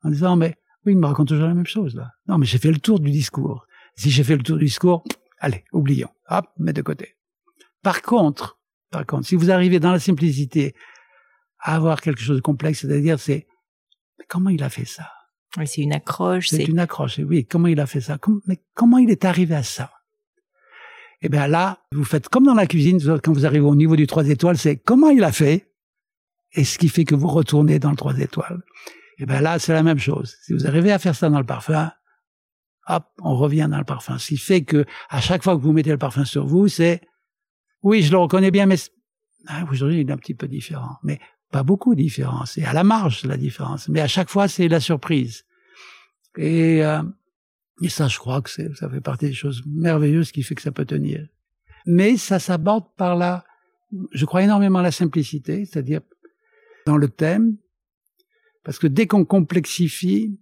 En 0.03 0.09
disant, 0.09 0.35
mais 0.35 0.55
oui, 0.85 0.93
il 0.93 0.97
me 0.97 1.05
raconte 1.05 1.29
toujours 1.29 1.47
la 1.47 1.53
même 1.53 1.65
chose, 1.65 1.95
là. 1.95 2.11
Non, 2.27 2.37
mais 2.37 2.45
j'ai 2.45 2.57
fait 2.57 2.71
le 2.71 2.79
tour 2.79 2.99
du 2.99 3.09
discours. 3.09 3.65
Si 3.95 4.09
j'ai 4.09 4.23
fait 4.23 4.35
le 4.35 4.43
tour 4.43 4.57
du 4.57 4.65
discours, 4.65 5.03
allez, 5.39 5.63
oublions. 5.71 6.09
Hop, 6.29 6.47
mets 6.57 6.73
de 6.73 6.81
côté. 6.81 7.15
Par 7.83 8.01
contre, 8.01 8.59
par 8.89 9.05
contre, 9.05 9.27
si 9.27 9.35
vous 9.35 9.49
arrivez 9.49 9.79
dans 9.79 9.91
la 9.91 9.99
simplicité 9.99 10.75
à 11.59 11.75
avoir 11.75 12.01
quelque 12.01 12.21
chose 12.21 12.37
de 12.37 12.41
complexe, 12.41 12.81
c'est-à-dire 12.81 13.19
c'est 13.19 13.47
comment 14.27 14.49
il 14.49 14.63
a 14.63 14.69
fait 14.69 14.85
ça? 14.85 15.09
Oui, 15.57 15.67
c'est 15.67 15.81
une 15.81 15.93
accroche. 15.93 16.49
C'est 16.49 16.63
une 16.65 16.79
accroche. 16.79 17.19
Oui, 17.19 17.45
comment 17.45 17.67
il 17.67 17.79
a 17.79 17.85
fait 17.85 18.01
ça? 18.01 18.17
Mais 18.45 18.61
comment 18.73 18.97
il 18.97 19.09
est 19.09 19.23
arrivé 19.25 19.55
à 19.55 19.63
ça? 19.63 19.91
Eh 21.21 21.29
bien 21.29 21.47
là, 21.47 21.79
vous 21.93 22.03
faites 22.03 22.27
comme 22.29 22.45
dans 22.45 22.55
la 22.55 22.67
cuisine 22.67 22.99
quand 23.23 23.31
vous 23.31 23.45
arrivez 23.45 23.65
au 23.65 23.75
niveau 23.75 23.95
du 23.95 24.07
trois 24.07 24.27
étoiles, 24.27 24.57
c'est 24.57 24.77
comment 24.77 25.09
il 25.09 25.23
a 25.23 25.31
fait? 25.31 25.70
Et 26.53 26.63
ce 26.63 26.77
qui 26.77 26.89
fait 26.89 27.05
que 27.05 27.15
vous 27.15 27.27
retournez 27.27 27.79
dans 27.79 27.91
le 27.91 27.95
trois 27.95 28.17
étoiles. 28.17 28.61
Eh 29.19 29.25
bien 29.25 29.41
là, 29.41 29.59
c'est 29.59 29.73
la 29.73 29.83
même 29.83 29.99
chose. 29.99 30.35
Si 30.43 30.53
vous 30.53 30.67
arrivez 30.67 30.91
à 30.91 30.99
faire 30.99 31.15
ça 31.15 31.29
dans 31.29 31.39
le 31.39 31.45
parfum, 31.45 31.91
hop, 32.87 33.05
on 33.21 33.35
revient 33.35 33.67
dans 33.69 33.77
le 33.77 33.83
parfum. 33.83 34.17
Ce 34.17 34.27
qui 34.27 34.37
fait 34.37 34.63
que 34.63 34.85
à 35.09 35.21
chaque 35.21 35.43
fois 35.43 35.55
que 35.55 35.61
vous 35.61 35.71
mettez 35.71 35.91
le 35.91 35.97
parfum 35.97 36.25
sur 36.25 36.45
vous, 36.45 36.67
c'est 36.67 37.01
oui, 37.83 38.01
je 38.01 38.11
le 38.11 38.17
reconnais 38.17 38.51
bien, 38.51 38.65
mais 38.65 38.77
ah, 39.47 39.63
aujourd'hui 39.71 40.01
il 40.01 40.09
est 40.09 40.11
un 40.11 40.17
petit 40.17 40.35
peu 40.35 40.47
différent, 40.47 40.97
mais 41.03 41.19
pas 41.51 41.63
beaucoup 41.63 41.95
différent. 41.95 42.45
C'est 42.45 42.63
à 42.63 42.73
la 42.73 42.83
marge 42.83 43.23
la 43.25 43.37
différence, 43.37 43.89
mais 43.89 44.01
à 44.01 44.07
chaque 44.07 44.29
fois 44.29 44.47
c'est 44.47 44.67
la 44.67 44.79
surprise. 44.79 45.45
Et, 46.37 46.83
euh, 46.83 47.01
et 47.81 47.89
ça, 47.89 48.07
je 48.07 48.17
crois 48.17 48.41
que 48.41 48.49
ça 48.49 48.89
fait 48.89 49.01
partie 49.01 49.25
des 49.25 49.33
choses 49.33 49.63
merveilleuses 49.65 50.31
qui 50.31 50.43
fait 50.43 50.55
que 50.55 50.61
ça 50.61 50.71
peut 50.71 50.85
tenir. 50.85 51.27
Mais 51.85 52.15
ça 52.17 52.39
s'aborde 52.39 52.85
par 52.95 53.15
la, 53.15 53.43
je 54.11 54.25
crois 54.25 54.43
énormément 54.43 54.79
à 54.79 54.83
la 54.83 54.91
simplicité, 54.91 55.65
c'est-à-dire 55.65 56.01
dans 56.85 56.97
le 56.97 57.07
thème, 57.09 57.57
parce 58.63 58.79
que 58.79 58.87
dès 58.87 59.07
qu'on 59.07 59.25
complexifie, 59.25 60.37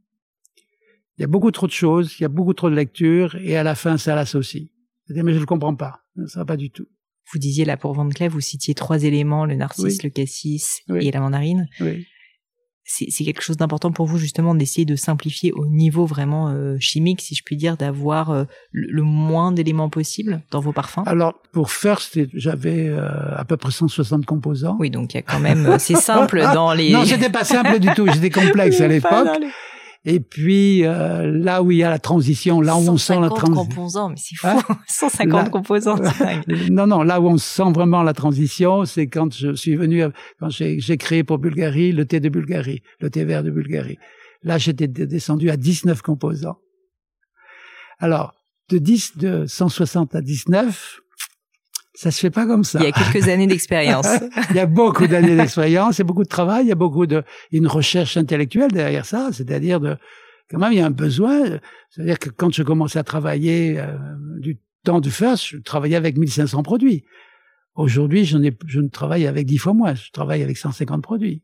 il 1.17 1.21
y 1.21 1.23
a 1.23 1.28
beaucoup 1.28 1.52
trop 1.52 1.67
de 1.67 1.71
choses, 1.71 2.15
il 2.19 2.23
y 2.23 2.25
a 2.25 2.30
beaucoup 2.30 2.54
trop 2.54 2.69
de 2.69 2.75
lectures, 2.75 3.36
et 3.36 3.58
à 3.58 3.63
la 3.63 3.75
fin, 3.75 3.97
ça 3.97 4.15
l'associe. 4.15 4.67
C'est-à-dire, 5.06 5.23
mais 5.23 5.32
je 5.32 5.38
ne 5.38 5.41
le 5.41 5.45
comprends 5.45 5.75
pas. 5.75 6.04
Ça 6.28 6.39
va 6.39 6.45
pas 6.45 6.58
du 6.58 6.69
tout. 6.71 6.88
Vous 7.32 7.39
disiez 7.39 7.65
là 7.65 7.78
pour 7.78 7.93
Van 7.93 8.08
Cleef, 8.10 8.32
vous 8.32 8.41
citiez 8.41 8.73
trois 8.73 9.04
éléments, 9.04 9.45
le 9.45 9.56
narcisse, 9.56 10.04
le 10.04 10.10
cassis 10.10 10.82
et 10.89 11.12
la 11.12 11.19
mandarine. 11.19 11.67
Oui. 11.80 12.06
C'est 12.89 13.23
quelque 13.23 13.41
chose 13.41 13.58
d'important 13.58 13.91
pour 13.91 14.08
vous 14.08 14.17
justement 14.17 14.56
d'essayer 14.56 14.84
de 14.84 14.95
simplifier 14.95 15.52
au 15.54 15.67
niveau 15.67 16.06
vraiment 16.06 16.49
euh, 16.49 16.78
chimique, 16.80 17.21
si 17.21 17.36
je 17.36 17.43
puis 17.43 17.56
dire, 17.56 17.78
d'avoir 17.78 18.32
euh, 18.32 18.45
le, 18.71 19.04
moins 19.04 19.52
d'éléments 19.52 19.89
possible 19.89 20.41
dans 20.49 20.60
vos 20.60 20.73
parfums? 20.73 21.04
Alors 21.06 21.36
pour 21.52 21.71
First, 21.71 22.19
j'avais 22.34 22.88
euh, 22.88 23.36
à 23.36 23.45
peu 23.45 23.58
près 23.58 23.71
160 23.71 24.25
composants. 24.25 24.75
Oui, 24.80 24.89
donc 24.89 25.13
il 25.13 25.17
y 25.17 25.19
a 25.19 25.21
quand 25.21 25.39
même, 25.39 25.78
c'est 25.78 25.95
simple 25.95 26.41
dans 26.54 26.73
les. 26.73 26.91
non, 26.91 27.06
c'était 27.06 27.30
pas 27.30 27.43
simple 27.43 27.80
du 27.80 27.89
tout, 27.95 28.08
j'étais 28.12 28.32
complexe 28.32 28.82
à 28.82 28.88
l'époque. 28.88 29.28
Et 30.12 30.19
puis 30.19 30.86
euh, 30.86 31.30
là 31.32 31.62
où 31.62 31.69
il 31.69 31.78
y 31.78 31.84
a 31.84 31.89
la 31.91 32.00
transition, 32.00 32.62
là 32.62 32.76
où 32.76 32.80
on 32.80 32.98
sent 32.98 33.19
la 33.19 33.30
transition. 33.30 33.65
composants, 33.65 34.10
mais 34.10 34.15
c'est 34.17 34.36
fou, 34.36 34.48
150 34.88 35.52
composants. 35.52 35.98
non, 36.72 36.88
non, 36.88 37.04
là 37.04 37.22
où 37.22 37.28
on 37.28 37.38
sent 37.38 37.72
vraiment 37.72 38.02
la 38.02 38.13
transition, 38.13 38.86
c'est 38.86 39.06
quand 39.06 39.32
je 39.32 39.54
suis 39.54 39.76
venu, 39.76 40.04
quand 40.39 40.50
j'ai 40.50 40.98
créé 40.98 41.24
pour 41.24 41.38
Bulgarie 41.38 41.91
le 41.91 42.06
thé 42.06 42.19
de 42.19 42.28
Bulgarie, 42.28 42.82
le 43.00 43.12
thé 43.12 43.24
vert 43.24 43.43
de 43.43 43.52
Bulgarie. 43.52 44.00
Là, 44.41 44.58
j'étais 44.58 44.88
descendu 44.88 45.52
à 45.52 45.58
19 45.58 46.02
composants. 46.02 46.58
Alors, 48.00 48.34
de 48.69 48.80
10, 48.80 49.17
de 49.17 49.45
160 49.45 50.15
à 50.15 50.22
19, 50.22 51.02
ça 51.93 52.12
se 52.12 52.19
fait 52.19 52.30
pas 52.30 52.45
comme 52.45 52.63
ça. 52.63 52.80
Il 52.80 52.86
y 52.86 52.88
a 52.88 52.91
quelques 52.91 53.28
années 53.28 53.47
d'expérience. 53.47 54.08
il 54.52 54.56
y 54.56 54.60
a 54.60 54.65
beaucoup 54.65 55.08
d'années 55.08 55.36
d'expérience, 55.36 55.99
et 55.99 56.04
beaucoup 56.04 56.23
de 56.23 56.30
travail, 56.30 56.65
il 56.65 56.69
y 56.69 56.71
a 56.71 56.75
beaucoup 56.75 57.06
de, 57.06 57.23
une 57.52 57.67
recherche 57.67 58.17
intellectuelle 58.17 58.71
derrière 58.71 59.06
ça, 59.06 59.30
c'est-à-dire 59.32 59.80
de, 59.80 59.97
quand 60.49 60.60
même, 60.60 60.71
il 60.71 60.80
y 60.80 60.82
a 60.82 60.86
un 60.86 60.91
besoin. 60.91 61.60
C'est-à-dire 61.89 62.19
que 62.19 62.30
quand 62.30 62.54
je 62.54 62.63
commençais 62.63 62.99
à 62.99 63.04
travailler 63.04 63.80
euh, 63.80 63.97
du 64.39 64.60
temps 64.84 64.99
du 64.99 65.12
first, 65.12 65.45
je 65.47 65.58
travaillais 65.58 65.95
avec 65.95 66.17
1500 66.17 66.63
produits. 66.63 67.06
Aujourd'hui, 67.75 68.25
je, 68.25 68.38
je 68.65 68.80
ne 68.80 68.88
travaille 68.88 69.28
avec 69.28 69.45
10 69.45 69.58
fois 69.58 69.73
moins. 69.73 69.93
Je 69.93 70.12
travaille 70.12 70.41
avec 70.41 70.58
150 70.58 71.04
produits. 71.04 71.43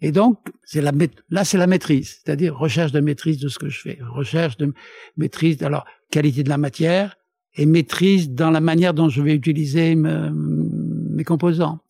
Et 0.00 0.12
donc, 0.12 0.38
c'est 0.64 0.80
la, 0.80 0.92
là, 1.30 1.44
c'est 1.44 1.58
la 1.58 1.66
maîtrise, 1.66 2.20
c'est-à-dire 2.22 2.56
recherche 2.56 2.92
de 2.92 3.00
maîtrise 3.00 3.38
de 3.38 3.48
ce 3.48 3.58
que 3.58 3.68
je 3.68 3.80
fais, 3.80 3.98
recherche 4.12 4.56
de 4.56 4.72
maîtrise, 5.16 5.60
alors 5.64 5.84
qualité 6.10 6.44
de 6.44 6.48
la 6.48 6.58
matière, 6.58 7.16
et 7.54 7.66
maîtrise 7.66 8.30
dans 8.30 8.50
la 8.50 8.60
manière 8.60 8.94
dont 8.94 9.08
je 9.08 9.22
vais 9.22 9.34
utiliser 9.34 9.94
mes 9.96 11.24
composants. 11.24 11.80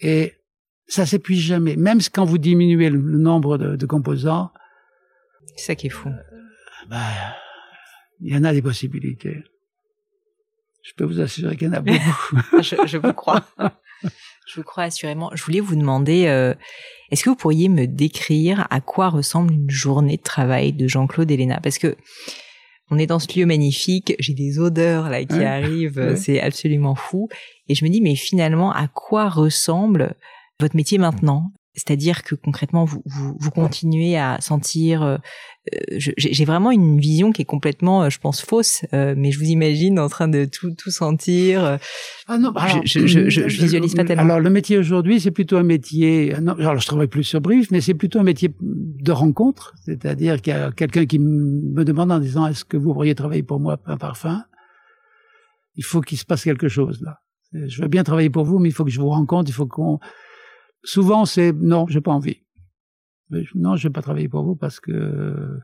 Et 0.00 0.34
ça 0.88 1.06
s'épuise 1.06 1.40
jamais. 1.40 1.76
Même 1.76 2.00
quand 2.12 2.24
vous 2.24 2.38
diminuez 2.38 2.90
le, 2.90 2.98
nombre 3.00 3.58
de, 3.58 3.86
composants. 3.86 4.50
C'est 5.56 5.66
ça 5.66 5.74
qui 5.74 5.86
est 5.86 5.90
fou. 5.90 6.08
Euh, 6.08 6.38
bah, 6.88 6.98
il 8.20 8.34
y 8.34 8.36
en 8.36 8.44
a 8.44 8.52
des 8.52 8.62
possibilités. 8.62 9.42
Je 10.82 10.92
peux 10.96 11.04
vous 11.04 11.20
assurer 11.20 11.56
qu'il 11.56 11.68
y 11.68 11.70
en 11.70 11.74
a 11.74 11.80
beaucoup. 11.80 12.36
je, 12.62 12.96
vous 12.96 13.12
crois. 13.12 13.44
Je 14.46 14.56
vous 14.56 14.62
crois 14.62 14.84
assurément. 14.84 15.30
Je 15.34 15.42
voulais 15.42 15.60
vous 15.60 15.76
demander, 15.76 16.26
euh, 16.26 16.54
est-ce 17.10 17.24
que 17.24 17.30
vous 17.30 17.36
pourriez 17.36 17.68
me 17.68 17.86
décrire 17.86 18.66
à 18.70 18.80
quoi 18.80 19.08
ressemble 19.08 19.52
une 19.52 19.70
journée 19.70 20.16
de 20.16 20.22
travail 20.22 20.72
de 20.72 20.86
Jean-Claude 20.86 21.30
Elena? 21.30 21.60
Parce 21.60 21.78
que 21.78 21.96
on 22.90 22.98
est 22.98 23.06
dans 23.06 23.18
ce 23.18 23.38
lieu 23.38 23.46
magnifique, 23.46 24.14
j'ai 24.18 24.34
des 24.34 24.58
odeurs 24.58 25.08
là 25.08 25.24
qui 25.24 25.42
arrivent, 25.42 26.14
c'est 26.16 26.40
absolument 26.40 26.94
fou. 26.94 27.28
Et 27.68 27.74
je 27.74 27.84
me 27.84 27.90
dis, 27.90 28.00
mais 28.00 28.14
finalement, 28.14 28.72
à 28.72 28.88
quoi 28.88 29.28
ressemble 29.28 30.14
votre 30.60 30.76
métier 30.76 30.98
maintenant? 30.98 31.50
C'est-à-dire 31.76 32.22
que 32.22 32.34
concrètement, 32.34 32.86
vous, 32.86 33.02
vous, 33.04 33.36
vous, 33.38 33.50
continuez 33.50 34.16
à 34.16 34.40
sentir. 34.40 35.02
Euh, 35.02 35.18
j'ai 35.98 36.44
vraiment 36.46 36.70
une 36.70 36.98
vision 36.98 37.32
qui 37.32 37.42
est 37.42 37.46
complètement, 37.46 38.04
euh, 38.04 38.08
je 38.08 38.18
pense, 38.18 38.40
fausse, 38.40 38.86
euh, 38.94 39.14
mais 39.16 39.30
je 39.30 39.38
vous 39.38 39.44
imagine 39.44 39.98
en 39.98 40.08
train 40.08 40.26
de 40.26 40.46
tout, 40.46 40.70
tout 40.70 40.90
sentir. 40.90 41.78
Ah 42.28 42.38
non, 42.38 42.52
alors, 42.52 42.80
je, 42.86 43.06
je, 43.06 43.28
je, 43.28 43.48
je, 43.48 43.60
visualise 43.60 43.94
pas 43.94 44.04
tellement. 44.04 44.22
Alors 44.22 44.40
le 44.40 44.48
métier 44.48 44.78
aujourd'hui, 44.78 45.20
c'est 45.20 45.30
plutôt 45.30 45.58
un 45.58 45.64
métier. 45.64 46.34
Non, 46.40 46.54
alors 46.54 46.78
je 46.78 46.86
travaille 46.86 47.08
plus 47.08 47.24
sur 47.24 47.42
brief, 47.42 47.70
mais 47.70 47.82
c'est 47.82 47.94
plutôt 47.94 48.18
un 48.18 48.24
métier 48.24 48.50
de 48.58 49.12
rencontre, 49.12 49.74
c'est-à-dire 49.84 50.40
qu'il 50.40 50.54
y 50.54 50.56
a 50.56 50.72
quelqu'un 50.72 51.04
qui 51.04 51.18
me 51.18 51.84
demande 51.84 52.10
en 52.10 52.20
disant 52.20 52.46
est-ce 52.46 52.64
que 52.64 52.78
vous 52.78 52.94
pourriez 52.94 53.14
travailler 53.14 53.42
pour 53.42 53.60
moi 53.60 53.78
un 53.84 53.98
parfum? 53.98 54.44
Il 55.74 55.84
faut 55.84 56.00
qu'il 56.00 56.16
se 56.16 56.24
passe 56.24 56.44
quelque 56.44 56.68
chose 56.68 57.02
là. 57.02 57.18
Je 57.52 57.82
veux 57.82 57.88
bien 57.88 58.02
travailler 58.02 58.30
pour 58.30 58.44
vous, 58.44 58.58
mais 58.58 58.70
il 58.70 58.72
faut 58.72 58.84
que 58.84 58.90
je 58.90 59.00
vous 59.00 59.10
rencontre, 59.10 59.50
il 59.50 59.52
faut 59.54 59.66
qu'on 59.66 59.98
souvent 60.86 61.24
c'est 61.26 61.52
non, 61.52 61.86
j'ai 61.88 62.00
pas 62.00 62.12
envie. 62.12 62.38
non, 63.54 63.76
je 63.76 63.88
vais 63.88 63.92
pas 63.92 64.02
travailler 64.02 64.28
pour 64.28 64.44
vous 64.44 64.56
parce 64.56 64.80
que 64.80 65.60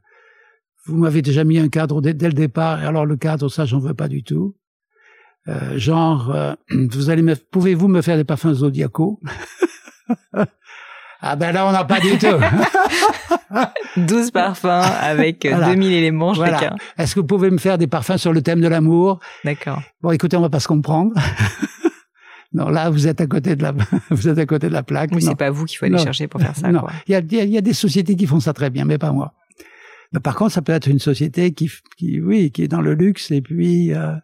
vous 0.84 0.96
m'avez 0.96 1.22
déjà 1.22 1.44
mis 1.44 1.58
un 1.58 1.68
cadre 1.68 2.00
dès, 2.00 2.12
le 2.12 2.32
départ. 2.32 2.82
Et 2.82 2.86
alors 2.86 3.06
le 3.06 3.16
cadre, 3.16 3.48
ça, 3.48 3.64
j'en 3.64 3.78
veux 3.78 3.94
pas 3.94 4.08
du 4.08 4.22
tout. 4.22 4.56
Euh, 5.48 5.78
genre, 5.78 6.30
euh, 6.30 6.54
vous 6.90 7.10
allez 7.10 7.22
me, 7.22 7.34
pouvez-vous 7.34 7.88
me 7.88 8.02
faire 8.02 8.16
des 8.16 8.24
parfums 8.24 8.54
zodiacaux? 8.54 9.20
Ah 11.24 11.36
ben 11.36 11.52
là, 11.52 11.68
on 11.68 11.70
n'a 11.70 11.84
pas 11.84 12.00
du 12.00 12.18
tout. 12.18 12.26
12 13.96 14.32
parfums 14.32 14.66
avec 14.66 15.42
2000 15.42 15.92
éléments 15.92 16.34
chacun. 16.34 16.74
Est-ce 16.98 17.14
que 17.14 17.20
vous 17.20 17.26
pouvez 17.26 17.48
me 17.52 17.58
faire 17.58 17.78
des 17.78 17.86
parfums 17.86 18.16
sur 18.16 18.32
le 18.32 18.42
thème 18.42 18.60
de 18.60 18.66
l'amour? 18.66 19.20
D'accord. 19.44 19.80
Bon, 20.00 20.10
écoutez, 20.10 20.36
on 20.36 20.40
va 20.40 20.50
pas 20.50 20.58
se 20.58 20.66
comprendre. 20.66 21.14
Non, 22.54 22.68
là, 22.68 22.90
vous 22.90 23.06
êtes 23.06 23.20
à 23.20 23.26
côté 23.26 23.56
de 23.56 23.62
la, 23.62 23.72
vous 24.10 24.28
êtes 24.28 24.38
à 24.38 24.46
côté 24.46 24.68
de 24.68 24.72
la 24.72 24.82
plaque. 24.82 25.10
Oui, 25.12 25.22
c'est 25.22 25.34
pas 25.34 25.50
vous 25.50 25.64
qu'il 25.64 25.78
faut 25.78 25.86
aller 25.86 25.98
chercher 25.98 26.28
pour 26.28 26.40
faire 26.40 26.56
ça. 26.56 26.70
Non, 26.70 26.84
il 27.06 27.12
y 27.12 27.14
a, 27.14 27.20
il 27.20 27.50
y 27.50 27.58
a 27.58 27.62
des 27.62 27.72
sociétés 27.72 28.16
qui 28.16 28.26
font 28.26 28.40
ça 28.40 28.52
très 28.52 28.70
bien, 28.70 28.84
mais 28.84 28.98
pas 28.98 29.12
moi. 29.12 29.34
Mais 30.12 30.20
par 30.20 30.36
contre, 30.36 30.52
ça 30.52 30.62
peut 30.62 30.72
être 30.72 30.88
une 30.88 30.98
société 30.98 31.52
qui, 31.52 31.70
qui 31.96 32.20
oui, 32.20 32.50
qui 32.50 32.62
est 32.62 32.68
dans 32.68 32.82
le 32.82 32.94
luxe 32.94 33.30
et 33.30 33.40
puis, 33.40 33.94
euh, 33.94 34.14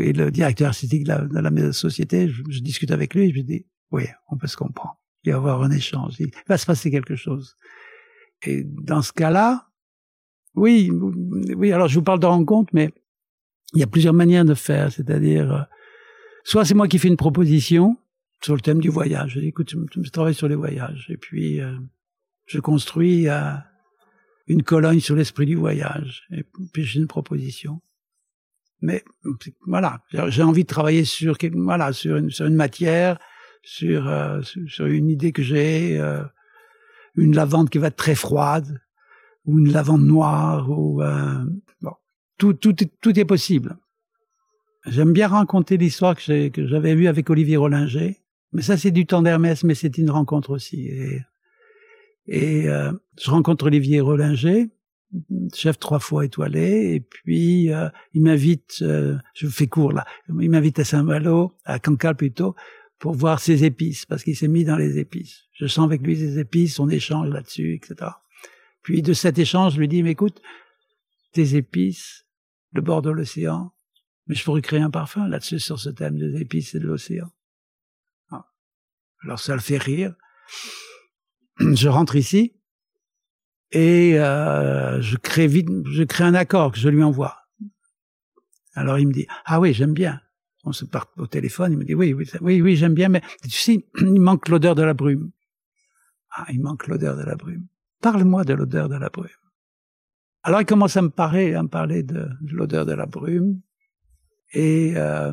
et 0.00 0.12
le 0.12 0.30
directeur 0.30 0.68
artistique 0.68 1.04
de 1.04 1.08
la, 1.08 1.20
de 1.20 1.38
la 1.38 1.72
société, 1.72 2.28
je, 2.28 2.60
discute 2.60 2.90
avec 2.90 3.14
lui, 3.14 3.28
je 3.30 3.34
lui 3.34 3.44
dis, 3.44 3.66
oui, 3.92 4.04
on 4.28 4.36
peut 4.36 4.46
se 4.46 4.56
comprendre. 4.56 4.98
Il 5.24 5.32
va 5.32 5.36
y 5.36 5.40
avoir 5.40 5.62
un 5.62 5.70
échange. 5.70 6.14
Il 6.18 6.30
va 6.48 6.58
se 6.58 6.66
passer 6.66 6.90
quelque 6.90 7.16
chose. 7.16 7.56
Et 8.42 8.64
dans 8.64 9.02
ce 9.02 9.12
cas-là, 9.12 9.68
oui, 10.54 10.90
oui, 11.56 11.72
alors 11.72 11.88
je 11.88 11.94
vous 11.94 12.04
parle 12.04 12.20
de 12.20 12.26
rencontre, 12.26 12.70
mais 12.72 12.92
il 13.72 13.80
y 13.80 13.82
a 13.82 13.86
plusieurs 13.86 14.14
manières 14.14 14.44
de 14.44 14.54
faire, 14.54 14.92
c'est-à-dire, 14.92 15.52
euh, 15.52 15.62
Soit 16.44 16.66
c'est 16.66 16.74
moi 16.74 16.88
qui 16.88 16.98
fais 16.98 17.08
une 17.08 17.16
proposition 17.16 17.96
sur 18.42 18.54
le 18.54 18.60
thème 18.60 18.80
du 18.80 18.90
voyage. 18.90 19.32
Je 19.32 19.40
dis, 19.40 19.48
écoute, 19.48 19.74
je 19.96 20.10
travaille 20.10 20.34
sur 20.34 20.46
les 20.46 20.54
voyages. 20.54 21.06
Et 21.08 21.16
puis, 21.16 21.60
euh, 21.60 21.74
je 22.44 22.60
construis 22.60 23.28
euh, 23.28 23.54
une 24.46 24.62
colonne 24.62 25.00
sur 25.00 25.16
l'esprit 25.16 25.46
du 25.46 25.56
voyage. 25.56 26.24
Et 26.30 26.44
puis, 26.72 26.84
j'ai 26.84 27.00
une 27.00 27.06
proposition. 27.06 27.80
Mais 28.82 29.02
voilà, 29.66 30.02
j'ai 30.28 30.42
envie 30.42 30.64
de 30.64 30.68
travailler 30.68 31.06
sur 31.06 31.38
voilà 31.54 31.94
sur 31.94 32.16
une, 32.16 32.30
sur 32.30 32.44
une 32.44 32.54
matière, 32.54 33.18
sur, 33.62 34.06
euh, 34.06 34.42
sur 34.42 34.84
une 34.84 35.08
idée 35.08 35.32
que 35.32 35.42
j'ai, 35.42 35.98
une 37.16 37.34
lavande 37.34 37.70
qui 37.70 37.78
va 37.78 37.86
être 37.86 37.96
très 37.96 38.14
froide, 38.14 38.82
ou 39.46 39.58
une 39.58 39.72
lavande 39.72 40.04
noire, 40.04 40.68
ou 40.68 41.00
bon, 41.80 41.92
tout 42.36 42.52
tout 42.52 42.74
tout 43.00 43.18
est 43.18 43.24
possible. 43.24 43.78
J'aime 44.86 45.12
bien 45.12 45.28
raconter 45.28 45.76
l'histoire 45.76 46.14
que 46.14 46.66
j'avais 46.66 46.94
vue 46.94 47.06
avec 47.06 47.30
Olivier 47.30 47.56
Rollinger. 47.56 48.20
Mais 48.52 48.62
ça, 48.62 48.76
c'est 48.76 48.90
du 48.90 49.06
temps 49.06 49.22
d'Hermès, 49.22 49.64
mais 49.64 49.74
c'est 49.74 49.98
une 49.98 50.10
rencontre 50.10 50.50
aussi. 50.50 50.86
Et, 50.88 51.20
et 52.26 52.68
euh, 52.68 52.92
je 53.20 53.30
rencontre 53.30 53.66
Olivier 53.66 54.00
Rollinger, 54.00 54.70
chef 55.52 55.78
trois 55.78 55.98
fois 55.98 56.24
étoilé, 56.24 56.94
et 56.94 57.00
puis 57.00 57.72
euh, 57.72 57.88
il 58.12 58.22
m'invite, 58.22 58.78
euh, 58.82 59.16
je 59.34 59.46
fais 59.48 59.66
court 59.66 59.92
là, 59.92 60.04
il 60.28 60.50
m'invite 60.50 60.78
à 60.78 60.84
Saint-Malo, 60.84 61.52
à 61.64 61.78
Cancale 61.78 62.16
plutôt, 62.16 62.54
pour 62.98 63.14
voir 63.14 63.40
ses 63.40 63.64
épices, 63.64 64.06
parce 64.06 64.22
qu'il 64.22 64.36
s'est 64.36 64.48
mis 64.48 64.64
dans 64.64 64.76
les 64.76 64.98
épices. 64.98 65.44
Je 65.52 65.66
sens 65.66 65.84
avec 65.84 66.02
lui 66.02 66.16
ses 66.16 66.38
épices, 66.38 66.78
on 66.78 66.88
échange 66.88 67.28
là-dessus, 67.28 67.74
etc. 67.74 68.10
Puis 68.82 69.02
de 69.02 69.12
cet 69.12 69.38
échange, 69.38 69.74
je 69.74 69.80
lui 69.80 69.88
dis, 69.88 70.02
mais 70.02 70.12
écoute, 70.12 70.40
tes 71.32 71.56
épices, 71.56 72.24
le 72.72 72.80
bord 72.80 73.02
de 73.02 73.10
l'océan, 73.10 73.73
mais 74.26 74.34
je 74.34 74.44
pourrais 74.44 74.62
créer 74.62 74.80
un 74.80 74.90
parfum 74.90 75.28
là-dessus 75.28 75.60
sur 75.60 75.78
ce 75.78 75.90
thème 75.90 76.16
des 76.16 76.40
épices 76.40 76.74
et 76.74 76.78
de 76.78 76.86
l'océan. 76.86 77.30
Ah. 78.30 78.46
Alors 79.22 79.38
ça 79.38 79.54
le 79.54 79.60
fait 79.60 79.78
rire. 79.78 80.14
Je 81.58 81.88
rentre 81.88 82.16
ici 82.16 82.56
et 83.70 84.18
euh, 84.18 85.00
je 85.00 85.16
crée 85.16 85.46
vite, 85.46 85.68
je 85.86 86.02
crée 86.04 86.24
un 86.24 86.34
accord 86.34 86.72
que 86.72 86.78
je 86.78 86.88
lui 86.88 87.02
envoie. 87.02 87.36
Alors 88.74 88.98
il 88.98 89.08
me 89.08 89.12
dit 89.12 89.26
ah 89.44 89.60
oui 89.60 89.72
j'aime 89.72 89.94
bien. 89.94 90.20
On 90.64 90.72
se 90.72 90.86
part 90.86 91.12
au 91.18 91.26
téléphone, 91.26 91.72
il 91.72 91.78
me 91.78 91.84
dit 91.84 91.94
oui 91.94 92.14
oui 92.14 92.62
oui 92.62 92.76
j'aime 92.76 92.94
bien 92.94 93.08
mais 93.08 93.22
tu 93.42 93.50
sais 93.50 93.86
il 94.00 94.20
manque 94.20 94.48
l'odeur 94.48 94.74
de 94.74 94.82
la 94.82 94.94
brume. 94.94 95.30
Ah 96.30 96.46
il 96.50 96.60
manque 96.60 96.86
l'odeur 96.86 97.16
de 97.16 97.22
la 97.22 97.36
brume. 97.36 97.66
Parle-moi 98.00 98.44
de 98.44 98.54
l'odeur 98.54 98.88
de 98.88 98.96
la 98.96 99.10
brume. 99.10 99.28
Alors 100.42 100.60
il 100.60 100.66
commence 100.66 100.96
à 100.96 101.02
me 101.02 101.10
parler, 101.10 101.54
à 101.54 101.62
me 101.62 101.68
parler 101.68 102.02
de 102.02 102.28
l'odeur 102.50 102.86
de 102.86 102.92
la 102.92 103.06
brume. 103.06 103.60
Et 104.54 104.94
euh, 104.96 105.32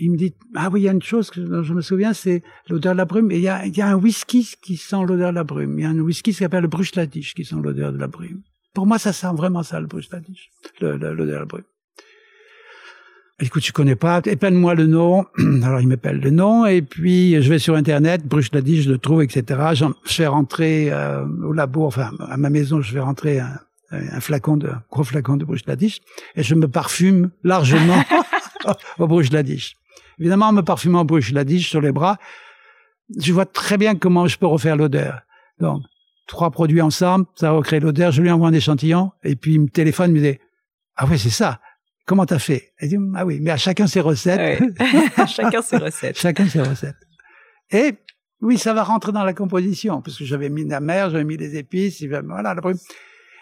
il 0.00 0.10
me 0.10 0.16
dit 0.16 0.34
ah 0.54 0.68
oui 0.72 0.80
il 0.80 0.84
y 0.84 0.88
a 0.88 0.92
une 0.92 1.02
chose 1.02 1.30
que 1.30 1.62
je 1.62 1.74
me 1.74 1.82
souviens 1.82 2.12
c'est 2.12 2.42
l'odeur 2.68 2.94
de 2.94 2.98
la 2.98 3.04
brume 3.04 3.30
et 3.30 3.36
il 3.36 3.42
y 3.42 3.48
a, 3.48 3.66
y 3.66 3.80
a 3.80 3.88
un 3.88 3.96
whisky 3.96 4.54
qui 4.62 4.76
sent 4.76 5.04
l'odeur 5.06 5.30
de 5.30 5.34
la 5.36 5.44
brume 5.44 5.78
il 5.78 5.82
y 5.82 5.84
a 5.84 5.90
un 5.90 5.98
whisky 5.98 6.30
qui 6.30 6.36
s'appelle 6.38 6.62
le 6.62 6.68
Bruichladdich 6.68 7.34
qui 7.34 7.44
sent 7.44 7.56
l'odeur 7.62 7.92
de 7.92 7.98
la 7.98 8.06
brume 8.06 8.40
pour 8.72 8.86
moi 8.86 8.98
ça 8.98 9.12
sent 9.12 9.34
vraiment 9.34 9.62
ça 9.62 9.78
le 9.78 9.86
Bruichladdich 9.86 10.50
l'odeur 10.80 11.14
de 11.16 11.32
la 11.32 11.44
brume 11.44 11.64
Écoute, 13.42 13.64
je 13.64 13.72
connais 13.72 13.96
pas. 13.96 14.20
Épelle-moi 14.26 14.74
le 14.74 14.84
nom. 14.84 15.24
Alors, 15.62 15.80
il 15.80 15.88
m'appelle 15.88 16.20
le 16.20 16.28
nom, 16.28 16.66
et 16.66 16.82
puis 16.82 17.42
je 17.42 17.48
vais 17.48 17.58
sur 17.58 17.74
Internet. 17.74 18.26
Bruce 18.26 18.50
l'a 18.52 18.60
dit, 18.60 18.82
je 18.82 18.90
le 18.90 18.98
trouve, 18.98 19.22
etc. 19.22 19.60
Je 19.72 19.86
fais 20.04 20.26
rentrer 20.26 20.92
euh, 20.92 21.24
au 21.46 21.54
labo, 21.54 21.86
enfin 21.86 22.10
à 22.20 22.36
ma 22.36 22.50
maison, 22.50 22.82
je 22.82 22.92
vais 22.92 23.00
rentrer 23.00 23.40
un, 23.40 23.58
un 23.90 24.20
flacon 24.20 24.56
de 24.56 24.68
un 24.68 24.82
gros 24.90 25.04
flacon 25.04 25.36
de 25.36 25.46
Ladish, 25.66 26.00
et 26.36 26.42
je 26.42 26.54
me 26.54 26.68
parfume 26.68 27.30
largement 27.42 28.02
au 28.98 29.06
Bruce 29.06 29.32
Ladish. 29.32 29.76
Évidemment, 30.18 30.46
en 30.46 30.52
me 30.52 30.62
parfumant 30.62 31.02
au 31.02 31.04
Bruce 31.04 31.32
Ladish 31.32 31.68
sur 31.68 31.80
les 31.80 31.92
bras, 31.92 32.18
je 33.18 33.32
vois 33.32 33.46
très 33.46 33.78
bien 33.78 33.96
comment 33.96 34.26
je 34.26 34.38
peux 34.38 34.46
refaire 34.46 34.76
l'odeur. 34.76 35.22
Donc, 35.58 35.82
trois 36.26 36.50
produits 36.50 36.80
ensemble, 36.80 37.26
ça 37.34 37.50
recrée 37.50 37.80
l'odeur. 37.80 38.12
Je 38.12 38.22
lui 38.22 38.30
envoie 38.30 38.48
un 38.48 38.52
échantillon, 38.52 39.12
et 39.24 39.34
puis 39.34 39.54
il 39.54 39.62
me 39.62 39.68
téléphone, 39.68 40.10
il 40.10 40.22
me 40.22 40.32
dit 40.32 40.38
ah 40.96 41.06
oui, 41.08 41.18
c'est 41.18 41.30
ça. 41.30 41.60
Comment 42.06 42.26
t'as 42.26 42.38
fait? 42.38 42.72
Elle 42.78 42.88
dit 42.90 42.98
ah 43.16 43.24
oui, 43.24 43.38
mais 43.40 43.50
à 43.50 43.56
chacun 43.56 43.86
ses 43.86 44.00
recettes. 44.00 44.62
chacun 45.28 45.62
ses 45.62 45.76
recettes. 45.78 46.18
chacun 46.18 46.46
ses 46.46 46.60
recettes. 46.60 46.96
Et 47.70 47.94
oui, 48.40 48.58
ça 48.58 48.74
va 48.74 48.82
rentrer 48.82 49.12
dans 49.12 49.24
la 49.24 49.32
composition 49.32 50.00
parce 50.02 50.18
que 50.18 50.24
j'avais 50.24 50.48
mis 50.48 50.66
la 50.66 50.80
mer, 50.80 51.10
j'avais 51.10 51.24
mis 51.24 51.36
les 51.36 51.56
épices, 51.56 52.02
voilà. 52.04 52.54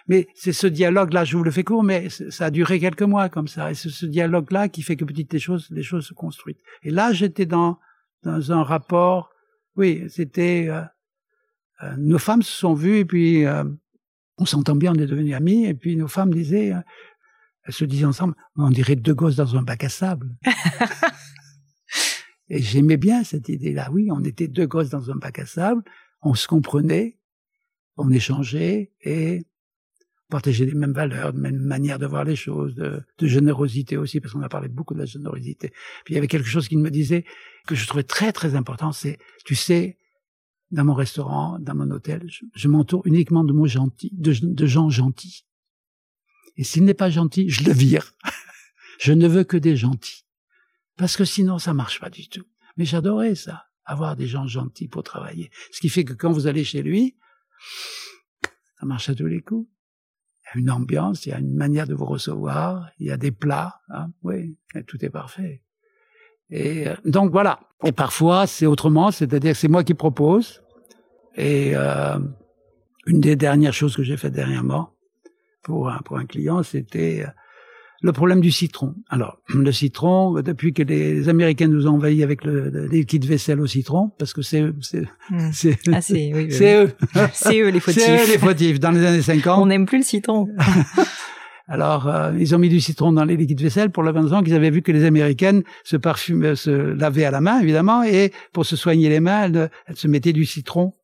Mais 0.09 0.27
c'est 0.35 0.55
ce 0.55 0.67
dialogue-là, 0.67 1.25
je 1.25 1.37
vous 1.37 1.45
le 1.45 1.51
fais 1.51 1.65
court, 1.65 1.85
mais 1.85 2.09
ça 2.09 2.47
a 2.47 2.51
duré 2.51 2.81
quelques 2.81 3.03
mois 3.03 3.29
comme 3.29 3.47
ça. 3.47 3.71
Et 3.71 3.75
c'est 3.75 3.91
ce 3.91 4.07
dialogue-là 4.07 4.69
qui 4.69 4.83
fait 4.83 4.97
que 4.97 5.05
petit 5.05 5.29
les 5.31 5.39
choses, 5.39 5.69
les 5.71 5.83
choses 5.83 6.07
se 6.07 6.15
construisent. 6.15 6.57
Et 6.83 6.91
là, 6.91 7.13
j'étais 7.13 7.47
dans 7.47 7.79
dans 8.23 8.53
un 8.53 8.63
rapport. 8.63 9.31
Oui, 9.77 10.05
c'était 10.09 10.67
euh, 10.69 10.83
euh, 11.83 11.95
nos 11.99 12.19
femmes 12.19 12.43
se 12.43 12.53
sont 12.53 12.75
vues 12.75 12.99
et 12.99 13.05
puis 13.05 13.47
euh, 13.47 13.65
on 14.39 14.47
s'entend 14.47 14.77
bien, 14.77 14.93
on 14.93 14.99
est 14.99 15.07
devenus 15.07 15.35
amis. 15.35 15.67
Et 15.67 15.75
puis 15.75 15.97
nos 15.97 16.09
femmes 16.09 16.33
disaient, 16.33 16.73
elles 17.65 17.73
se 17.73 17.85
disaient 17.85 18.07
ensemble, 18.07 18.35
on 18.57 18.71
dirait 18.71 18.97
deux 18.97 19.15
gosses 19.15 19.37
dans 19.37 19.57
un 19.57 19.63
bac 19.63 19.85
à 19.85 19.89
sable. 19.89 20.37
et 22.49 22.63
j'aimais 22.63 22.97
bien 22.97 23.25
cette 23.25 23.49
idée-là. 23.49 23.91
Oui, 23.93 24.09
on 24.11 24.25
était 24.25 24.49
deux 24.49 24.67
gosses 24.67 24.91
dans 24.91 25.11
un 25.11 25.17
bac 25.17 25.39
à 25.39 25.47
sable, 25.47 25.83
on 26.23 26.35
se 26.35 26.49
comprenait, 26.49 27.19
on 27.97 28.11
échangeait 28.11 28.93
et 29.03 29.47
partageait 30.29 30.67
les 30.67 30.75
mêmes 30.75 30.93
valeurs, 30.93 31.33
de 31.33 31.39
même 31.39 31.59
manière 31.59 31.99
de 31.99 32.07
voir 32.07 32.25
les 32.25 32.37
choses, 32.37 32.75
de, 32.75 33.03
générosité 33.21 33.97
aussi, 33.97 34.21
parce 34.21 34.35
qu'on 34.35 34.43
a 34.43 34.49
parlé 34.49 34.69
beaucoup 34.69 34.95
de 34.95 34.99
la 34.99 35.07
générosité. 35.07 35.71
Puis 36.05 36.13
il 36.13 36.15
y 36.15 36.19
avait 36.19 36.29
quelque 36.29 36.49
chose 36.49 36.69
qu'il 36.69 36.79
me 36.79 36.91
disait 36.91 37.25
que 37.67 37.75
je 37.75 37.87
trouvais 37.87 38.03
très 38.03 38.33
très 38.33 38.55
important, 38.55 38.93
c'est, 38.93 39.19
tu 39.45 39.55
sais, 39.55 39.99
dans 40.71 40.85
mon 40.85 40.95
restaurant, 40.95 41.59
dans 41.59 41.75
mon 41.75 41.91
hôtel, 41.91 42.29
je, 42.55 42.69
m'entoure 42.69 43.07
uniquement 43.07 43.43
de, 43.43 43.53
de 44.13 44.67
gens 44.67 44.91
gentils. 44.91 45.47
Et 46.57 46.65
s'il 46.65 46.85
n'est 46.85 46.95
pas 46.95 47.09
gentil, 47.09 47.49
je 47.49 47.65
le 47.65 47.73
vire. 47.73 48.13
je 49.01 49.13
ne 49.13 49.27
veux 49.27 49.45
que 49.45 49.57
des 49.57 49.77
gentils. 49.77 50.25
Parce 50.97 51.17
que 51.17 51.25
sinon, 51.25 51.59
ça 51.59 51.73
marche 51.73 52.01
pas 52.01 52.11
du 52.11 52.29
tout. 52.29 52.45
Mais 52.77 52.85
j'adorais 52.85 53.35
ça, 53.35 53.67
avoir 53.85 54.17
des 54.17 54.27
gens 54.27 54.47
gentils 54.47 54.89
pour 54.89 55.05
travailler. 55.05 55.51
Ce 55.73 55.81
qui 55.81 55.89
fait 55.89 56.05
que 56.05 56.13
quand 56.13 56.33
vous 56.33 56.47
allez 56.47 56.65
chez 56.65 56.83
lui, 56.83 57.17
ça 58.79 58.85
marche 58.85 59.09
à 59.09 59.15
tous 59.15 59.27
les 59.27 59.41
coups. 59.41 59.69
A 60.53 60.59
une 60.59 60.71
ambiance, 60.71 61.27
il 61.27 61.31
y 61.31 61.33
a 61.33 61.39
une 61.39 61.55
manière 61.55 61.87
de 61.87 61.95
vous 61.95 62.07
recevoir, 62.07 62.89
il 62.99 63.07
y 63.07 63.11
a 63.11 63.17
des 63.17 63.31
plats, 63.31 63.81
hein, 63.91 64.11
oui, 64.23 64.57
tout 64.87 65.05
est 65.05 65.11
parfait. 65.11 65.63
Et 66.51 66.89
euh, 66.89 66.95
donc 67.05 67.31
voilà. 67.33 67.61
Et 67.85 67.93
parfois 67.93 68.47
c'est 68.47 68.67
autrement, 68.67 69.11
c'est-à-dire 69.11 69.55
c'est 69.55 69.69
moi 69.69 69.85
qui 69.85 69.95
propose. 69.95 70.63
Et 71.37 71.73
euh, 71.75 72.19
une 73.07 73.21
des 73.21 73.37
dernières 73.37 73.75
choses 73.75 73.95
que 73.95 74.03
j'ai 74.03 74.17
faites 74.17 74.33
dernièrement, 74.33 74.95
pour 75.63 75.91
un, 75.91 75.99
pour 75.99 76.17
un 76.17 76.27
client, 76.27 76.63
c'était 76.63 77.25
euh, 77.27 77.31
le 78.01 78.13
problème 78.13 78.41
du 78.41 78.51
citron. 78.51 78.95
Alors, 79.09 79.39
le 79.49 79.73
citron, 79.73 80.41
depuis 80.41 80.73
que 80.73 80.83
les 80.83 81.29
Américains 81.29 81.69
nous 81.69 81.87
ont 81.87 81.95
envahis 81.95 82.23
avec 82.23 82.45
le, 82.45 82.71
le 82.71 82.87
liquide 82.87 83.25
vaisselle 83.25 83.61
au 83.61 83.67
citron, 83.67 84.11
parce 84.19 84.33
que 84.33 84.43
c'est 84.43 84.65
c'est 84.81 85.03
hmm. 85.31 85.51
c'est 85.53 85.79
ah, 85.93 86.01
oui, 86.11 86.49
eux, 86.61 86.93
c'est 87.33 87.61
eux 87.61 87.69
les 87.69 87.81
fautifs. 87.81 88.03
C'est 88.03 88.25
eux 88.25 88.33
les 88.33 88.39
fautifs. 88.39 88.81
Dans 88.81 88.91
les 88.91 89.05
années 89.05 89.23
50, 89.23 89.63
on 89.63 89.67
n'aime 89.67 89.87
plus 89.87 89.99
le 89.99 90.05
citron. 90.05 90.49
Alors, 91.71 92.09
euh, 92.09 92.33
ils 92.39 92.55
ont 92.55 92.59
mis 92.59 92.71
du 92.71 92.81
citron 92.81 93.13
dans 93.13 93.27
les 93.27 93.37
liquides 93.37 93.61
vaisselle 93.61 93.91
pour 93.91 94.03
la 94.03 94.11
raison 94.11 94.43
qu'ils 94.43 94.55
avaient 94.55 94.71
vu 94.71 94.81
que 94.81 94.91
les 94.91 95.05
Américaines 95.05 95.63
se 95.85 95.99
parfumaient, 95.99 96.57
se 96.57 96.71
lavaient 96.71 97.27
à 97.27 97.31
la 97.31 97.43
main, 97.43 97.61
évidemment, 97.61 98.03
et 98.03 98.33
pour 98.55 98.65
se 98.65 98.75
soigner 98.75 99.11
les 99.11 99.21
mains, 99.21 99.53
elles, 99.53 99.71
se 99.95 100.09
mettaient 100.09 100.33
du 100.33 100.47
citron 100.47 100.95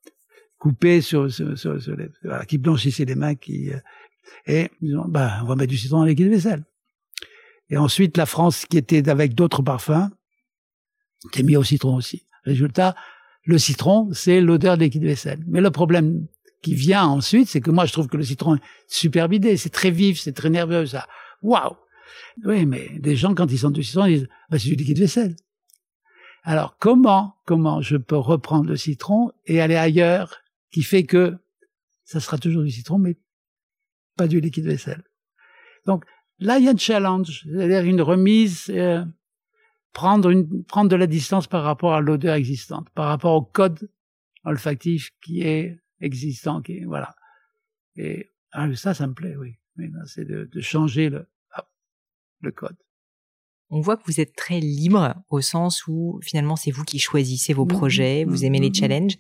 coupé 0.59 1.03
sur, 1.03 1.31
sur, 1.31 1.59
sur, 1.59 1.75
les, 1.75 2.09
voilà, 2.23 2.47
qui 2.47 2.57
blanchissait 2.57 3.05
les 3.05 3.15
mains, 3.15 3.35
qui 3.35 3.71
euh, 3.71 3.77
et 4.47 4.71
ils 4.81 4.97
ont, 4.97 5.05
bah, 5.07 5.41
on 5.43 5.47
va 5.47 5.55
mettre 5.55 5.71
du 5.71 5.77
citron 5.77 5.99
dans 5.99 6.05
les 6.05 6.15
liquides 6.15 6.31
vaisselle. 6.31 6.65
Et 7.71 7.77
ensuite, 7.77 8.17
la 8.17 8.27
France, 8.27 8.67
qui 8.67 8.77
était 8.77 9.09
avec 9.09 9.35
d'autres 9.35 9.63
parfums, 9.63 10.11
qui 11.33 11.43
mis 11.43 11.57
au 11.57 11.65
citron 11.65 11.97
aussi. 11.97 12.27
Résultat, 12.45 12.95
le 13.45 13.59
citron, 13.59 14.11
c'est 14.13 14.41
l'odeur 14.41 14.77
des 14.77 14.87
liquides 14.87 15.05
vaisselle. 15.05 15.43
Mais 15.47 15.61
le 15.61 15.71
problème 15.71 16.27
qui 16.63 16.75
vient 16.75 17.05
ensuite, 17.05 17.49
c'est 17.49 17.61
que 17.61 17.71
moi, 17.71 17.87
je 17.87 17.93
trouve 17.93 18.09
que 18.09 18.17
le 18.17 18.23
citron 18.23 18.57
est 18.57 18.63
super 18.87 19.33
idée. 19.33 19.57
C'est 19.57 19.71
très 19.71 19.91
vif, 19.91 20.21
c'est 20.21 20.33
très 20.33 20.51
nerveux, 20.51 20.87
ça. 20.87 21.07
Waouh! 21.43 21.77
Oui, 22.45 22.67
mais 22.67 22.91
des 22.99 23.17
gens, 23.17 23.35
quand 23.35 23.51
ils 23.51 23.59
sentent 23.59 23.75
du 23.75 23.83
citron, 23.83 24.07
ils 24.07 24.19
disent, 24.19 24.29
bah, 24.51 24.59
c'est 24.59 24.69
du 24.69 24.75
liquide 24.75 24.99
vaisselle. 24.99 25.37
Alors, 26.43 26.77
comment, 26.79 27.37
comment 27.47 27.81
je 27.81 27.97
peux 27.97 28.17
reprendre 28.17 28.69
le 28.69 28.77
citron 28.77 29.31
et 29.47 29.61
aller 29.61 29.77
ailleurs, 29.77 30.43
qui 30.71 30.83
fait 30.83 31.05
que 31.05 31.37
ça 32.05 32.21
sera 32.21 32.39
toujours 32.39 32.63
du 32.63 32.71
citron, 32.71 32.99
mais 32.99 33.17
pas 34.17 34.29
du 34.29 34.41
liquide 34.41 34.67
vaisselle. 34.67 35.03
Donc, 35.87 36.05
là, 36.39 36.59
il 36.59 36.65
y 36.65 36.69
a 36.69 36.73
un 36.73 36.77
challenge, 36.77 37.45
c'est-à-dire 37.45 37.85
une 37.85 38.03
remise, 38.03 38.67
euh, 38.71 39.05
prendre 39.93 40.31
une, 40.31 40.65
prendre 40.65 40.91
de 40.91 40.97
la 40.97 41.07
distance 41.07 41.47
par 41.47 41.63
rapport 41.63 41.95
à 41.95 42.01
l'odeur 42.01 42.35
existante, 42.35 42.89
par 42.91 43.07
rapport 43.07 43.35
au 43.35 43.43
code 43.43 43.89
olfactif 44.45 45.11
qui 45.23 45.43
est 45.43 45.79
existant, 46.01 46.63
qui 46.63 46.85
voilà. 46.85 47.15
Et 47.97 48.31
ah, 48.53 48.69
ça, 48.75 48.95
ça 48.95 49.07
me 49.07 49.15
plaît, 49.15 49.37
oui. 49.37 49.55
Mais 49.77 49.89
c'est 50.07 50.25
de, 50.25 50.49
de, 50.53 50.61
changer 50.61 51.09
le, 51.09 51.27
le 52.41 52.53
code. 52.53 52.77
On 53.71 53.81
voit 53.81 53.97
que 53.97 54.05
vous 54.07 54.21
êtes 54.21 54.37
très 54.37 54.61
libre 54.61 55.15
au 55.31 55.41
sens 55.41 55.87
où 55.89 56.21
finalement 56.23 56.55
c'est 56.55 56.71
vous 56.71 56.85
qui 56.85 57.01
choisissez 57.01 57.53
vos 57.53 57.65
mmh, 57.65 57.69
projets, 57.69 58.25
vous 58.25 58.43
mmh, 58.43 58.45
aimez 58.45 58.61
les 58.61 58.71
mmh, 58.71 58.75
challenges. 58.75 59.17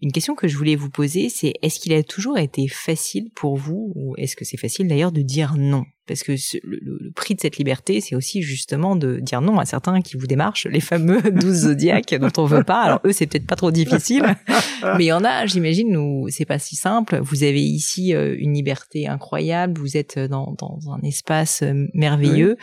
Une 0.00 0.12
question 0.12 0.34
que 0.34 0.48
je 0.48 0.56
voulais 0.56 0.76
vous 0.76 0.90
poser, 0.90 1.28
c'est 1.28 1.54
est-ce 1.62 1.80
qu'il 1.80 1.92
a 1.92 2.02
toujours 2.02 2.38
été 2.38 2.68
facile 2.68 3.30
pour 3.34 3.56
vous, 3.56 3.92
ou 3.94 4.14
est-ce 4.16 4.36
que 4.36 4.44
c'est 4.44 4.56
facile 4.56 4.88
d'ailleurs 4.88 5.12
de 5.12 5.22
dire 5.22 5.54
non? 5.56 5.84
Parce 6.06 6.22
que 6.22 6.32
le, 6.62 7.10
prix 7.14 7.34
de 7.34 7.40
cette 7.40 7.56
liberté, 7.56 8.00
c'est 8.00 8.14
aussi 8.14 8.42
justement 8.42 8.96
de 8.96 9.18
dire 9.20 9.40
non 9.40 9.58
à 9.58 9.64
certains 9.64 10.00
qui 10.02 10.16
vous 10.16 10.26
démarchent, 10.26 10.66
les 10.66 10.80
fameux 10.80 11.20
12 11.30 11.54
zodiaques 11.54 12.14
dont 12.14 12.32
on 12.36 12.44
veut 12.44 12.64
pas. 12.64 12.82
Alors 12.82 13.00
eux, 13.04 13.12
c'est 13.12 13.26
peut-être 13.26 13.46
pas 13.46 13.56
trop 13.56 13.70
difficile, 13.70 14.36
mais 14.98 15.04
il 15.04 15.08
y 15.08 15.12
en 15.12 15.24
a, 15.24 15.46
j'imagine, 15.46 15.96
où 15.96 16.28
c'est 16.28 16.44
pas 16.44 16.58
si 16.58 16.76
simple. 16.76 17.18
Vous 17.22 17.42
avez 17.42 17.62
ici 17.62 18.14
euh, 18.14 18.36
une 18.38 18.54
liberté 18.54 19.08
incroyable, 19.08 19.78
vous 19.80 19.96
êtes 19.96 20.18
dans, 20.18 20.54
dans 20.58 20.78
un 20.92 21.00
espace 21.02 21.62
euh, 21.62 21.86
merveilleux, 21.94 22.56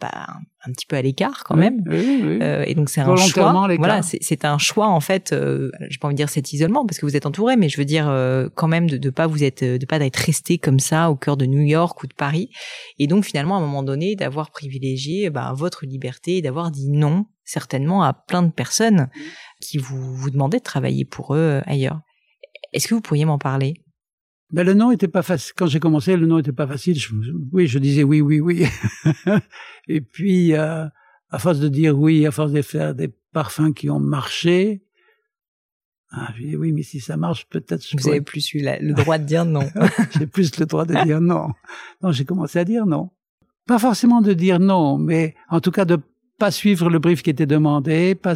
Bah, 0.00 0.28
un 0.66 0.72
petit 0.72 0.86
peu 0.86 0.96
à 0.96 1.02
l'écart 1.02 1.44
quand 1.44 1.56
même. 1.56 1.82
Euh, 1.88 2.64
et 2.66 2.74
donc 2.74 2.90
c'est 2.90 3.00
un 3.00 3.16
choix. 3.16 3.66
Voilà, 3.78 4.02
c'est 4.02 4.44
un 4.44 4.58
choix 4.58 4.88
en 4.88 5.00
fait. 5.00 5.32
Euh, 5.32 5.70
j'ai 5.88 5.98
pas 5.98 6.08
envie 6.08 6.14
de 6.14 6.18
dire 6.18 6.28
cet 6.28 6.52
isolement 6.52 6.84
parce 6.86 6.98
que 6.98 7.06
vous 7.06 7.16
êtes 7.16 7.26
entouré, 7.26 7.56
mais 7.56 7.68
je 7.68 7.78
veux 7.78 7.84
dire 7.84 8.08
euh, 8.08 8.48
quand 8.54 8.68
même 8.68 8.88
de, 8.88 8.98
de 8.98 9.10
pas 9.10 9.26
vous 9.26 9.42
être, 9.42 9.64
de 9.64 9.86
pas 9.86 9.98
d'être 9.98 10.16
resté 10.16 10.58
comme 10.58 10.78
ça 10.78 11.10
au 11.10 11.16
cœur 11.16 11.36
de 11.36 11.46
New 11.46 11.62
York 11.62 12.02
ou 12.02 12.06
de 12.06 12.14
Paris 12.14 12.50
et 12.98 13.06
donc 13.06 13.24
finalement, 13.24 13.56
à 13.56 13.58
un 13.58 13.62
moment 13.62 13.82
donné, 13.82 14.16
d'avoir 14.16 14.50
privilégié 14.50 15.30
bah, 15.30 15.52
votre 15.54 15.86
liberté 15.86 16.38
et 16.38 16.42
d'avoir 16.42 16.70
dit 16.70 16.90
non 16.90 17.26
certainement 17.44 18.02
à 18.02 18.12
plein 18.12 18.42
de 18.42 18.52
personnes 18.52 19.08
qui 19.60 19.78
vous, 19.78 20.14
vous 20.14 20.30
demandaient 20.30 20.58
de 20.58 20.64
travailler 20.64 21.04
pour 21.04 21.34
eux 21.34 21.38
euh, 21.38 21.60
ailleurs. 21.66 22.00
Est-ce 22.72 22.88
que 22.88 22.94
vous 22.94 23.00
pourriez 23.00 23.24
m'en 23.24 23.38
parler? 23.38 23.74
Ben, 24.52 24.64
le 24.64 24.74
nom 24.74 24.90
était 24.90 25.08
pas 25.08 25.22
facile. 25.22 25.52
Quand 25.56 25.66
j'ai 25.66 25.80
commencé, 25.80 26.16
le 26.16 26.26
nom 26.26 26.38
était 26.38 26.52
pas 26.52 26.66
facile. 26.66 26.98
oui, 27.52 27.66
je 27.66 27.78
disais 27.78 28.02
oui, 28.02 28.20
oui, 28.20 28.40
oui. 28.40 28.66
et 29.88 30.00
puis, 30.00 30.54
euh, 30.54 30.86
à 31.30 31.38
force 31.38 31.60
de 31.60 31.68
dire 31.68 31.96
oui, 31.98 32.26
à 32.26 32.30
force 32.30 32.52
de 32.52 32.62
faire 32.62 32.94
des 32.94 33.08
parfums 33.32 33.72
qui 33.74 33.90
ont 33.90 34.00
marché, 34.00 34.82
ah, 36.12 36.32
je 36.36 36.42
dis 36.42 36.56
oui, 36.56 36.72
mais 36.72 36.82
si 36.82 36.98
ça 36.98 37.16
marche, 37.16 37.46
peut-être. 37.48 37.86
Vous 37.96 38.08
avez 38.08 38.20
plus 38.20 38.52
eu 38.54 38.62
le 38.62 38.94
droit 38.94 39.18
de 39.18 39.24
dire 39.24 39.44
non. 39.44 39.68
j'ai 40.18 40.26
plus 40.26 40.58
le 40.58 40.66
droit 40.66 40.84
de 40.84 40.94
dire 41.04 41.20
non. 41.20 41.50
Non, 42.02 42.10
j'ai 42.10 42.24
commencé 42.24 42.58
à 42.58 42.64
dire 42.64 42.84
non. 42.84 43.10
Pas 43.66 43.78
forcément 43.78 44.20
de 44.20 44.32
dire 44.32 44.58
non, 44.58 44.98
mais 44.98 45.36
en 45.48 45.60
tout 45.60 45.70
cas 45.70 45.84
de 45.84 45.98
pas 46.38 46.50
suivre 46.50 46.90
le 46.90 46.98
brief 46.98 47.22
qui 47.22 47.30
était 47.30 47.46
demandé, 47.46 48.14
pas, 48.16 48.34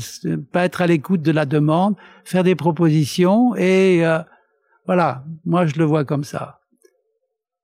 pas 0.53 0.65
être 0.65 0.83
à 0.83 0.87
l'écoute 0.87 1.23
de 1.23 1.33
la 1.33 1.47
demande, 1.47 1.97
faire 2.25 2.45
des 2.45 2.55
propositions 2.55 3.57
et 3.57 4.07
euh, 4.07 4.21
voilà. 4.87 5.25
Moi, 5.45 5.67
je 5.67 5.77
le 5.77 5.85
vois 5.85 6.05
comme 6.05 6.23
ça. 6.23 6.61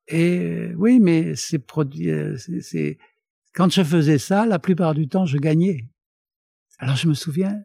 Et 0.08 0.38
euh, 0.38 0.74
oui, 0.76 0.98
mais 0.98 1.36
c'est 1.36 1.62
euh, 1.76 2.36
c'est 2.60 2.98
quand 3.54 3.70
je 3.70 3.84
faisais 3.84 4.18
ça, 4.18 4.46
la 4.46 4.58
plupart 4.58 4.94
du 4.94 5.08
temps, 5.08 5.26
je 5.26 5.38
gagnais. 5.38 5.88
Alors 6.78 6.96
je 6.96 7.06
me 7.06 7.14
souviens, 7.14 7.62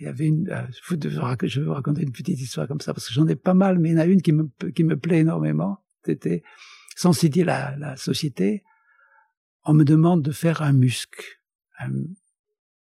il 0.00 0.06
y 0.06 0.08
avait 0.08 0.26
une, 0.26 0.48
euh, 0.50 0.62
je 0.88 1.60
vais 1.60 1.66
vous 1.66 1.72
raconter 1.72 2.02
une 2.02 2.12
petite 2.12 2.40
histoire 2.40 2.66
comme 2.66 2.80
ça 2.80 2.92
parce 2.92 3.06
que 3.06 3.14
j'en 3.14 3.28
ai 3.28 3.36
pas 3.36 3.54
mal, 3.54 3.78
mais 3.78 3.90
il 3.90 3.92
y 3.92 3.96
en 3.96 4.00
a 4.00 4.06
une 4.06 4.22
qui 4.22 4.32
me, 4.32 4.50
qui 4.74 4.82
me 4.84 4.98
plaît 4.98 5.20
énormément. 5.20 5.84
C'était, 6.04 6.42
sans 6.96 7.12
citer 7.12 7.44
la, 7.44 7.76
la 7.76 7.96
société, 7.96 8.64
on 9.64 9.72
me 9.72 9.84
demande 9.84 10.22
de 10.22 10.32
faire 10.32 10.62
un 10.62 10.72
musc. 10.72 11.40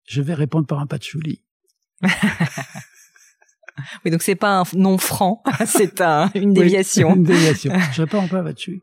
je 0.05 0.21
vais 0.21 0.33
répondre 0.33 0.65
par 0.67 0.79
un 0.79 0.87
patchouli. 0.87 1.43
oui, 4.03 4.11
donc 4.11 4.21
c'est 4.21 4.35
pas 4.35 4.59
un 4.59 4.63
nom 4.75 4.97
franc, 4.97 5.43
c'est 5.65 6.01
un, 6.01 6.31
une 6.35 6.53
déviation. 6.53 7.15
une 7.15 7.23
déviation. 7.23 7.73
Je 7.93 8.01
réponds 8.01 8.27
par 8.27 8.41
un 8.41 8.43
patchouli. 8.43 8.81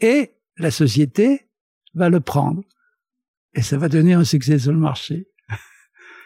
Et 0.00 0.34
la 0.56 0.70
société 0.70 1.48
va 1.94 2.08
le 2.08 2.20
prendre. 2.20 2.62
Et 3.54 3.62
ça 3.62 3.78
va 3.78 3.88
donner 3.88 4.14
un 4.14 4.24
succès 4.24 4.58
sur 4.58 4.72
le 4.72 4.78
marché. 4.78 5.28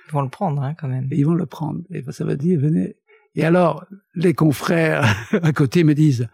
Ils 0.08 0.12
vont 0.12 0.22
le 0.22 0.28
prendre, 0.28 0.62
hein, 0.62 0.74
quand 0.74 0.88
même. 0.88 1.08
ils 1.10 1.26
vont 1.26 1.34
le 1.34 1.46
prendre. 1.46 1.80
Et 1.90 2.02
ça 2.10 2.24
va 2.24 2.36
dire, 2.36 2.58
venez. 2.58 2.96
Et 3.34 3.44
alors, 3.44 3.84
les 4.14 4.34
confrères 4.34 5.04
à 5.42 5.52
côté 5.52 5.84
me 5.84 5.94
disent, 5.94 6.28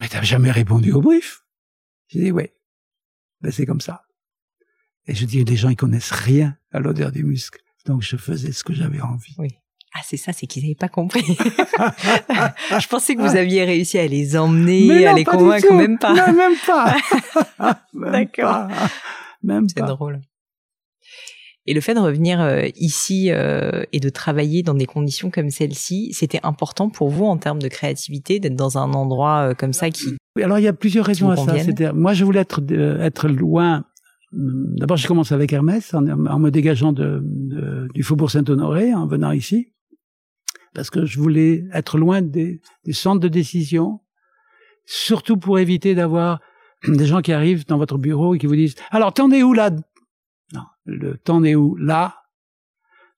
mais 0.00 0.08
t'as 0.08 0.22
jamais 0.22 0.50
répondu 0.50 0.92
au 0.92 1.00
brief? 1.00 1.42
J'ai 2.08 2.20
dit, 2.20 2.30
oui. 2.30 2.50
Ben, 3.40 3.50
c'est 3.50 3.66
comme 3.66 3.80
ça. 3.80 4.02
Et 5.06 5.14
je 5.14 5.24
dis, 5.24 5.44
les 5.44 5.56
gens, 5.56 5.68
ils 5.68 5.76
connaissent 5.76 6.10
rien 6.12 6.56
à 6.72 6.80
l'odeur 6.80 7.12
du 7.12 7.24
muscle. 7.24 7.60
Donc, 7.86 8.02
je 8.02 8.16
faisais 8.16 8.52
ce 8.52 8.64
que 8.64 8.72
j'avais 8.72 9.00
envie. 9.00 9.34
Oui. 9.38 9.56
Ah, 9.94 10.00
c'est 10.04 10.16
ça, 10.16 10.32
c'est 10.32 10.46
qu'ils 10.46 10.64
n'avaient 10.64 10.74
pas 10.74 10.88
compris. 10.88 11.22
je 11.26 12.88
pensais 12.88 13.14
que 13.14 13.20
vous 13.20 13.36
aviez 13.36 13.64
réussi 13.64 13.98
à 13.98 14.06
les 14.06 14.36
emmener, 14.36 15.06
à 15.06 15.14
les 15.14 15.24
convaincre, 15.24 15.72
même 15.72 15.98
pas. 15.98 16.12
Non, 16.12 16.32
même 16.34 16.56
pas. 16.66 16.96
D'accord. 17.94 18.68
Même 19.42 19.66
pas. 19.66 19.72
C'est 19.74 19.86
drôle. 19.86 20.20
Et 21.68 21.74
le 21.74 21.80
fait 21.80 21.94
de 21.94 22.00
revenir 22.00 22.40
euh, 22.40 22.62
ici 22.76 23.30
euh, 23.30 23.82
et 23.92 23.98
de 23.98 24.08
travailler 24.08 24.62
dans 24.62 24.74
des 24.74 24.86
conditions 24.86 25.30
comme 25.30 25.50
celle-ci, 25.50 26.12
c'était 26.12 26.38
important 26.44 26.90
pour 26.90 27.08
vous 27.08 27.24
en 27.24 27.38
termes 27.38 27.60
de 27.60 27.68
créativité 27.68 28.38
d'être 28.38 28.54
dans 28.54 28.78
un 28.78 28.92
endroit 28.92 29.50
euh, 29.50 29.54
comme 29.54 29.72
ça 29.72 29.90
qui. 29.90 30.16
Oui, 30.36 30.44
alors 30.44 30.58
il 30.58 30.62
y 30.62 30.68
a 30.68 30.72
plusieurs 30.72 31.04
raisons 31.04 31.30
à 31.30 31.36
ça. 31.36 31.92
Moi, 31.92 32.12
je 32.14 32.24
voulais 32.24 32.40
être 32.40 32.60
être 33.00 33.28
loin. 33.28 33.84
D'abord, 34.32 34.96
j'ai 34.96 35.08
commencé 35.08 35.34
avec 35.34 35.52
Hermès 35.52 35.94
en, 35.94 36.02
me 36.02 36.50
dégageant 36.50 36.92
de, 36.92 37.22
du 37.94 38.02
Faubourg 38.02 38.30
Saint-Honoré 38.30 38.92
en 38.92 39.06
venant 39.06 39.32
ici, 39.32 39.72
parce 40.74 40.90
que 40.90 41.06
je 41.06 41.18
voulais 41.18 41.64
être 41.72 41.96
loin 41.96 42.20
des, 42.20 42.60
des 42.84 42.92
centres 42.92 43.20
de 43.20 43.28
décision, 43.28 44.00
surtout 44.84 45.38
pour 45.38 45.58
éviter 45.58 45.94
d'avoir 45.94 46.40
des 46.86 47.06
gens 47.06 47.22
qui 47.22 47.32
arrivent 47.32 47.66
dans 47.66 47.78
votre 47.78 47.98
bureau 47.98 48.34
et 48.34 48.38
qui 48.38 48.46
vous 48.46 48.56
disent 48.56 48.74
alors 48.90 49.14
t'en 49.14 49.30
es 49.30 49.42
où 49.42 49.52
là? 49.52 49.70
Non, 50.52 50.62
le 50.84 51.16
temps 51.16 51.42
est 51.44 51.54
où? 51.54 51.76
Là, 51.76 52.22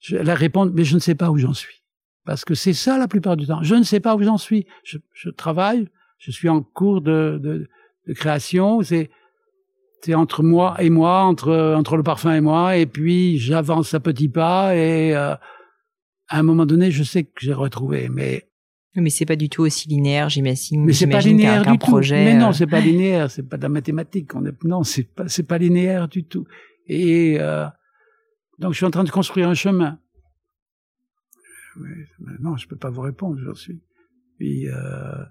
je, 0.01 0.17
la 0.17 0.35
réponse, 0.35 0.71
mais 0.73 0.85
je 0.85 0.95
ne 0.95 1.01
sais 1.01 1.15
pas 1.15 1.31
où 1.31 1.39
j'en 1.39 1.55
suis. 1.55 1.83
Parce 2.25 2.45
que 2.45 2.55
c'est 2.55 2.75
ça 2.75 2.99
la 2.99 3.09
plupart 3.09 3.37
du 3.37 3.47
temps. 3.47 3.63
Je 3.63 3.75
ne 3.75 3.83
sais 3.83 4.01
pas 4.01 4.15
où 4.15 4.23
j'en 4.23 4.39
suis. 4.39 4.67
Je, 4.85 4.99
je, 5.13 5.31
travaille, 5.31 5.89
je 6.19 6.31
suis 6.31 6.49
en 6.49 6.63
cours 6.63 7.01
de, 7.01 7.41
de, 7.43 7.69
de 8.07 8.13
création. 8.13 8.83
C'est 8.83 9.11
c'est 10.03 10.15
entre 10.15 10.43
moi 10.43 10.77
et 10.79 10.91
moi, 10.91 11.23
entre 11.23 11.75
entre 11.77 11.97
le 11.97 12.03
parfum 12.03 12.35
et 12.35 12.41
moi, 12.41 12.77
et 12.77 12.87
puis 12.87 13.39
j'avance 13.39 13.95
à 13.95 14.01
petits 14.01 14.29
pas 14.29 14.77
et 14.77 15.15
euh, 15.17 15.35
à 16.29 16.39
un 16.39 16.43
moment 16.43 16.67
donné, 16.67 16.91
je 16.91 17.03
sais 17.03 17.25
que 17.25 17.41
j'ai 17.41 17.53
retrouvé, 17.53 18.09
mais 18.09 18.49
mais 18.95 19.11
c'est 19.11 19.27
pas 19.27 19.37
du 19.37 19.49
tout 19.49 19.63
aussi 19.63 19.89
linéaire, 19.89 20.29
j'imagine. 20.29 20.85
Mais 20.85 20.93
c'est 20.93 21.07
pas 21.07 21.21
linéaire 21.21 21.65
du 21.65 21.79
projet, 21.79 22.19
tout. 22.19 22.25
Mais 22.25 22.39
non, 22.39 22.49
euh. 22.49 22.53
c'est 22.53 22.67
pas 22.67 22.81
linéaire, 22.81 23.31
c'est 23.31 23.49
pas 23.49 23.57
de 23.57 23.63
la 23.63 23.69
mathématique. 23.69 24.35
On 24.35 24.45
est, 24.45 24.65
non, 24.65 24.83
c'est 24.83 25.05
pas, 25.05 25.29
c'est 25.29 25.45
pas 25.45 25.59
linéaire 25.59 26.09
du 26.09 26.25
tout. 26.25 26.47
Et 26.89 27.39
euh, 27.39 27.67
donc, 28.59 28.73
je 28.73 28.79
suis 28.79 28.87
en 28.87 28.91
train 28.91 29.05
de 29.05 29.11
construire 29.11 29.49
un 29.49 29.55
chemin. 29.55 29.99
Non, 32.41 32.57
je 32.57 32.67
peux 32.67 32.77
pas 32.77 32.91
vous 32.91 33.03
répondre, 33.03 33.39
j'en 33.45 33.55
suis. 33.55 33.81
Euh, 34.41 35.25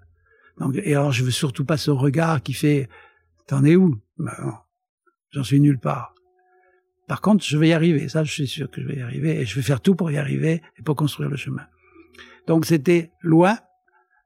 et 0.75 0.95
alors, 0.95 1.11
je 1.11 1.23
veux 1.23 1.31
surtout 1.31 1.65
pas 1.65 1.77
ce 1.77 1.91
regard 1.91 2.41
qui 2.41 2.53
fait 2.53 2.87
«T'en 3.47 3.63
es 3.63 3.75
où? 3.75 3.99
Ben 4.17 4.33
j'en 5.31 5.43
suis 5.43 5.59
nulle 5.59 5.79
part. 5.79 6.15
Par 7.07 7.21
contre, 7.21 7.43
je 7.43 7.57
vais 7.57 7.69
y 7.69 7.73
arriver. 7.73 8.09
Ça, 8.09 8.23
je 8.23 8.31
suis 8.31 8.47
sûr 8.47 8.69
que 8.69 8.81
je 8.81 8.87
vais 8.87 8.97
y 8.97 9.01
arriver. 9.01 9.39
Et 9.39 9.45
je 9.45 9.55
vais 9.55 9.61
faire 9.61 9.81
tout 9.81 9.95
pour 9.95 10.11
y 10.11 10.17
arriver 10.17 10.61
et 10.77 10.83
pour 10.83 10.95
construire 10.95 11.29
le 11.29 11.37
chemin. 11.37 11.65
Donc, 12.47 12.65
c'était 12.65 13.11
loin, 13.21 13.57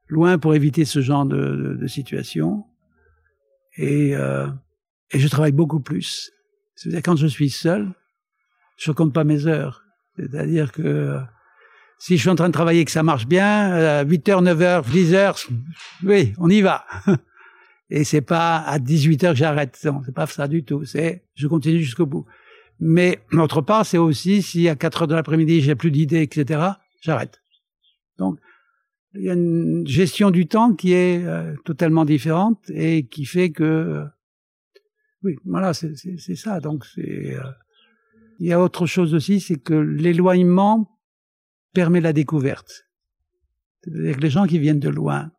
loin 0.08 0.38
pour 0.38 0.54
éviter 0.54 0.84
ce 0.84 1.00
genre 1.00 1.26
de, 1.26 1.36
de, 1.36 1.74
de 1.74 1.86
situation. 1.86 2.66
Et, 3.76 4.16
euh, 4.16 4.48
et 5.10 5.18
je 5.18 5.28
travaille 5.28 5.52
beaucoup 5.52 5.80
plus. 5.80 6.32
C'est-à-dire 6.74 7.02
quand 7.02 7.16
je 7.16 7.26
suis 7.26 7.50
seul, 7.50 7.92
je 8.76 8.92
compte 8.92 9.12
pas 9.12 9.24
mes 9.24 9.46
heures. 9.46 9.84
C'est-à-dire 10.16 10.72
que 10.72 11.18
si 11.98 12.16
je 12.16 12.22
suis 12.22 12.30
en 12.30 12.34
train 12.34 12.48
de 12.48 12.52
travailler 12.52 12.80
et 12.80 12.84
que 12.84 12.90
ça 12.90 13.02
marche 13.02 13.26
bien, 13.26 14.02
8 14.04 14.28
heures, 14.28 14.42
9 14.42 14.62
heures, 14.62 14.82
10 14.84 15.14
heures, 15.14 15.38
oui, 16.04 16.32
on 16.38 16.50
y 16.50 16.60
va. 16.60 16.84
Et 17.90 18.04
c'est 18.04 18.22
pas 18.22 18.58
à 18.58 18.78
18 18.78 19.24
heures 19.24 19.32
que 19.34 19.38
j'arrête. 19.38 19.78
Non, 19.84 20.00
c'est 20.04 20.14
pas 20.14 20.26
ça 20.26 20.48
du 20.48 20.64
tout. 20.64 20.84
C'est, 20.84 21.24
je 21.34 21.46
continue 21.46 21.80
jusqu'au 21.80 22.06
bout. 22.06 22.24
Mais, 22.80 23.20
d'autre 23.32 23.60
part, 23.60 23.84
c'est 23.84 23.98
aussi 23.98 24.42
si 24.42 24.68
à 24.68 24.74
4 24.74 25.02
heures 25.02 25.08
de 25.08 25.14
l'après-midi 25.14 25.60
j'ai 25.60 25.74
plus 25.74 25.90
d'idées, 25.90 26.22
etc., 26.22 26.60
j'arrête. 27.02 27.42
Donc, 28.18 28.38
il 29.14 29.22
y 29.22 29.30
a 29.30 29.34
une 29.34 29.86
gestion 29.86 30.30
du 30.30 30.46
temps 30.46 30.74
qui 30.74 30.94
est 30.94 31.22
euh, 31.24 31.54
totalement 31.64 32.04
différente 32.04 32.58
et 32.70 33.06
qui 33.06 33.26
fait 33.26 33.50
que 33.50 34.04
oui, 35.24 35.36
voilà, 35.44 35.72
c'est 35.74 36.36
ça. 36.36 36.60
Donc, 36.60 36.84
c'est. 36.84 37.34
Euh, 37.34 37.42
il 38.38 38.46
y 38.46 38.52
a 38.52 38.60
autre 38.60 38.86
chose 38.86 39.14
aussi, 39.14 39.40
c'est 39.40 39.58
que 39.58 39.74
l'éloignement 39.74 40.98
permet 41.72 42.00
la 42.00 42.12
découverte. 42.12 42.86
C'est-à-dire 43.82 44.16
que 44.16 44.20
les 44.20 44.30
gens 44.30 44.46
qui 44.46 44.58
viennent 44.58 44.80
de 44.80 44.88
loin 44.88 45.30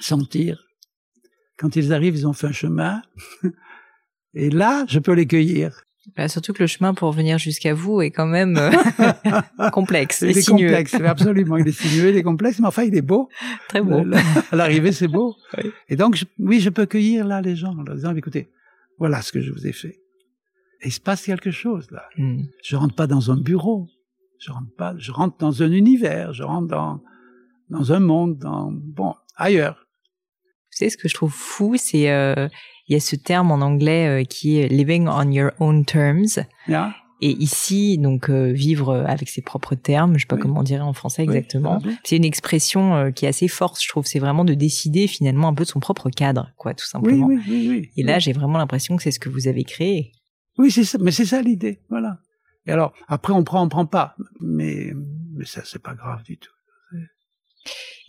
sentir, 0.00 0.66
quand 1.56 1.76
ils 1.76 1.92
arrivent, 1.92 2.16
ils 2.16 2.26
ont 2.26 2.32
fait 2.32 2.48
un 2.48 2.52
chemin, 2.52 3.02
et 4.34 4.50
là, 4.50 4.84
je 4.88 4.98
peux 4.98 5.12
les 5.12 5.26
cueillir. 5.26 5.84
Bah, 6.16 6.28
surtout 6.28 6.52
que 6.52 6.62
le 6.62 6.66
chemin 6.66 6.94
pour 6.94 7.12
venir 7.12 7.38
jusqu'à 7.38 7.74
vous 7.74 8.00
est 8.00 8.10
quand 8.10 8.26
même 8.26 8.56
euh, 8.56 9.70
complexe. 9.70 10.22
Il 10.22 10.36
est 10.36 10.48
complexe, 10.48 10.94
absolument. 10.94 11.58
Il 11.58 11.68
est 11.68 11.72
sinueux, 11.78 12.08
il 12.10 12.16
est 12.16 12.22
complexe, 12.22 12.58
mais 12.58 12.66
enfin, 12.66 12.84
il 12.84 12.96
est 12.96 13.02
beau. 13.02 13.28
Très 13.68 13.82
beau. 13.82 14.02
À 14.50 14.56
l'arrivée, 14.56 14.92
c'est 14.92 15.08
beau. 15.08 15.36
Et 15.88 15.96
donc, 15.96 16.24
oui, 16.38 16.60
je 16.60 16.70
peux 16.70 16.86
cueillir 16.86 17.26
là 17.26 17.40
les 17.42 17.54
gens 17.54 17.76
en 17.76 17.82
leur 17.82 17.94
disant, 17.94 18.16
écoutez, 18.16 18.50
voilà 19.00 19.22
ce 19.22 19.32
que 19.32 19.40
je 19.40 19.50
vous 19.50 19.66
ai 19.66 19.72
fait. 19.72 19.98
Et 20.82 20.88
il 20.88 20.92
se 20.92 21.00
passe 21.00 21.24
quelque 21.24 21.50
chose 21.50 21.90
là. 21.90 22.04
Hmm. 22.16 22.44
Je 22.62 22.76
rentre 22.76 22.94
pas 22.94 23.08
dans 23.08 23.32
un 23.32 23.36
bureau. 23.36 23.88
Je 24.38 24.52
rentre 24.52 24.74
pas. 24.76 24.94
Je 24.96 25.10
rentre 25.10 25.36
dans 25.38 25.62
un 25.62 25.72
univers. 25.72 26.32
Je 26.32 26.44
rentre 26.44 26.68
dans 26.68 27.02
dans 27.70 27.92
un 27.92 28.00
monde, 28.00 28.38
dans 28.38 28.70
bon 28.70 29.14
ailleurs. 29.36 29.86
Vous 30.70 30.76
savez 30.76 30.90
ce 30.90 30.96
que 30.96 31.08
je 31.08 31.14
trouve 31.14 31.32
fou, 31.32 31.76
c'est 31.76 32.10
euh, 32.10 32.48
il 32.86 32.94
y 32.94 32.96
a 32.96 33.00
ce 33.00 33.16
terme 33.16 33.50
en 33.50 33.60
anglais 33.60 34.22
euh, 34.22 34.24
qui 34.24 34.58
est 34.58 34.68
living 34.68 35.08
on 35.08 35.30
your 35.30 35.50
own 35.58 35.84
terms. 35.84 36.38
Yeah. 36.68 36.94
Et 37.22 37.32
ici, 37.42 37.98
donc 37.98 38.30
euh, 38.30 38.50
vivre 38.50 38.94
avec 39.06 39.28
ses 39.28 39.42
propres 39.42 39.74
termes, 39.74 40.14
je 40.14 40.20
sais 40.20 40.26
pas 40.26 40.38
comment 40.38 40.60
on 40.60 40.62
dirait 40.62 40.80
en 40.80 40.94
français 40.94 41.22
exactement. 41.22 41.80
c'est 42.02 42.16
une 42.16 42.24
expression 42.24 42.94
euh, 42.94 43.10
qui 43.10 43.26
est 43.26 43.28
assez 43.28 43.48
forte, 43.48 43.82
je 43.82 43.88
trouve. 43.88 44.06
C'est 44.06 44.18
vraiment 44.18 44.44
de 44.44 44.54
décider 44.54 45.06
finalement 45.06 45.48
un 45.48 45.54
peu 45.54 45.64
de 45.64 45.68
son 45.68 45.80
propre 45.80 46.08
cadre, 46.08 46.50
quoi, 46.56 46.72
tout 46.72 46.86
simplement. 46.86 47.26
Oui, 47.26 47.38
oui, 47.46 47.68
oui, 47.68 47.90
Et 47.96 48.02
là, 48.02 48.18
j'ai 48.18 48.32
vraiment 48.32 48.58
l'impression 48.58 48.96
que 48.96 49.02
c'est 49.02 49.10
ce 49.10 49.20
que 49.20 49.28
vous 49.28 49.48
avez 49.48 49.64
créé. 49.64 50.12
Oui, 50.56 50.70
c'est 50.70 50.84
ça. 50.84 50.98
Mais 51.00 51.10
c'est 51.10 51.26
ça 51.26 51.42
l'idée, 51.42 51.80
voilà. 51.90 52.18
Et 52.66 52.72
alors, 52.72 52.92
après, 53.06 53.32
on 53.32 53.44
prend, 53.44 53.62
on 53.62 53.68
prend 53.68 53.86
pas. 53.86 54.16
Mais, 54.40 54.92
mais 55.34 55.44
ça, 55.44 55.62
c'est 55.64 55.82
pas 55.82 55.94
grave 55.94 56.22
du 56.22 56.38
tout. 56.38 56.52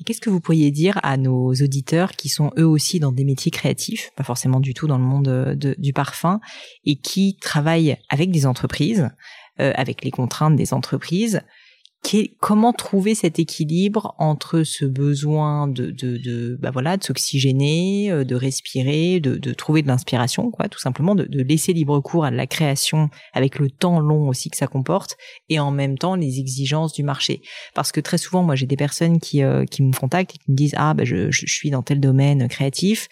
Qu'est-ce 0.06 0.22
que 0.22 0.30
vous 0.30 0.40
pourriez 0.40 0.72
dire 0.72 1.00
à 1.04 1.18
nos 1.18 1.54
auditeurs 1.54 2.14
qui 2.14 2.30
sont 2.30 2.52
eux 2.58 2.66
aussi 2.66 3.00
dans 3.00 3.12
des 3.12 3.24
métiers 3.24 3.52
créatifs, 3.52 4.12
pas 4.16 4.24
forcément 4.24 4.60
du 4.60 4.74
tout 4.74 4.88
dans 4.88 4.98
le 4.98 5.04
monde 5.04 5.56
de, 5.56 5.76
du 5.78 5.94
parfum, 5.94 6.40
et 6.86 6.96
qui 6.96 7.38
travaillent 7.40 7.98
avec 8.10 8.32
des 8.32 8.46
entreprises, 8.46 9.10
euh, 9.60 9.74
avec 9.76 10.04
les 10.04 10.12
contraintes 10.12 10.56
des 10.56 10.74
entreprises, 10.74 11.42
comment 12.40 12.74
trouver 12.74 13.16
cet 13.16 13.40
équilibre 13.40 14.16
entre 14.18 14.64
ce 14.64 14.86
besoin 14.86 15.68
de, 15.68 15.92
de, 15.92 16.18
de 16.18 16.58
bah 16.60 16.72
voilà, 16.72 16.98
de 16.98 17.04
s'oxygéner, 17.04 18.12
euh, 18.12 18.24
de 18.24 18.36
respirer, 18.36 19.20
de, 19.20 19.38
de 19.38 19.54
trouver 19.54 19.82
de 19.82 19.88
l'inspiration, 19.88 20.52
quoi, 20.52 20.68
tout 20.68 20.80
simplement, 20.80 21.16
de, 21.16 21.26
de, 21.26 21.42
laisser 21.42 21.74
libre 21.74 22.00
cours 22.00 22.26
à 22.26 22.32
la 22.32 22.48
création 22.48 23.10
avec 23.34 23.60
le 23.60 23.70
temps 23.70 24.00
long 24.00 24.28
aussi 24.28 24.50
que 24.50 24.58
ça 24.58 24.68
comporte, 24.68 25.16
et 25.50 25.60
en 25.60 25.72
même 25.72 25.98
temps 25.98 26.16
les 26.16 26.40
exigences 26.40 26.94
du 26.94 27.04
marché. 27.04 27.42
Parce 27.76 27.92
que 27.92 28.00
très 28.00 28.18
souvent, 28.18 28.44
moi, 28.44 28.56
j'ai 28.56 28.68
des 28.68 28.78
personnes 28.78 29.20
qui, 29.20 29.44
euh, 29.44 29.66
qui 29.66 29.84
me 29.84 29.94
contactent 29.94 30.36
et 30.36 30.40
qui 30.40 30.52
me 30.52 30.56
disent 30.56 30.76
ah 30.78 30.94
bah 30.94 31.06
je, 31.06 31.32
je 31.32 31.46
suis 31.48 31.70
dans 31.70 31.82
tel 31.82 32.00
domaine 32.00 32.48
créatif 32.48 33.08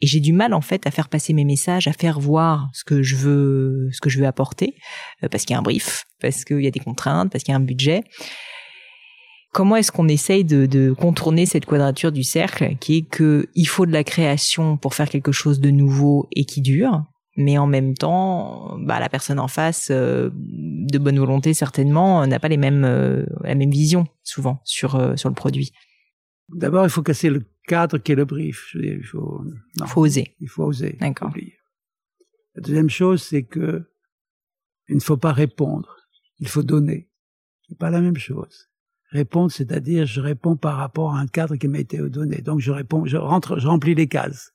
et 0.00 0.06
j'ai 0.06 0.20
du 0.20 0.32
mal 0.32 0.54
en 0.54 0.60
fait 0.60 0.86
à 0.86 0.90
faire 0.90 1.08
passer 1.08 1.32
mes 1.32 1.44
messages, 1.44 1.86
à 1.86 1.92
faire 1.92 2.20
voir 2.20 2.70
ce 2.72 2.84
que 2.84 3.02
je 3.02 3.16
veux, 3.16 3.88
ce 3.92 4.00
que 4.00 4.08
je 4.08 4.18
veux 4.18 4.26
apporter, 4.26 4.74
euh, 5.22 5.28
parce 5.28 5.44
qu'il 5.44 5.54
y 5.54 5.56
a 5.56 5.58
un 5.58 5.62
brief, 5.62 6.06
parce 6.20 6.44
qu'il 6.44 6.62
y 6.62 6.66
a 6.66 6.70
des 6.70 6.80
contraintes, 6.80 7.30
parce 7.30 7.44
qu'il 7.44 7.52
y 7.52 7.54
a 7.54 7.58
un 7.58 7.64
budget. 7.64 8.04
Comment 9.52 9.76
est-ce 9.76 9.90
qu'on 9.90 10.08
essaye 10.08 10.44
de, 10.44 10.66
de, 10.66 10.92
contourner 10.92 11.44
cette 11.44 11.66
quadrature 11.66 12.12
du 12.12 12.22
cercle, 12.22 12.76
qui 12.78 12.98
est 12.98 13.02
que 13.02 13.48
il 13.54 13.66
faut 13.66 13.84
de 13.84 13.92
la 13.92 14.04
création 14.04 14.76
pour 14.76 14.94
faire 14.94 15.08
quelque 15.08 15.32
chose 15.32 15.60
de 15.60 15.70
nouveau 15.70 16.28
et 16.36 16.44
qui 16.44 16.60
dure, 16.62 17.02
mais 17.36 17.58
en 17.58 17.66
même 17.66 17.94
temps, 17.94 18.76
bah, 18.78 19.00
la 19.00 19.08
personne 19.08 19.40
en 19.40 19.48
face, 19.48 19.88
euh, 19.90 20.30
de 20.32 20.98
bonne 20.98 21.18
volonté 21.18 21.52
certainement, 21.52 22.24
n'a 22.26 22.38
pas 22.38 22.48
les 22.48 22.56
mêmes, 22.56 22.84
euh, 22.84 23.26
la 23.42 23.56
même 23.56 23.70
vision 23.70 24.06
souvent 24.22 24.60
sur 24.64 25.18
sur 25.18 25.28
le 25.28 25.34
produit. 25.34 25.72
D'abord, 26.52 26.84
il 26.84 26.90
faut 26.90 27.02
casser 27.02 27.30
le 27.30 27.44
cadre 27.66 27.98
qui 27.98 28.12
est 28.12 28.16
le 28.16 28.24
brief. 28.24 28.74
il 28.74 29.04
faut, 29.04 29.44
faut 29.86 30.00
oser. 30.02 30.34
Il 30.40 30.48
faut 30.48 30.64
oser. 30.64 30.96
D'accord. 31.00 31.32
La 32.54 32.62
deuxième 32.62 32.90
chose, 32.90 33.22
c'est 33.22 33.44
que 33.44 33.84
il 34.88 34.96
ne 34.96 35.00
faut 35.00 35.16
pas 35.16 35.32
répondre, 35.32 35.96
il 36.40 36.48
faut 36.48 36.64
donner. 36.64 37.08
C'est 37.68 37.78
pas 37.78 37.90
la 37.90 38.00
même 38.00 38.16
chose. 38.16 38.68
Répondre, 39.10 39.52
c'est-à-dire 39.52 40.04
je 40.06 40.20
réponds 40.20 40.56
par 40.56 40.76
rapport 40.76 41.14
à 41.14 41.20
un 41.20 41.28
cadre 41.28 41.56
qui 41.56 41.68
m'a 41.68 41.78
été 41.78 41.98
donné. 41.98 42.38
Donc 42.38 42.58
je 42.60 42.72
réponds, 42.72 43.06
je 43.06 43.16
rentre, 43.16 43.60
je 43.60 43.68
remplis 43.68 43.94
les 43.94 44.08
cases. 44.08 44.52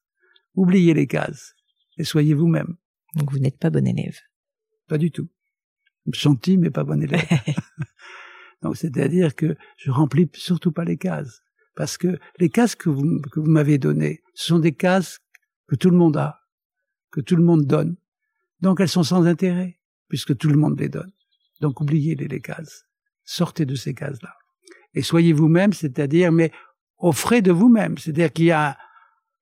Oubliez 0.56 0.94
les 0.94 1.08
cases 1.08 1.56
et 1.98 2.04
soyez 2.04 2.34
vous-même. 2.34 2.76
Donc 3.16 3.32
vous 3.32 3.40
n'êtes 3.40 3.58
pas 3.58 3.70
bon 3.70 3.88
élève. 3.88 4.18
Pas 4.88 4.98
du 4.98 5.12
tout. 5.12 5.30
Gentil, 6.12 6.58
mais 6.58 6.70
pas 6.70 6.84
bon 6.84 7.02
élève. 7.02 7.26
Donc 8.62 8.76
c'est-à-dire 8.76 9.36
que 9.36 9.56
je 9.78 9.92
remplis 9.92 10.30
surtout 10.34 10.72
pas 10.72 10.84
les 10.84 10.98
cases. 10.98 11.42
Parce 11.76 11.98
que 11.98 12.20
les 12.40 12.50
cases 12.50 12.76
que 12.76 12.90
vous, 12.90 13.22
que 13.32 13.40
vous 13.40 13.50
m'avez 13.50 13.78
données, 13.78 14.22
ce 14.34 14.48
sont 14.48 14.60
des 14.60 14.74
cases 14.74 15.20
que 15.68 15.76
tout 15.76 15.90
le 15.90 15.98
monde 15.98 16.18
a, 16.18 16.42
que 17.12 17.22
tout 17.22 17.36
le 17.36 17.44
monde 17.44 17.66
donne. 17.66 17.98
Donc 18.62 18.80
elles 18.80 18.90
sont 18.90 19.04
sans 19.04 19.26
intérêt, 19.26 19.80
puisque 20.08 20.38
tout 20.38 20.50
le 20.50 20.58
monde 20.58 20.80
les 20.80 20.90
donne. 20.90 21.12
Donc 21.62 21.82
oubliez 21.82 22.16
les, 22.16 22.28
les 22.28 22.42
cases. 22.42 22.86
Sortez 23.24 23.66
de 23.66 23.76
ces 23.76 23.94
cases-là. 23.94 24.34
Et 24.94 25.02
soyez 25.02 25.34
vous-même, 25.34 25.74
c'est-à-dire, 25.74 26.32
mais 26.32 26.52
offrez 26.98 27.42
de 27.42 27.52
vous-même. 27.52 27.98
C'est-à-dire 27.98 28.32
qu'il 28.32 28.46
y 28.46 28.52
a, 28.52 28.78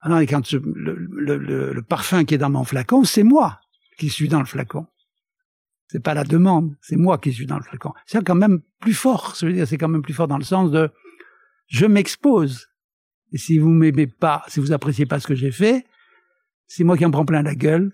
ah 0.01 0.09
non, 0.09 0.19
quand 0.21 0.51
le, 0.51 0.95
le, 0.95 1.73
le, 1.73 1.81
parfum 1.84 2.25
qui 2.25 2.34
est 2.34 2.39
dans 2.39 2.49
mon 2.49 2.63
flacon, 2.63 3.03
c'est 3.03 3.23
moi 3.23 3.59
qui 3.97 4.09
suis 4.09 4.27
dans 4.27 4.39
le 4.39 4.45
flacon. 4.45 4.88
C'est 5.88 6.01
pas 6.01 6.15
la 6.15 6.23
demande, 6.23 6.75
c'est 6.81 6.95
moi 6.95 7.19
qui 7.19 7.31
suis 7.31 7.45
dans 7.45 7.57
le 7.57 7.63
flacon. 7.63 7.93
C'est 8.07 8.23
quand 8.23 8.36
même 8.36 8.61
plus 8.79 8.95
fort. 8.95 9.36
Je 9.39 9.45
veux 9.45 9.53
dire, 9.53 9.67
c'est 9.67 9.77
quand 9.77 9.89
même 9.89 10.01
plus 10.01 10.13
fort 10.13 10.27
dans 10.27 10.39
le 10.39 10.43
sens 10.43 10.71
de, 10.71 10.89
je 11.74 11.88
m'expose. 11.88 12.67
Et 13.32 13.38
si 13.38 13.57
vous 13.57 13.71
m'aimez 13.71 14.05
pas, 14.05 14.43
si 14.47 14.59
vous 14.59 14.71
appréciez 14.71 15.07
pas 15.07 15.19
ce 15.19 15.26
que 15.26 15.34
j'ai 15.34 15.51
fait, 15.51 15.86
c'est 16.67 16.84
moi 16.84 16.95
qui 16.97 17.05
en 17.05 17.11
prends 17.11 17.26
plein 17.26 17.41
la 17.41 17.55
gueule. 17.55 17.91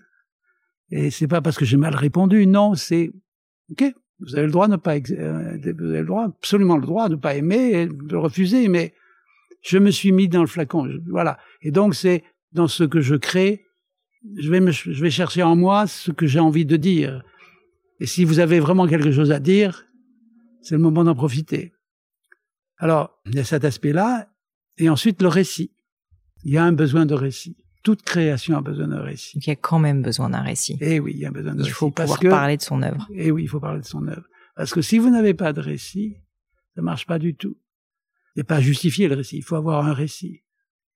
Et 0.90 1.10
c'est 1.10 1.28
pas 1.28 1.40
parce 1.40 1.56
que 1.56 1.64
j'ai 1.64 1.78
mal 1.78 1.94
répondu, 1.94 2.46
non, 2.46 2.74
c'est, 2.74 3.10
ok, 3.70 3.84
vous 4.20 4.36
avez 4.36 4.44
le 4.44 4.52
droit 4.52 4.66
de 4.66 4.72
ne 4.72 4.76
pas, 4.76 4.96
euh, 4.96 5.56
vous 5.78 5.86
avez 5.86 6.00
le 6.00 6.06
droit, 6.06 6.24
absolument 6.24 6.76
le 6.76 6.82
droit 6.82 7.08
de 7.08 7.14
ne 7.14 7.20
pas 7.20 7.36
aimer 7.36 7.72
et 7.72 7.86
de 7.86 8.16
refuser, 8.16 8.68
mais 8.68 8.92
je 9.62 9.78
me 9.78 9.90
suis 9.90 10.12
mis 10.12 10.28
dans 10.28 10.42
le 10.42 10.46
flacon, 10.46 10.86
voilà. 11.08 11.38
Et 11.62 11.70
donc 11.70 11.94
c'est 11.94 12.24
dans 12.52 12.68
ce 12.68 12.84
que 12.84 13.00
je 13.00 13.14
crée, 13.14 13.64
je 14.36 14.50
vais 14.50 14.72
je 14.72 15.02
vais 15.02 15.10
chercher 15.10 15.42
en 15.42 15.56
moi 15.56 15.86
ce 15.86 16.10
que 16.10 16.26
j'ai 16.26 16.40
envie 16.40 16.66
de 16.66 16.76
dire. 16.76 17.22
Et 18.00 18.06
si 18.06 18.24
vous 18.24 18.40
avez 18.40 18.60
vraiment 18.60 18.86
quelque 18.86 19.12
chose 19.12 19.30
à 19.30 19.38
dire, 19.38 19.86
c'est 20.60 20.74
le 20.74 20.82
moment 20.82 21.04
d'en 21.04 21.14
profiter. 21.14 21.72
Alors, 22.80 23.20
il 23.26 23.34
y 23.34 23.38
a 23.38 23.44
cet 23.44 23.64
aspect-là, 23.64 24.28
et 24.78 24.88
ensuite 24.88 25.20
le 25.22 25.28
récit. 25.28 25.70
Il 26.44 26.52
y 26.52 26.56
a 26.56 26.64
un 26.64 26.72
besoin 26.72 27.04
de 27.04 27.14
récit. 27.14 27.56
Toute 27.82 28.02
création 28.02 28.56
a 28.56 28.62
besoin 28.62 28.88
d'un 28.88 29.02
récit. 29.02 29.38
il 29.38 29.46
y 29.46 29.50
a 29.50 29.56
quand 29.56 29.78
même 29.78 30.02
besoin 30.02 30.30
d'un 30.30 30.40
récit. 30.40 30.78
Eh 30.80 30.98
oui, 30.98 31.12
il 31.14 31.20
y 31.20 31.26
a 31.26 31.30
besoin 31.30 31.52
d'un 31.52 31.58
récit. 31.58 31.70
Il 31.70 31.74
faut 31.74 31.90
pouvoir 31.90 32.18
parler 32.20 32.56
de 32.56 32.62
son 32.62 32.82
œuvre. 32.82 33.06
Eh 33.14 33.30
oui, 33.30 33.44
il 33.44 33.48
faut 33.48 33.60
parler 33.60 33.80
de 33.80 33.86
son 33.86 34.06
œuvre. 34.08 34.24
Parce 34.56 34.72
que 34.72 34.82
si 34.82 34.98
vous 34.98 35.10
n'avez 35.10 35.34
pas 35.34 35.52
de 35.52 35.60
récit, 35.60 36.16
ça 36.74 36.82
marche 36.82 37.06
pas 37.06 37.18
du 37.18 37.34
tout. 37.34 37.56
Et 38.36 38.44
pas 38.44 38.60
justifier 38.60 39.08
le 39.08 39.16
récit, 39.16 39.38
il 39.38 39.44
faut 39.44 39.56
avoir 39.56 39.86
un 39.86 39.92
récit. 39.92 40.42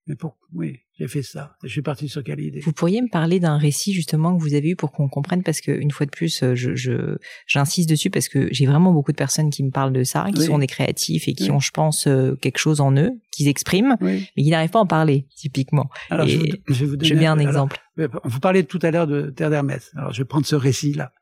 Mais 0.06 0.16
pour, 0.16 0.36
oui, 0.52 0.80
j'ai 0.98 1.08
fait 1.08 1.22
ça. 1.22 1.56
Je 1.62 1.68
suis 1.68 1.80
parti 1.80 2.10
sur 2.10 2.22
quelle 2.22 2.40
idée 2.40 2.60
Vous 2.60 2.72
pourriez 2.72 3.00
me 3.00 3.08
parler 3.08 3.40
d'un 3.40 3.56
récit 3.56 3.94
justement 3.94 4.36
que 4.36 4.42
vous 4.42 4.52
avez 4.52 4.70
eu 4.70 4.76
pour 4.76 4.92
qu'on 4.92 5.08
comprenne 5.08 5.42
parce 5.42 5.62
que 5.62 5.70
une 5.72 5.90
fois 5.90 6.04
de 6.04 6.10
plus, 6.10 6.42
euh, 6.42 6.54
je, 6.54 6.74
je 6.74 7.16
j'insiste 7.46 7.88
dessus 7.88 8.10
parce 8.10 8.28
que 8.28 8.48
j'ai 8.52 8.66
vraiment 8.66 8.92
beaucoup 8.92 9.12
de 9.12 9.16
personnes 9.16 9.48
qui 9.48 9.64
me 9.64 9.70
parlent 9.70 9.94
de 9.94 10.04
ça, 10.04 10.26
qui 10.34 10.42
sont 10.42 10.58
des 10.58 10.66
créatifs 10.66 11.26
et 11.26 11.32
qui 11.32 11.50
ont, 11.50 11.58
je 11.58 11.70
pense, 11.70 12.06
euh, 12.06 12.34
quelque 12.36 12.58
chose 12.58 12.82
en 12.82 12.94
eux, 12.96 13.12
qu'ils 13.32 13.48
expriment, 13.48 13.96
mais 14.02 14.28
qui 14.36 14.50
n'arrivent 14.50 14.70
pas 14.70 14.80
à 14.80 14.82
en 14.82 14.86
parler 14.86 15.26
typiquement. 15.36 15.88
Alors, 16.10 16.26
je, 16.26 16.38
vais 16.38 16.86
vous 16.86 16.96
donner 16.96 17.26
un 17.26 17.38
exemple. 17.38 17.78
vous 17.96 18.40
parlez 18.40 18.64
tout 18.64 18.80
à 18.82 18.90
l'heure 18.90 19.06
de 19.06 19.30
Terre 19.30 19.48
d'Hermès. 19.48 19.90
Alors, 19.96 20.12
je 20.12 20.22
vais 20.22 20.26
prendre 20.26 20.46
ce 20.46 20.56
récit-là. 20.56 21.12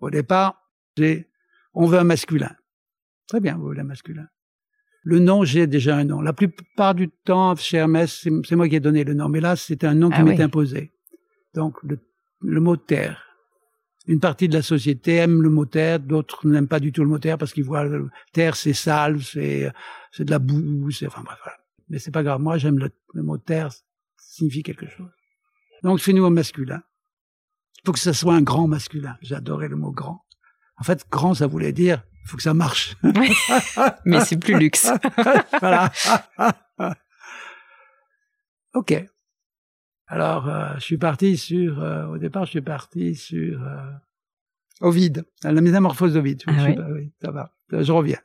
Au 0.00 0.10
départ, 0.10 0.62
c'est 0.98 1.28
on 1.72 1.86
veut 1.86 1.98
un 1.98 2.04
masculin. 2.04 2.54
Très 3.26 3.40
bien, 3.40 3.56
vous 3.56 3.64
voulez 3.64 3.80
un 3.80 3.84
masculin. 3.84 4.26
Le 5.04 5.18
nom, 5.18 5.44
j'ai 5.44 5.66
déjà 5.66 5.96
un 5.96 6.04
nom. 6.04 6.20
La 6.20 6.32
plupart 6.32 6.94
du 6.94 7.08
temps, 7.08 7.54
chez 7.56 7.78
Hermès, 7.78 8.26
c'est 8.44 8.56
moi 8.56 8.68
qui 8.68 8.76
ai 8.76 8.80
donné 8.80 9.04
le 9.04 9.14
nom. 9.14 9.28
Mais 9.28 9.40
là, 9.40 9.56
c'est 9.56 9.84
un 9.84 9.94
nom 9.94 10.10
qui 10.10 10.16
ah 10.18 10.24
m'est 10.24 10.40
imposé. 10.40 10.92
Donc, 11.54 11.76
le, 11.82 12.60
mot 12.60 12.76
terre. 12.76 13.24
Une 14.06 14.20
partie 14.20 14.48
de 14.48 14.54
la 14.54 14.62
société 14.62 15.16
aime 15.16 15.42
le 15.42 15.50
mot 15.50 15.66
terre, 15.66 16.00
d'autres 16.00 16.46
n'aiment 16.46 16.68
pas 16.68 16.80
du 16.80 16.92
tout 16.92 17.02
le 17.02 17.08
mot 17.08 17.18
terre 17.18 17.36
parce 17.36 17.52
qu'ils 17.52 17.64
voient 17.64 17.84
le 17.84 18.08
terre, 18.32 18.56
c'est 18.56 18.72
sale, 18.72 19.22
c'est, 19.22 19.70
c'est 20.12 20.24
de 20.24 20.30
la 20.30 20.38
boue, 20.38 20.90
c'est, 20.90 21.06
enfin 21.06 21.22
bref, 21.22 21.38
voilà. 21.42 21.58
Mais 21.88 21.98
c'est 21.98 22.10
pas 22.10 22.22
grave. 22.22 22.40
Moi, 22.40 22.58
j'aime 22.58 22.78
le, 22.78 23.22
mot 23.22 23.38
terre, 23.38 23.72
ça 23.72 23.82
signifie 24.16 24.62
quelque 24.62 24.88
chose. 24.88 25.10
Donc, 25.82 26.00
fais-nous 26.00 26.24
un 26.24 26.30
masculin. 26.30 26.82
Il 27.78 27.86
faut 27.86 27.92
que 27.92 27.98
ce 27.98 28.12
soit 28.12 28.34
un 28.34 28.42
grand 28.42 28.66
masculin. 28.66 29.16
J'adorais 29.22 29.68
le 29.68 29.76
mot 29.76 29.92
grand. 29.92 30.24
En 30.78 30.84
fait, 30.84 31.06
grand, 31.10 31.34
ça 31.34 31.46
voulait 31.46 31.72
dire 31.72 32.02
il 32.28 32.30
faut 32.30 32.36
que 32.36 32.42
ça 32.42 32.52
marche. 32.52 32.94
Mais 34.04 34.20
c'est 34.20 34.36
plus 34.36 34.58
luxe. 34.58 34.92
voilà. 35.60 35.90
ok. 38.74 39.06
Alors, 40.06 40.46
euh, 40.46 40.74
je 40.74 40.80
suis 40.80 40.98
parti 40.98 41.38
sur, 41.38 41.82
euh, 41.82 42.04
au 42.08 42.18
départ, 42.18 42.44
je 42.44 42.50
suis 42.50 42.60
parti 42.60 43.14
sur 43.14 43.62
euh, 43.62 43.92
Ovide, 44.82 45.24
la 45.42 45.58
métamorphose 45.58 46.12
d'Ovide. 46.12 46.42
Ah 46.46 46.66
oui. 46.90 47.10
ça 47.22 47.30
va. 47.30 47.54
Je 47.70 47.92
reviens. 47.92 48.20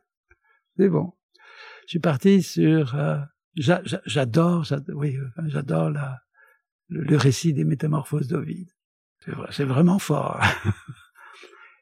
C'est 0.77 0.89
bon. 0.89 1.13
Je 1.85 1.91
suis 1.91 1.99
parti 1.99 2.43
sur, 2.43 2.95
euh, 2.95 3.19
j'adore, 3.55 4.65
oui, 4.95 5.17
j'adore 5.45 5.91
la, 5.91 6.19
le, 6.89 7.03
le, 7.03 7.15
récit 7.15 7.53
des 7.53 7.63
métamorphoses 7.63 8.27
d'Ovide. 8.27 8.69
C'est 9.51 9.63
vraiment 9.63 9.99
fort. 9.99 10.41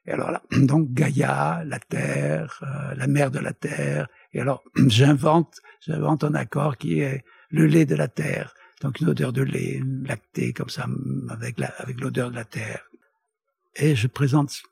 Et 0.06 0.10
alors 0.10 0.30
là, 0.30 0.42
donc 0.50 0.92
Gaïa, 0.92 1.62
la 1.64 1.78
terre, 1.78 2.60
euh, 2.62 2.94
la 2.94 3.06
mère 3.06 3.30
de 3.30 3.38
la 3.38 3.52
terre. 3.52 4.08
Et 4.32 4.40
alors 4.40 4.64
j'invente, 4.86 5.60
j'invente 5.80 6.24
un 6.24 6.34
accord 6.34 6.76
qui 6.76 7.00
est 7.00 7.24
le 7.50 7.66
lait 7.66 7.86
de 7.86 7.94
la 7.94 8.08
terre. 8.08 8.54
Donc 8.80 9.00
une 9.00 9.08
odeur 9.08 9.32
de 9.32 9.42
lait 9.42 9.80
lacté 10.04 10.52
comme 10.52 10.68
ça, 10.68 10.86
avec 11.30 11.58
la, 11.58 11.68
avec 11.78 12.00
l'odeur 12.00 12.30
de 12.30 12.34
la 12.34 12.44
terre. 12.44 12.82
Et 13.76 13.94
je 13.94 14.08
présente. 14.08 14.62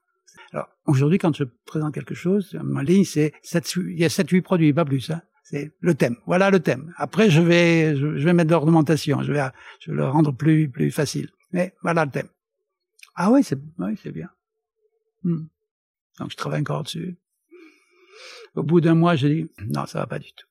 Alors 0.53 0.68
aujourd'hui, 0.87 1.18
quand 1.18 1.35
je 1.35 1.45
présente 1.64 1.95
quelque 1.95 2.14
chose, 2.14 2.59
ma 2.62 2.83
ligne 2.83 3.05
c'est 3.05 3.33
il 3.76 3.99
y 3.99 4.05
a 4.05 4.09
sept 4.09 4.28
huit 4.31 4.43
produits, 4.43 4.72
pas 4.72 4.85
plus. 4.85 5.11
Hein. 5.11 5.22
C'est 5.45 5.72
le 5.81 5.95
thème. 5.95 6.16
Voilà 6.26 6.51
le 6.51 6.61
thème. 6.61 6.93
Après, 6.97 7.28
je 7.31 7.41
vais, 7.41 7.97
je, 7.97 8.07
vais 8.07 8.33
mettre 8.33 8.49
de 8.49 8.55
l'ornementation. 8.55 9.22
Je 9.22 9.33
vais, 9.33 9.43
je 9.81 9.91
vais 9.91 9.97
le 9.97 10.09
rendre 10.09 10.33
plus, 10.33 10.68
plus 10.68 10.93
facile. 10.93 11.28
Mais 11.53 11.74
voilà 11.83 12.05
le 12.05 12.11
thème. 12.11 12.28
Ah 13.16 13.31
oui, 13.33 13.43
c'est, 13.43 13.59
oui, 13.78 13.99
c'est 14.01 14.12
bien. 14.12 14.28
Hmm. 15.23 15.47
Donc 16.18 16.31
je 16.31 16.37
travaille 16.37 16.61
encore 16.61 16.85
dessus. 16.85 17.18
Au 18.55 18.62
bout 18.62 18.81
d'un 18.81 18.95
mois, 18.95 19.16
je 19.16 19.27
dis 19.27 19.51
non, 19.66 19.87
ça 19.87 20.01
va 20.01 20.07
pas 20.07 20.18
du 20.18 20.33
tout. 20.33 20.47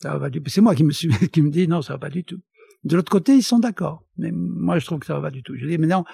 Ça 0.00 0.12
va 0.12 0.20
pas 0.20 0.30
du 0.30 0.42
tout. 0.42 0.50
C'est 0.50 0.60
moi 0.60 0.74
qui 0.74 0.84
me 0.84 0.92
suis, 0.92 1.08
dit 1.36 1.68
non, 1.68 1.82
ça 1.82 1.94
va 1.94 1.98
pas 1.98 2.10
du 2.10 2.24
tout. 2.24 2.40
De 2.84 2.96
l'autre 2.96 3.10
côté, 3.10 3.34
ils 3.34 3.42
sont 3.42 3.58
d'accord, 3.58 4.04
mais 4.18 4.30
moi 4.30 4.78
je 4.78 4.84
trouve 4.84 4.98
que 5.00 5.06
ça 5.06 5.14
va 5.14 5.22
pas 5.22 5.30
du 5.30 5.42
tout. 5.42 5.56
Je 5.56 5.66
dis 5.66 5.78
mais 5.78 5.86
non, 5.86 6.04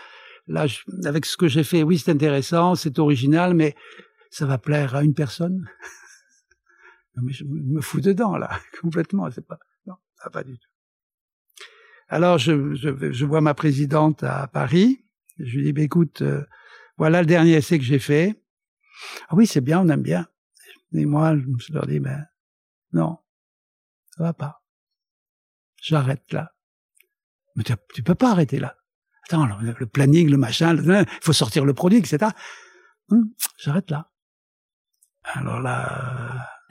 là 0.47 0.67
avec 1.05 1.27
ce 1.27 1.37
que 1.37 1.49
j'ai 1.49 1.65
fait, 1.65 1.83
oui 1.83 1.99
c'est 1.99 2.13
intéressant, 2.13 2.75
c'est 2.75 2.99
original, 2.99 3.55
mais 3.55 3.75
ça 4.31 4.47
va 4.47 4.59
plaire 4.59 4.95
à 4.95 5.03
une 5.03 5.15
personne? 5.15 5.69
non 7.17 7.25
mais 7.25 7.33
je 7.33 7.45
me 7.45 7.81
fous 7.81 8.01
dedans 8.01 8.37
là, 8.37 8.61
complètement. 8.81 9.31
C'est 9.31 9.47
pas 9.47 9.59
non, 9.87 9.95
ça 10.17 10.25
va 10.27 10.31
pas 10.31 10.45
du 10.45 10.59
tout. 10.59 10.69
Alors 12.09 12.39
je, 12.39 13.25
vois 13.25 13.41
ma 13.41 13.55
présidente 13.55 14.23
à 14.23 14.47
Paris. 14.47 15.05
Je 15.39 15.57
lui 15.57 15.65
dis 15.65 15.73
bah, 15.73 15.83
écoute. 15.83 16.23
Euh, 16.23 16.45
voilà 17.01 17.23
le 17.23 17.27
dernier 17.27 17.55
essai 17.55 17.79
que 17.79 17.85
j'ai 17.85 17.99
fait. 17.99 18.45
Ah 19.31 19.35
oui, 19.35 19.47
c'est 19.47 19.63
bien, 19.63 19.81
on 19.81 19.89
aime 19.89 20.03
bien. 20.03 20.27
Et 20.93 21.07
moi, 21.07 21.35
je 21.59 21.73
leur 21.73 21.87
dis, 21.87 21.99
ben, 21.99 22.27
non, 22.93 23.17
ça 24.15 24.25
va 24.25 24.35
pas. 24.35 24.63
J'arrête 25.81 26.31
là. 26.31 26.53
Mais 27.57 27.65
tu, 27.65 27.73
tu, 27.95 28.03
peux 28.03 28.15
pas 28.15 28.33
arrêter 28.33 28.59
là. 28.59 28.77
Attends, 29.25 29.47
le, 29.47 29.87
planning, 29.87 30.29
le 30.29 30.37
machin, 30.37 30.77
il 30.77 31.07
faut 31.23 31.33
sortir 31.33 31.65
le 31.65 31.73
produit, 31.73 31.97
etc. 31.97 32.33
Hum, 33.09 33.31
j'arrête 33.57 33.91
là. 33.91 34.11
Alors 35.23 35.61
là, 35.61 36.51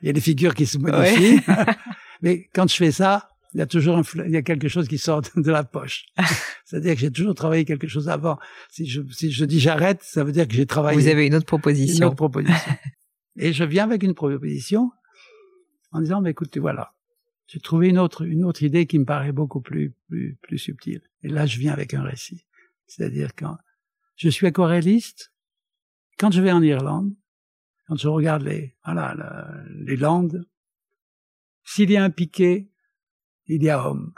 il 0.00 0.06
y 0.06 0.08
a 0.08 0.14
des 0.14 0.22
figures 0.22 0.54
qui 0.54 0.64
se 0.64 0.78
modifient. 0.78 1.42
Mais 2.22 2.48
quand 2.54 2.66
je 2.66 2.76
fais 2.76 2.92
ça, 2.92 3.28
il 3.56 3.60
y 3.60 3.62
a 3.62 3.66
toujours 3.66 3.96
un, 3.96 4.02
il 4.26 4.32
y 4.32 4.36
a 4.36 4.42
quelque 4.42 4.68
chose 4.68 4.86
qui 4.86 4.98
sort 4.98 5.22
de 5.34 5.50
la 5.50 5.64
poche. 5.64 6.04
C'est-à-dire 6.66 6.92
que 6.92 7.00
j'ai 7.00 7.10
toujours 7.10 7.34
travaillé 7.34 7.64
quelque 7.64 7.88
chose 7.88 8.10
avant. 8.10 8.38
Si 8.68 8.86
je, 8.86 9.00
si 9.10 9.32
je 9.32 9.46
dis 9.46 9.60
j'arrête, 9.60 10.02
ça 10.02 10.24
veut 10.24 10.32
dire 10.32 10.46
que 10.46 10.52
j'ai 10.52 10.66
travaillé. 10.66 11.00
Vous 11.00 11.08
avez 11.08 11.26
une 11.26 11.34
autre 11.34 11.46
proposition. 11.46 11.96
Une 11.96 12.04
autre 12.04 12.16
proposition. 12.16 12.72
Et 13.36 13.54
je 13.54 13.64
viens 13.64 13.84
avec 13.84 14.02
une 14.02 14.12
proposition 14.12 14.90
en 15.90 16.00
disant, 16.00 16.20
mais 16.20 16.32
écoute, 16.32 16.58
voilà, 16.58 16.92
j'ai 17.46 17.58
trouvé 17.58 17.88
une 17.88 17.98
autre, 17.98 18.26
une 18.26 18.44
autre 18.44 18.62
idée 18.62 18.86
qui 18.86 18.98
me 18.98 19.06
paraît 19.06 19.32
beaucoup 19.32 19.62
plus, 19.62 19.94
plus, 20.06 20.36
plus 20.42 20.58
subtile. 20.58 21.00
Et 21.22 21.28
là, 21.28 21.46
je 21.46 21.58
viens 21.58 21.72
avec 21.72 21.94
un 21.94 22.02
récit. 22.02 22.44
C'est-à-dire 22.86 23.34
quand 23.34 23.56
je 24.16 24.28
suis 24.28 24.46
aquarelliste, 24.46 25.32
quand 26.18 26.30
je 26.30 26.42
vais 26.42 26.52
en 26.52 26.62
Irlande, 26.62 27.14
quand 27.88 27.96
je 27.96 28.08
regarde 28.08 28.42
les, 28.42 28.76
voilà, 28.84 29.16
les 29.70 29.96
landes, 29.96 30.46
s'il 31.64 31.90
y 31.90 31.96
a 31.96 32.04
un 32.04 32.10
piquet, 32.10 32.68
il 33.46 33.62
y 33.62 33.70
a 33.70 33.86
homme. 33.88 34.12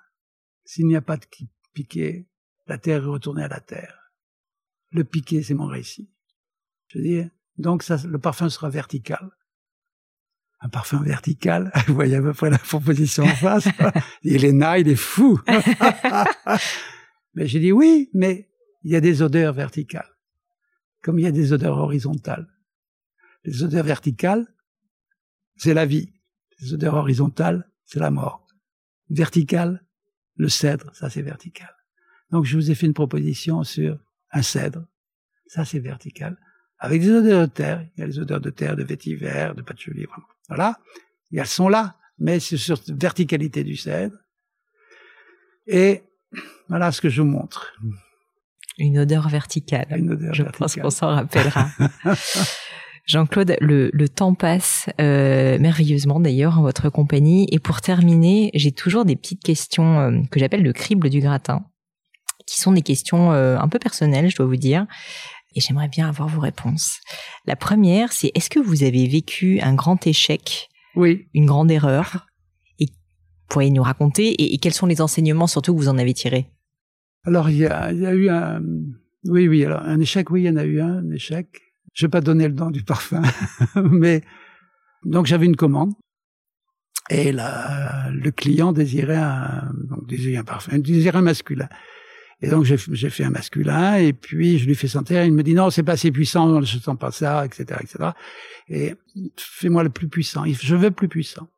S'il 0.64 0.87
n'y 0.87 0.97
a 0.97 1.01
pas 1.01 1.16
de 1.16 1.26
piqué, 1.72 2.29
La 2.66 2.76
terre 2.79 3.03
est 3.03 3.07
retournée 3.07 3.45
à 3.45 3.49
la 3.49 3.61
terre. 3.61 4.12
Le 4.91 5.05
piqué, 5.05 5.43
c'est 5.43 5.55
mon 5.55 5.66
récit. 5.66 6.11
Je 6.89 6.99
veux 6.99 7.05
dire, 7.05 7.31
donc 7.57 7.83
ça, 7.83 7.97
le 8.07 8.18
parfum 8.18 8.49
sera 8.49 8.68
vertical. 8.68 9.31
Un 10.61 10.68
parfum 10.68 11.03
vertical, 11.03 11.70
vous 11.87 11.95
voyez 11.95 12.16
à 12.16 12.22
peu 12.22 12.33
près 12.33 12.51
la 12.51 12.59
proposition 12.59 13.24
en 13.24 13.35
face. 13.35 13.68
il 14.22 14.45
est 14.45 14.53
naïf, 14.53 14.87
il 14.87 14.93
est 14.93 14.97
fou. 14.97 15.41
mais 17.35 17.47
j'ai 17.47 17.61
dit 17.61 17.72
oui, 17.72 18.11
mais 18.12 18.51
il 18.83 18.91
y 18.91 18.97
a 18.97 19.01
des 19.01 19.22
odeurs 19.22 19.53
verticales, 19.53 20.16
comme 21.03 21.18
il 21.18 21.22
y 21.22 21.29
a 21.29 21.33
des 21.33 21.53
odeurs 21.53 21.79
horizontales. 21.79 22.49
Les 23.45 23.62
odeurs 23.62 23.85
verticales, 23.85 24.47
c'est 25.57 25.74
la 25.74 25.87
vie. 25.87 26.12
Les 26.61 26.74
odeurs 26.74 26.95
horizontales, 26.95 27.70
c'est 27.85 28.01
la 28.01 28.11
mort. 28.11 28.48
Verticale, 29.11 29.85
le 30.37 30.49
cèdre, 30.49 30.91
ça 30.95 31.11
c'est 31.11 31.23
vertical. 31.23 31.75
Donc 32.31 32.45
je 32.45 32.57
vous 32.57 32.71
ai 32.71 32.75
fait 32.75 32.87
une 32.87 32.95
proposition 32.95 33.65
sur 33.65 33.99
un 34.33 34.43
cèdre, 34.43 34.85
ça 35.47 35.65
c'est 35.65 35.79
vertical, 35.79 36.37
avec 36.79 37.01
des 37.03 37.11
odeurs 37.11 37.43
de 37.43 37.53
terre. 37.53 37.87
Il 37.97 38.01
y 38.01 38.03
a 38.05 38.07
les 38.07 38.19
odeurs 38.19 38.41
de 38.41 38.51
terre, 38.51 38.77
de 38.77 38.85
vétiver, 38.85 39.53
de 39.57 39.63
patchouli, 39.63 40.07
voilà. 40.49 40.79
elles 41.33 41.47
sont 41.47 41.69
là, 41.69 41.97
mais 42.19 42.41
c'est 42.41 42.57
sur 42.57 42.79
la 42.87 42.95
verticalité 42.95 43.65
du 43.65 43.77
cèdre. 43.77 44.17
Et 45.67 46.03
voilà 46.69 46.93
ce 46.93 47.01
que 47.01 47.09
je 47.09 47.23
vous 47.23 47.29
montre. 47.29 47.75
Une 48.79 48.99
odeur 48.99 49.29
verticale. 49.29 49.87
Une 49.97 50.13
odeur 50.13 50.35
je 50.35 50.45
pense 50.45 50.77
qu'on 50.77 50.91
s'en 50.91 51.09
rappellera. 51.09 51.69
Jean-Claude, 53.09 53.57
le, 53.63 53.89
le, 53.95 54.09
temps 54.11 54.35
passe 54.35 54.87
euh, 55.01 55.59
merveilleusement 55.59 56.21
d'ailleurs 56.21 56.59
en 56.59 56.63
votre 56.63 56.91
compagnie. 56.91 57.49
Et 57.51 57.59
pour 57.59 57.81
terminer, 57.81 58.51
j'ai 58.53 58.71
toujours 58.71 59.07
des 59.07 59.17
petites 59.17 59.43
questions 59.43 59.99
euh, 59.99 60.21
que 60.31 60.39
j'appelle 60.39 60.63
le 60.63 60.75
crible 60.75 61.09
du 61.09 61.21
gratin, 61.21 61.65
qui 62.47 62.61
sont 62.61 62.73
des 62.73 62.83
questions 62.83 63.33
euh, 63.33 63.57
un 63.59 63.67
peu 63.69 63.79
personnelles, 63.79 64.31
je 64.31 64.37
dois 64.37 64.45
vous 64.45 64.57
dire. 64.57 64.87
Et 65.55 65.61
j'aimerais 65.61 65.89
bien 65.89 66.07
avoir 66.07 66.29
vos 66.29 66.41
réponses. 66.41 67.01
La 67.47 67.57
première, 67.57 68.13
c'est 68.13 68.31
est-ce 68.35 68.51
que 68.51 68.61
vous 68.61 68.83
avez 68.83 69.09
vécu 69.09 69.59
un 69.61 69.75
grand 69.75 70.07
échec? 70.07 70.69
Oui. 70.95 71.29
Une 71.33 71.47
grande 71.47 71.71
erreur? 71.71 72.27
Et 72.79 72.89
pourriez 73.49 73.71
nous 73.71 73.83
raconter 73.83 74.29
et, 74.29 74.53
et, 74.53 74.59
quels 74.59 74.75
sont 74.75 74.87
les 74.87 75.01
enseignements 75.01 75.47
surtout 75.47 75.75
que 75.75 75.81
vous 75.81 75.89
en 75.89 75.97
avez 75.97 76.13
tirés? 76.13 76.51
Alors, 77.25 77.49
il 77.49 77.57
y 77.57 77.61
y 77.61 77.67
a 77.67 77.91
eu 77.91 78.29
un... 78.29 78.61
Oui, 79.25 79.49
oui, 79.49 79.65
alors 79.65 79.81
un 79.83 79.99
échec, 79.99 80.31
oui, 80.31 80.43
il 80.43 80.47
y 80.47 80.51
en 80.51 80.57
a 80.57 80.65
eu 80.65 80.83
un, 80.83 80.99
un 80.99 81.11
échec. 81.11 81.49
Je 81.99 82.07
vais 82.07 82.11
pas 82.11 82.21
donner 82.21 82.47
le 82.47 82.55
nom 82.55 82.71
du 82.71 82.85
parfum, 82.85 83.23
mais 83.75 84.23
donc 85.05 85.27
j'avais 85.27 85.47
une 85.47 85.57
commande 85.57 85.95
et 87.11 87.33
la, 87.33 88.09
le 88.13 88.31
client 88.31 88.73
désirait 88.73 89.17
un, 89.17 89.73
donc 89.75 90.07
désirait 90.07 90.37
un 90.37 90.45
parfum, 90.45 90.79
désirait 90.79 91.19
un 91.19 91.23
masculin. 91.23 91.69
Et 92.41 92.51
donc 92.51 92.63
j'ai 92.67 92.77
fait 93.11 93.25
un 93.25 93.31
masculin 93.31 93.97
et 93.97 94.13
puis 94.13 94.59
je 94.59 94.67
lui 94.67 94.77
fais 94.77 94.87
sentir. 94.87 95.25
Il 95.25 95.33
me 95.33 95.43
dit 95.43 95.55
non, 95.55 95.71
c'est 95.71 95.83
pas 95.83 95.95
assez 95.95 96.13
puissant, 96.13 96.63
je 96.63 96.79
sens 96.79 96.97
pas 96.97 97.11
ça, 97.11 97.45
etc., 97.45 97.81
etc. 97.83 98.11
Et 98.69 98.95
fais-moi 99.37 99.83
le 99.83 99.91
plus 99.91 100.09
puissant. 100.09 100.45
Je 100.47 100.77
veux 100.77 100.93
plus 100.93 101.09
puissant. 101.09 101.49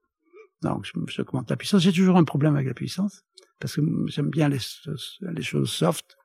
Donc 0.63 0.87
je, 0.87 0.93
je 1.07 1.23
la 1.51 1.57
puissance. 1.59 1.83
J'ai 1.83 1.93
toujours 1.93 2.17
un 2.17 2.25
problème 2.25 2.55
avec 2.55 2.67
la 2.67 2.73
puissance 2.73 3.25
parce 3.59 3.77
que 3.77 3.83
j'aime 4.07 4.31
bien 4.31 4.49
les 4.49 5.43
choses 5.43 5.71
soft. 5.71 6.17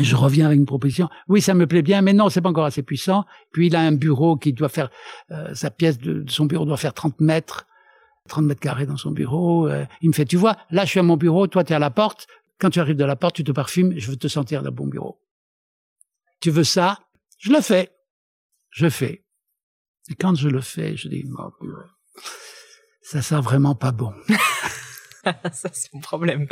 Je 0.00 0.16
reviens 0.16 0.46
avec 0.46 0.58
une 0.58 0.66
proposition. 0.66 1.10
Oui, 1.28 1.42
ça 1.42 1.52
me 1.52 1.66
plaît 1.66 1.82
bien, 1.82 2.00
mais 2.00 2.14
non, 2.14 2.30
c'est 2.30 2.40
pas 2.40 2.48
encore 2.48 2.64
assez 2.64 2.82
puissant. 2.82 3.26
Puis 3.52 3.66
il 3.66 3.76
a 3.76 3.80
un 3.80 3.92
bureau 3.92 4.36
qui 4.36 4.52
doit 4.54 4.70
faire 4.70 4.90
euh, 5.30 5.54
sa 5.54 5.70
pièce 5.70 5.98
de, 5.98 6.24
son 6.28 6.46
bureau 6.46 6.64
doit 6.64 6.78
faire 6.78 6.94
30 6.94 7.20
mètres, 7.20 7.66
30 8.28 8.46
mètres 8.46 8.60
carrés 8.60 8.86
dans 8.86 8.96
son 8.96 9.10
bureau. 9.10 9.68
Euh, 9.68 9.84
il 10.00 10.08
me 10.08 10.14
fait, 10.14 10.24
tu 10.24 10.36
vois, 10.36 10.56
là 10.70 10.86
je 10.86 10.90
suis 10.90 11.00
à 11.00 11.02
mon 11.02 11.18
bureau, 11.18 11.46
toi 11.46 11.62
tu 11.62 11.72
es 11.72 11.76
à 11.76 11.78
la 11.78 11.90
porte. 11.90 12.26
Quand 12.58 12.70
tu 12.70 12.80
arrives 12.80 12.96
de 12.96 13.04
la 13.04 13.16
porte, 13.16 13.34
tu 13.34 13.44
te 13.44 13.52
parfumes, 13.52 13.92
je 13.98 14.10
veux 14.10 14.16
te 14.16 14.28
sentir 14.28 14.62
dans 14.62 14.72
mon 14.72 14.86
bureau. 14.86 15.20
Tu 16.40 16.50
veux 16.50 16.64
ça? 16.64 16.98
Je 17.38 17.52
le 17.52 17.60
fais. 17.60 17.90
Je 18.70 18.88
fais. 18.88 19.24
Et 20.08 20.14
quand 20.14 20.34
je 20.34 20.48
le 20.48 20.60
fais, 20.60 20.96
je 20.96 21.08
dis, 21.08 21.24
oh, 21.38 21.50
ça 23.02 23.20
sent 23.20 23.40
vraiment 23.40 23.74
pas 23.74 23.92
bon. 23.92 24.14
ça 25.52 25.68
c'est 25.72 25.92
mon 25.92 26.00
problème. 26.00 26.46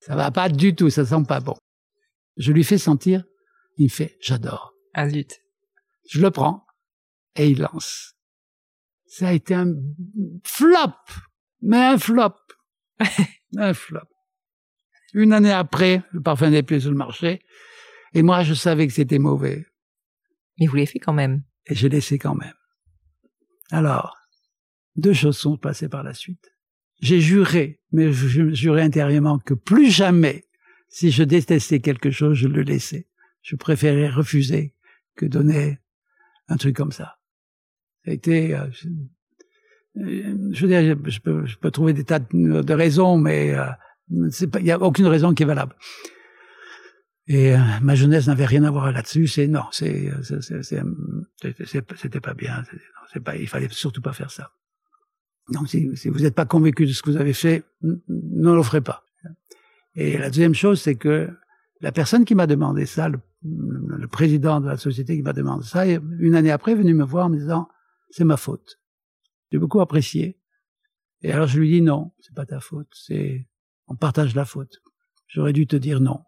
ça 0.00 0.16
va 0.16 0.30
pas 0.30 0.48
du 0.48 0.74
tout, 0.74 0.88
ça 0.88 1.04
sent 1.04 1.22
pas 1.28 1.40
bon. 1.40 1.56
Je 2.36 2.52
lui 2.52 2.64
fais 2.64 2.78
sentir, 2.78 3.24
il 3.76 3.84
me 3.84 3.88
fait 3.88 4.16
j'adore. 4.20 4.74
Ah 4.92 5.08
zut. 5.08 5.40
Je 6.08 6.20
le 6.20 6.30
prends 6.30 6.66
et 7.36 7.48
il 7.48 7.60
lance. 7.60 8.14
Ça 9.06 9.28
a 9.28 9.32
été 9.32 9.54
un 9.54 9.72
flop, 10.44 10.94
mais 11.62 11.78
un 11.78 11.98
flop, 11.98 12.34
un 13.56 13.74
flop. 13.74 14.08
Une 15.12 15.32
année 15.32 15.52
après, 15.52 16.02
le 16.10 16.20
parfum 16.20 16.50
n'est 16.50 16.62
plus 16.62 16.82
sur 16.82 16.90
le 16.90 16.96
marché 16.96 17.40
et 18.12 18.22
moi 18.22 18.42
je 18.42 18.54
savais 18.54 18.86
que 18.86 18.92
c'était 18.92 19.18
mauvais. 19.18 19.66
Mais 20.58 20.66
vous 20.66 20.76
l'avez 20.76 20.86
fait 20.86 20.98
quand 20.98 21.12
même. 21.12 21.42
Et 21.66 21.74
j'ai 21.74 21.88
laissé 21.88 22.18
quand 22.18 22.34
même. 22.34 22.54
Alors, 23.70 24.16
deux 24.96 25.12
choses 25.12 25.38
sont 25.38 25.56
passées 25.56 25.88
par 25.88 26.02
la 26.02 26.14
suite. 26.14 26.52
J'ai 27.00 27.20
juré, 27.20 27.80
mais 27.90 28.12
je 28.12 28.52
jurais 28.54 28.82
intérieurement 28.82 29.38
que 29.38 29.54
plus 29.54 29.90
jamais 29.90 30.43
si 30.94 31.10
je 31.10 31.24
détestais 31.24 31.80
quelque 31.80 32.12
chose, 32.12 32.36
je 32.36 32.46
le 32.46 32.62
laissais. 32.62 33.08
Je 33.42 33.56
préférais 33.56 34.08
refuser 34.08 34.76
que 35.16 35.26
donner 35.26 35.80
un 36.46 36.56
truc 36.56 36.76
comme 36.76 36.92
ça. 36.92 37.16
Ça 38.04 38.12
a 38.12 38.14
été, 38.14 38.54
euh, 38.54 38.68
je, 38.70 38.88
je, 40.52 40.60
veux 40.64 40.68
dire, 40.68 40.96
je 41.04 41.18
peux, 41.18 41.46
je 41.46 41.58
peux, 41.58 41.72
trouver 41.72 41.94
des 41.94 42.04
tas 42.04 42.20
de, 42.20 42.72
raisons, 42.72 43.18
mais 43.18 43.58
euh, 43.58 43.66
il 44.08 44.62
n'y 44.62 44.70
a 44.70 44.80
aucune 44.80 45.08
raison 45.08 45.34
qui 45.34 45.42
est 45.42 45.46
valable. 45.46 45.74
Et 47.26 47.56
euh, 47.56 47.58
ma 47.82 47.96
jeunesse 47.96 48.28
n'avait 48.28 48.46
rien 48.46 48.62
à 48.62 48.70
voir 48.70 48.92
là-dessus. 48.92 49.26
C'est 49.26 49.48
non, 49.48 49.64
c'est 49.72 50.12
c'était 51.96 52.20
pas 52.20 52.34
bien. 52.34 52.62
C'est 53.12 53.18
pas, 53.20 53.34
il 53.34 53.48
fallait 53.48 53.68
surtout 53.68 54.00
pas 54.00 54.12
faire 54.12 54.30
ça. 54.30 54.52
Donc 55.48 55.68
si, 55.68 55.90
si 55.96 56.08
vous 56.08 56.20
n'êtes 56.20 56.36
pas 56.36 56.46
convaincu 56.46 56.86
de 56.86 56.92
ce 56.92 57.02
que 57.02 57.10
vous 57.10 57.16
avez 57.16 57.32
fait, 57.32 57.64
ne 57.82 58.54
le 58.54 58.62
ferez 58.62 58.80
pas. 58.80 59.04
Et 59.96 60.18
la 60.18 60.28
deuxième 60.28 60.54
chose, 60.54 60.80
c'est 60.80 60.96
que 60.96 61.30
la 61.80 61.92
personne 61.92 62.24
qui 62.24 62.34
m'a 62.34 62.46
demandé 62.46 62.86
ça, 62.86 63.08
le, 63.08 64.08
président 64.08 64.60
de 64.60 64.66
la 64.66 64.76
société 64.76 65.16
qui 65.16 65.22
m'a 65.22 65.32
demandé 65.32 65.64
ça, 65.64 65.86
une 65.86 66.34
année 66.34 66.50
après, 66.50 66.72
est 66.72 66.76
venu 66.76 66.94
me 66.94 67.04
voir 67.04 67.26
en 67.26 67.30
me 67.30 67.38
disant, 67.38 67.68
c'est 68.10 68.24
ma 68.24 68.36
faute. 68.36 68.80
J'ai 69.50 69.58
beaucoup 69.58 69.80
apprécié. 69.80 70.38
Et 71.22 71.32
alors 71.32 71.46
je 71.46 71.58
lui 71.58 71.70
dis 71.70 71.82
non, 71.82 72.12
c'est 72.20 72.34
pas 72.34 72.46
ta 72.46 72.60
faute, 72.60 72.92
c'est, 72.92 73.46
on 73.86 73.96
partage 73.96 74.34
la 74.34 74.44
faute. 74.44 74.82
J'aurais 75.26 75.52
dû 75.52 75.66
te 75.66 75.76
dire 75.76 76.00
non. 76.00 76.20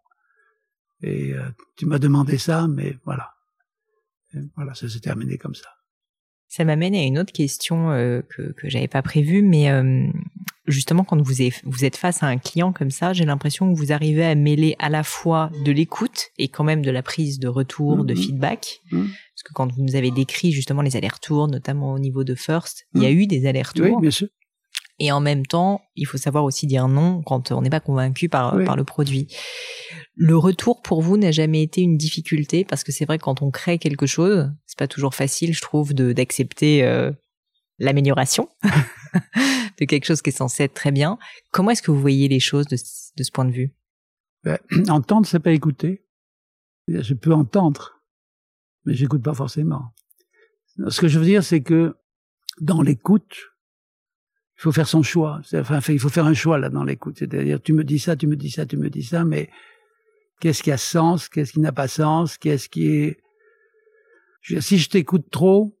Et 1.01 1.33
euh, 1.33 1.49
tu 1.75 1.85
m'as 1.85 1.99
demandé 1.99 2.37
ça, 2.37 2.67
mais 2.67 2.97
voilà. 3.05 3.33
Voilà, 4.55 4.73
ça 4.73 4.89
s'est 4.89 4.99
terminé 4.99 5.37
comme 5.37 5.55
ça. 5.55 5.69
Ça 6.47 6.65
m'amène 6.65 6.95
à 6.95 7.03
une 7.03 7.19
autre 7.19 7.33
question 7.33 7.91
euh, 7.91 8.21
que 8.21 8.53
que 8.53 8.69
j'avais 8.69 8.87
pas 8.87 9.01
prévue, 9.01 9.41
mais 9.41 9.71
euh, 9.71 10.07
justement 10.67 11.03
quand 11.03 11.21
vous, 11.21 11.41
êtes, 11.41 11.61
vous 11.63 11.85
êtes 11.85 11.97
face 11.97 12.23
à 12.23 12.27
un 12.27 12.37
client 12.37 12.73
comme 12.73 12.91
ça, 12.91 13.13
j'ai 13.13 13.25
l'impression 13.25 13.71
que 13.71 13.77
vous 13.77 13.91
arrivez 13.91 14.25
à 14.25 14.35
mêler 14.35 14.75
à 14.79 14.89
la 14.89 15.03
fois 15.03 15.49
de 15.65 15.71
l'écoute 15.71 16.27
et 16.37 16.47
quand 16.49 16.63
même 16.63 16.81
de 16.81 16.91
la 16.91 17.01
prise 17.01 17.39
de 17.39 17.47
retour, 17.47 18.03
de 18.03 18.13
mm-hmm. 18.13 18.17
feedback. 18.17 18.79
Mm-hmm. 18.91 19.07
Parce 19.07 19.43
que 19.43 19.53
quand 19.53 19.71
vous 19.71 19.83
nous 19.83 19.95
avez 19.95 20.11
décrit 20.11 20.51
justement 20.51 20.81
les 20.81 20.95
allers-retours, 20.95 21.47
notamment 21.47 21.93
au 21.93 21.99
niveau 21.99 22.23
de 22.23 22.35
First, 22.35 22.87
il 22.95 23.03
y 23.03 23.05
a 23.05 23.11
eu 23.11 23.27
des 23.27 23.45
allers-retours. 23.45 23.95
Oui, 23.95 24.01
bien 24.01 24.11
sûr. 24.11 24.27
Et 24.99 25.11
en 25.11 25.19
même 25.19 25.45
temps, 25.45 25.81
il 25.95 26.07
faut 26.07 26.17
savoir 26.17 26.43
aussi 26.43 26.65
dire 26.65 26.87
non 26.87 27.21
quand 27.23 27.51
on 27.51 27.61
n'est 27.61 27.69
pas 27.69 27.79
convaincu 27.79 28.29
par, 28.29 28.57
par 28.65 28.75
le 28.75 28.83
produit. 28.83 29.27
Le 30.15 30.35
retour 30.35 30.81
pour 30.81 31.03
vous 31.03 31.17
n'a 31.17 31.31
jamais 31.31 31.61
été 31.61 31.81
une 31.81 31.97
difficulté? 31.97 32.65
Parce 32.65 32.83
que 32.83 32.91
c'est 32.91 33.05
vrai 33.05 33.19
que 33.19 33.23
quand 33.23 33.43
on 33.43 33.51
crée 33.51 33.77
quelque 33.77 34.07
chose, 34.07 34.49
c'est 34.65 34.79
pas 34.79 34.87
toujours 34.87 35.13
facile, 35.13 35.53
je 35.53 35.61
trouve, 35.61 35.93
d'accepter 35.93 36.83
euh, 36.83 37.11
l'amélioration 37.79 38.49
de 39.79 39.85
quelque 39.85 40.05
chose 40.05 40.21
qui 40.21 40.29
est 40.29 40.37
censé 40.37 40.63
être 40.63 40.73
très 40.73 40.91
bien. 40.91 41.17
Comment 41.51 41.71
est-ce 41.71 41.81
que 41.81 41.91
vous 41.91 42.01
voyez 42.01 42.27
les 42.27 42.39
choses 42.39 42.67
de, 42.67 42.75
ce 42.77 43.31
point 43.31 43.45
de 43.45 43.51
vue? 43.51 43.73
Ben, 44.43 44.57
Entendre, 44.89 45.27
c'est 45.27 45.39
pas 45.39 45.51
écouter. 45.51 46.03
Je 46.87 47.13
peux 47.13 47.33
entendre, 47.33 48.01
mais 48.85 48.93
j'écoute 48.93 49.21
pas 49.21 49.33
forcément. 49.33 49.93
Ce 50.87 51.01
que 51.01 51.07
je 51.07 51.19
veux 51.19 51.25
dire, 51.25 51.43
c'est 51.43 51.61
que 51.61 51.95
dans 52.61 52.81
l'écoute, 52.81 53.35
il 54.57 54.61
faut 54.61 54.71
faire 54.71 54.87
son 54.87 55.03
choix. 55.03 55.41
Enfin, 55.53 55.79
il 55.89 55.99
faut 55.99 56.09
faire 56.09 56.25
un 56.25 56.33
choix 56.33 56.57
là 56.57 56.69
dans 56.69 56.83
l'écoute. 56.83 57.17
C'est-à-dire, 57.19 57.61
tu 57.61 57.73
me 57.73 57.83
dis 57.83 57.99
ça, 57.99 58.15
tu 58.15 58.25
me 58.25 58.35
dis 58.35 58.49
ça, 58.49 58.65
tu 58.65 58.77
me 58.77 58.89
dis 58.89 59.03
ça, 59.03 59.25
mais 59.25 59.49
qu'est-ce 60.39 60.63
qui 60.63 60.71
a 60.71 60.77
sens, 60.77 61.29
qu'est-ce 61.29 61.51
qui 61.51 61.59
n'a 61.59 61.71
pas 61.71 61.87
sens, 61.87 62.37
qu'est-ce 62.37 62.69
qui 62.69 62.87
est. 62.87 63.21
Si 64.59 64.77
je 64.77 64.89
t'écoute 64.89 65.29
trop. 65.29 65.76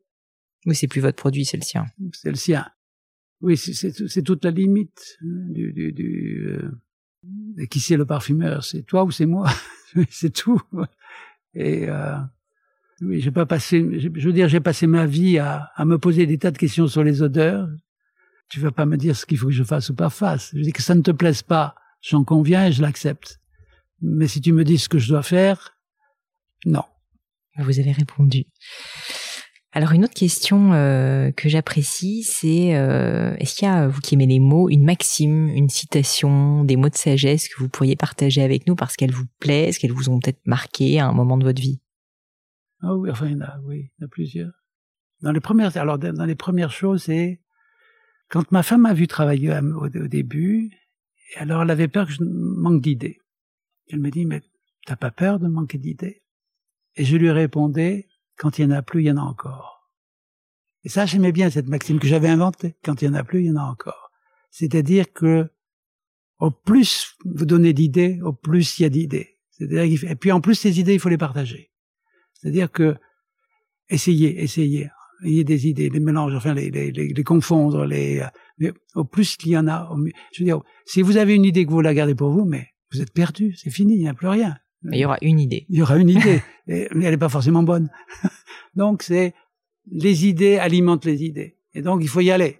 Oui, 0.67 0.75
c'est 0.75 0.87
plus 0.87 1.01
votre 1.01 1.17
produit, 1.17 1.45
c'est 1.45 1.57
le 1.57 1.63
sien. 1.63 1.87
C'est 2.13 2.29
le 2.29 2.35
sien. 2.35 2.67
Oui, 3.41 3.57
c'est 3.57 4.21
toute 4.23 4.45
la 4.45 4.51
limite 4.51 5.17
hein, 5.23 5.47
du. 5.49 5.73
du, 5.73 5.91
du 5.93 6.47
euh, 6.47 7.65
qui 7.69 7.79
c'est 7.79 7.97
le 7.97 8.05
parfumeur 8.05 8.63
C'est 8.63 8.83
toi 8.83 9.03
ou 9.03 9.11
c'est 9.11 9.25
moi 9.25 9.49
C'est 10.11 10.31
tout. 10.31 10.61
Et 11.55 11.89
euh, 11.89 12.17
oui, 13.01 13.21
j'ai 13.21 13.31
pas 13.31 13.47
passé. 13.47 13.99
Je 13.99 14.27
veux 14.27 14.33
dire, 14.33 14.47
j'ai 14.47 14.59
passé 14.59 14.85
ma 14.85 15.07
vie 15.07 15.39
à, 15.39 15.71
à 15.75 15.85
me 15.85 15.97
poser 15.97 16.27
des 16.27 16.37
tas 16.37 16.51
de 16.51 16.57
questions 16.57 16.87
sur 16.87 17.03
les 17.03 17.23
odeurs 17.23 17.67
tu 18.49 18.59
vas 18.59 18.71
pas 18.71 18.85
me 18.85 18.97
dire 18.97 19.15
ce 19.15 19.25
qu'il 19.25 19.37
faut 19.37 19.47
que 19.47 19.53
je 19.53 19.63
fasse 19.63 19.89
ou 19.89 19.95
pas 19.95 20.09
fasse. 20.09 20.51
Je 20.55 20.61
dis 20.61 20.73
que 20.73 20.81
ça 20.81 20.95
ne 20.95 21.01
te 21.01 21.11
plaise 21.11 21.41
pas, 21.41 21.75
j'en 22.01 22.23
conviens 22.23 22.67
et 22.67 22.71
je 22.71 22.81
l'accepte. 22.81 23.39
Mais 24.01 24.27
si 24.27 24.41
tu 24.41 24.53
me 24.53 24.63
dis 24.63 24.77
ce 24.77 24.89
que 24.89 24.99
je 24.99 25.09
dois 25.09 25.23
faire, 25.23 25.77
non. 26.65 26.83
Vous 27.57 27.79
avez 27.79 27.91
répondu. 27.91 28.45
Alors 29.77 29.91
une 29.91 30.05
autre 30.05 30.15
question 30.15 30.73
euh, 30.73 31.29
que 31.29 31.49
j'apprécie, 31.49 32.23
c'est 32.23 32.75
euh, 32.75 33.35
est-ce 33.35 33.53
qu'il 33.53 33.67
y 33.67 33.69
a, 33.69 33.87
vous 33.87 34.01
qui 34.01 34.15
aimez 34.15 34.25
les 34.25 34.39
mots, 34.39 34.71
une 34.71 34.83
maxime, 34.83 35.49
une 35.49 35.69
citation, 35.69 36.63
des 36.63 36.75
mots 36.75 36.89
de 36.89 36.95
sagesse 36.95 37.47
que 37.47 37.59
vous 37.59 37.69
pourriez 37.69 37.95
partager 37.95 38.41
avec 38.41 38.65
nous 38.65 38.73
parce 38.73 38.95
qu'elles 38.95 39.11
vous 39.11 39.27
plaisent, 39.37 39.77
qu'elles 39.77 39.91
vous 39.91 40.09
ont 40.09 40.19
peut-être 40.19 40.41
marqué 40.47 40.99
à 40.99 41.07
un 41.07 41.11
moment 41.11 41.37
de 41.37 41.43
votre 41.43 41.61
vie? 41.61 41.79
Ah 42.81 42.95
oui, 42.95 43.11
enfin 43.11 43.27
il 43.27 43.33
y 43.33 43.35
en 43.35 43.41
a, 43.41 43.59
oui, 43.65 43.91
il 43.99 44.01
y 44.01 44.03
en 44.03 44.07
a 44.07 44.09
plusieurs. 44.09 44.51
Dans 45.21 45.31
les 45.31 45.39
premières, 45.41 45.77
alors 45.77 45.99
dans 45.99 46.25
les 46.25 46.33
premières 46.33 46.71
choses, 46.71 47.03
c'est 47.03 47.39
quand 48.29 48.51
ma 48.51 48.63
femme 48.63 48.81
m'a 48.81 48.95
vu 48.95 49.05
travailler 49.05 49.51
au, 49.51 49.85
au 49.85 50.07
début, 50.07 50.71
alors 51.35 51.61
elle 51.61 51.69
avait 51.69 51.87
peur 51.87 52.07
que 52.07 52.13
je 52.13 52.23
manque 52.23 52.81
d'idées. 52.81 53.19
Elle 53.91 53.99
me 53.99 54.09
dit 54.09 54.25
mais 54.25 54.41
t'as 54.87 54.95
pas 54.95 55.11
peur 55.11 55.37
de 55.37 55.47
manquer 55.47 55.77
d'idées? 55.77 56.23
Et 56.95 57.05
je 57.05 57.15
lui 57.15 57.29
répondais 57.29 58.07
quand 58.37 58.59
il 58.59 58.63
y 58.63 58.65
en 58.65 58.71
a 58.71 58.81
plus, 58.81 59.01
il 59.01 59.07
y 59.07 59.11
en 59.11 59.17
a 59.17 59.21
encore. 59.21 59.91
Et 60.83 60.89
ça, 60.89 61.05
j'aimais 61.05 61.31
bien 61.31 61.49
cette 61.49 61.67
maxime 61.67 61.99
que 61.99 62.07
j'avais 62.07 62.29
inventée. 62.29 62.75
Quand 62.83 63.01
il 63.01 63.05
y 63.05 63.07
en 63.09 63.13
a 63.13 63.23
plus, 63.23 63.41
il 63.41 63.47
y 63.47 63.51
en 63.51 63.57
a 63.57 63.63
encore. 63.63 64.11
C'est-à-dire 64.51 65.11
que 65.11 65.49
au 66.39 66.51
plus 66.51 67.15
vous 67.25 67.45
donnez 67.45 67.73
d'idées, 67.73 68.19
au 68.21 68.33
plus 68.33 68.79
il 68.79 68.83
y 68.83 68.85
a 68.85 68.89
d'idées. 68.89 69.37
Et 69.59 70.15
puis 70.15 70.31
en 70.31 70.39
plus 70.39 70.55
ces 70.55 70.79
idées, 70.79 70.93
il 70.93 70.99
faut 70.99 71.09
les 71.09 71.17
partager. 71.17 71.71
C'est-à-dire 72.33 72.71
que 72.71 72.95
essayez, 73.89 74.41
essayez, 74.41 74.89
ayez 75.23 75.43
des 75.43 75.67
idées, 75.67 75.89
les 75.89 75.99
mélanges, 75.99 76.35
enfin 76.35 76.53
les, 76.53 76.69
les, 76.69 76.91
les, 76.91 77.23
confondre, 77.23 77.85
les 77.85 78.23
mais 78.59 78.71
au 78.95 79.03
plus 79.03 79.35
qu'il 79.35 79.51
y 79.51 79.57
en 79.57 79.67
a, 79.67 79.89
au 79.89 79.97
mieux. 79.97 80.11
je 80.31 80.43
veux 80.43 80.45
dire, 80.45 80.61
si 80.85 81.01
vous 81.01 81.17
avez 81.17 81.35
une 81.35 81.45
idée 81.45 81.65
que 81.65 81.71
vous 81.71 81.81
la 81.81 81.93
gardez 81.93 82.15
pour 82.15 82.31
vous, 82.31 82.45
mais 82.45 82.67
vous 82.91 83.01
êtes 83.01 83.13
perdu, 83.13 83.55
c'est 83.55 83.71
fini, 83.71 83.95
il 83.95 84.01
n'y 84.01 84.09
a 84.09 84.13
plus 84.13 84.27
rien. 84.27 84.57
Mais 84.87 84.97
il 84.97 85.01
y 85.01 85.05
aura 85.05 85.17
une 85.21 85.39
idée. 85.39 85.65
Il 85.69 85.77
y 85.77 85.81
aura 85.81 85.97
une 85.97 86.09
idée, 86.09 86.41
mais 86.67 86.87
elle 86.91 86.99
n'est 86.99 87.17
pas 87.17 87.29
forcément 87.29 87.63
bonne. 87.63 87.89
donc 88.75 89.03
c'est 89.03 89.33
les 89.91 90.25
idées 90.25 90.57
alimentent 90.57 91.05
les 91.05 91.23
idées, 91.23 91.57
et 91.73 91.81
donc 91.81 92.01
il 92.01 92.09
faut 92.09 92.21
y 92.21 92.31
aller. 92.31 92.59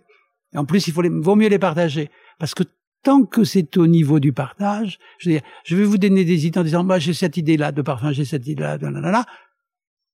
En 0.55 0.65
plus, 0.65 0.88
il 0.88 0.93
faut 0.93 1.01
les, 1.01 1.09
vaut 1.09 1.36
mieux 1.36 1.49
les 1.49 1.59
partager, 1.59 2.09
parce 2.39 2.53
que 2.53 2.63
tant 3.03 3.23
que 3.23 3.43
c'est 3.43 3.78
au 3.78 3.88
niveau 3.88 4.19
du 4.19 4.34
partage, 4.34 4.99
je 5.19 5.30
veux 5.30 5.36
dire, 5.36 5.41
je 5.63 5.75
vais 5.75 5.84
vous 5.84 5.97
donner 5.97 6.25
des 6.25 6.45
idées 6.45 6.59
en 6.59 6.63
disant, 6.63 6.84
moi 6.84 6.99
j'ai 6.99 7.13
cette 7.13 7.38
idée-là 7.38 7.71
de 7.71 7.82
parfum, 7.82 8.11
j'ai 8.11 8.25
cette 8.25 8.47
idée-là, 8.47 8.78
là, 8.78 9.25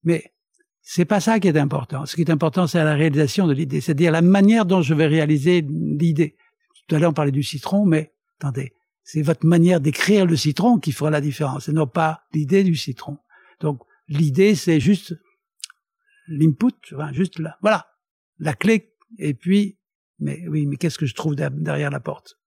mais 0.04 0.32
c'est 0.82 1.06
pas 1.06 1.20
ça 1.20 1.40
qui 1.40 1.48
est 1.48 1.58
important. 1.58 2.06
Ce 2.06 2.16
qui 2.16 2.22
est 2.22 2.30
important, 2.30 2.68
c'est 2.68 2.84
la 2.84 2.94
réalisation 2.94 3.48
de 3.48 3.54
l'idée, 3.54 3.80
c'est-à-dire 3.80 4.12
la 4.12 4.22
manière 4.22 4.66
dont 4.66 4.82
je 4.82 4.94
vais 4.94 5.08
réaliser 5.08 5.66
l'idée. 5.70 6.36
Tout 6.88 6.96
à 6.96 7.00
l'heure, 7.00 7.12
on 7.12 7.14
parlait 7.14 7.32
du 7.32 7.44
citron, 7.44 7.86
mais 7.86 8.12
attendez, 8.40 8.74
c'est 9.04 9.22
votre 9.22 9.46
manière 9.46 9.82
d'écrire 9.82 10.26
le 10.26 10.36
citron 10.36 10.80
qui 10.80 10.92
fera 10.92 11.10
la 11.10 11.22
différence, 11.22 11.70
et 11.70 11.74
non 11.74 11.88
pas 11.88 12.24
l'idée 12.34 12.64
du 12.64 12.76
citron. 12.76 13.18
Donc, 13.60 13.82
l'idée, 14.08 14.56
c'est 14.56 14.80
juste 14.80 15.16
l'input, 16.28 16.74
enfin, 16.94 17.12
juste 17.14 17.40
là, 17.40 17.58
voilà, 17.62 17.88
la 18.40 18.54
clé, 18.54 18.94
et 19.18 19.34
puis, 19.34 19.78
mais 20.20 20.48
oui, 20.48 20.66
mais 20.66 20.78
qu'est-ce 20.78 20.98
que 20.98 21.06
je 21.06 21.16
trouve 21.16 21.36
derrière 21.36 21.90
la 21.90 22.00
porte? 22.00 22.40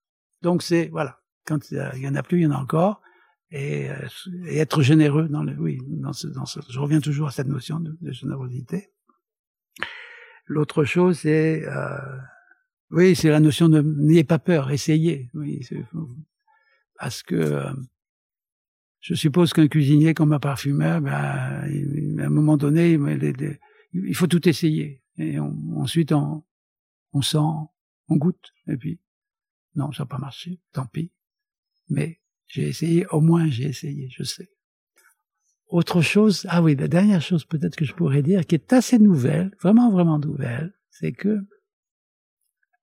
Donc, 0.43 0.63
c'est, 0.63 0.89
voilà, 0.89 1.21
quand 1.45 1.71
il 1.71 2.01
y 2.01 2.09
en 2.09 2.15
a 2.15 2.23
plus, 2.23 2.39
il 2.39 2.43
y 2.45 2.47
en 2.47 2.53
a 2.53 2.57
encore, 2.57 3.03
et, 3.51 3.91
euh, 3.91 4.09
et 4.47 4.59
être 4.59 4.83
généreux 4.83 5.29
dans 5.29 5.43
le, 5.43 5.55
oui, 5.59 5.79
dans 5.89 6.13
ce, 6.13 6.27
dans 6.27 6.47
ce, 6.47 6.61
je 6.69 6.79
reviens 6.81 7.01
toujours 7.01 7.29
à 7.29 7.31
cette 7.31 7.47
notion 7.47 7.79
de, 7.81 7.97
de 8.01 8.13
générosité. 8.13 8.91
L'autre 10.47 10.85
chose, 10.85 11.21
c'est, 11.21 11.65
euh, 11.67 11.99
oui, 12.91 13.15
c'est 13.15 13.31
la 13.31 13.41
notion 13.41 13.69
de 13.69 13.83
n'ayez 13.83 14.25
pas 14.25 14.39
peur, 14.39 14.71
essayez. 14.71 15.29
Oui, 15.35 15.67
parce 16.99 17.23
que 17.23 17.35
euh, 17.35 17.73
je 19.01 19.15
suppose 19.15 19.53
qu'un 19.53 19.69
cuisinier 19.69 20.15
comme 20.15 20.33
un 20.33 20.41
parfumeur, 20.41 21.01
ben, 21.01 21.13
à 21.13 21.63
un 21.65 22.29
moment 22.29 22.57
donné, 22.57 22.99
il 23.93 24.15
faut 24.15 24.27
tout 24.27 24.49
essayer. 24.49 25.03
Et 25.19 25.39
ensuite, 25.39 26.13
on, 26.13 26.45
on 27.13 27.23
sent, 27.23 27.39
on 28.09 28.17
goûte, 28.17 28.53
et 28.67 28.77
puis, 28.77 29.01
non, 29.75 29.93
ça 29.93 30.03
n'a 30.03 30.07
pas 30.07 30.19
marché, 30.19 30.61
tant 30.73 30.87
pis. 30.87 31.13
Mais 31.89 32.21
j'ai 32.47 32.69
essayé, 32.69 33.07
au 33.09 33.21
moins 33.21 33.49
j'ai 33.49 33.65
essayé, 33.65 34.09
je 34.11 34.25
sais. 34.25 34.51
Autre 35.69 36.01
chose, 36.01 36.47
ah 36.49 36.63
oui, 36.63 36.77
la 36.77 36.89
dernière 36.89 37.23
chose 37.23 37.45
peut-être 37.45 37.77
que 37.77 37.85
je 37.85 37.95
pourrais 37.95 38.23
dire, 38.23 38.47
qui 38.47 38.55
est 38.55 38.73
assez 38.73 38.99
nouvelle, 38.99 39.55
vraiment, 39.61 39.91
vraiment 39.91 40.19
nouvelle, 40.19 40.73
c'est 40.91 41.13
que 41.13 41.47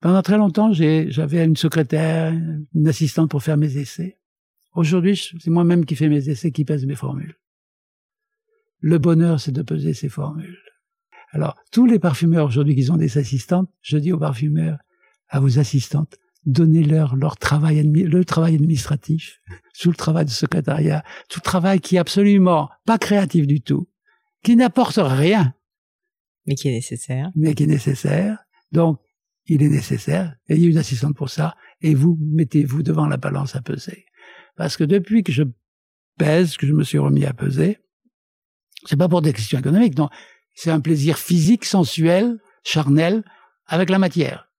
pendant 0.04 0.22
très 0.22 0.38
longtemps, 0.38 0.74
j'avais 0.74 1.46
une 1.46 1.56
secrétaire, 1.56 2.34
une 2.34 2.88
assistante 2.90 3.32
pour 3.32 3.42
faire 3.42 3.56
mes 3.56 3.78
essais. 3.78 4.20
Aujourd'hui, 4.76 5.16
c'est 5.40 5.50
moi-même 5.50 5.86
qui 5.86 5.96
fais 5.96 6.10
mes 6.10 6.28
essais, 6.28 6.52
qui 6.52 6.66
pèse 6.66 6.86
mes 6.86 6.96
formules. 6.96 7.38
Le 8.82 8.98
bonheur, 8.98 9.40
c'est 9.40 9.54
de 9.54 9.62
peser 9.62 9.94
ses 9.94 10.10
formules. 10.10 10.60
Alors, 11.32 11.56
tous 11.72 11.86
les 11.86 12.00
parfumeurs 12.00 12.48
aujourd'hui 12.48 12.76
qui 12.76 12.92
ont 12.92 12.98
des 12.98 13.18
assistantes, 13.18 13.70
je 13.82 13.98
dis 13.98 14.12
aux 14.12 14.20
parfumeurs, 14.20 14.78
à 15.30 15.40
vos 15.40 15.58
assistantes, 15.58 16.18
donnez-leur 16.46 17.16
leur 17.16 17.38
travail, 17.38 17.82
le 17.82 18.26
travail 18.26 18.56
administratif, 18.56 19.40
tout 19.80 19.88
le 19.88 19.96
travail 19.96 20.26
de 20.26 20.32
secrétariat, 20.32 21.02
tout 21.30 21.40
travail 21.40 21.80
qui 21.80 21.96
est 21.96 22.00
absolument 22.00 22.70
pas 22.86 22.98
créatif 22.98 23.48
du 23.48 23.62
tout, 23.62 23.88
qui 24.44 24.58
n'apporte 24.58 25.00
rien. 25.02 25.54
Mais 26.46 26.56
qui 26.56 26.68
est 26.68 26.74
nécessaire. 26.74 27.32
Mais 27.38 27.56
qui 27.56 27.64
est 27.64 27.68
nécessaire. 27.68 28.40
Donc, 28.74 29.00
il 29.46 29.64
est 29.64 29.70
nécessaire, 29.70 30.36
ayez 30.48 30.68
une 30.68 30.78
assistante 30.78 31.16
pour 31.16 31.30
ça, 31.30 31.56
et 31.82 31.96
vous 31.96 32.18
mettez-vous 32.22 32.84
devant 32.84 33.08
la 33.08 33.18
balance 33.18 33.56
à 33.56 33.62
peser. 33.62 34.06
Parce 34.56 34.78
que 34.78 34.84
depuis 34.84 35.24
que 35.24 35.32
je 35.32 35.44
pèse, 36.18 36.58
que 36.58 36.68
je 36.68 36.74
me 36.74 36.84
suis 36.84 37.00
remis 37.00 37.26
à 37.26 37.34
peser, 37.34 37.80
c'est 38.86 38.98
pas 38.98 39.10
pour 39.10 39.22
des 39.22 39.34
questions 39.34 39.60
économiques, 39.60 39.98
non. 39.98 40.10
C'est 40.54 40.72
un 40.72 40.80
plaisir 40.80 41.18
physique, 41.18 41.66
sensuel, 41.66 42.40
charnel, 42.64 43.24
avec 43.66 43.90
la 43.90 44.00
matière. 44.00 44.50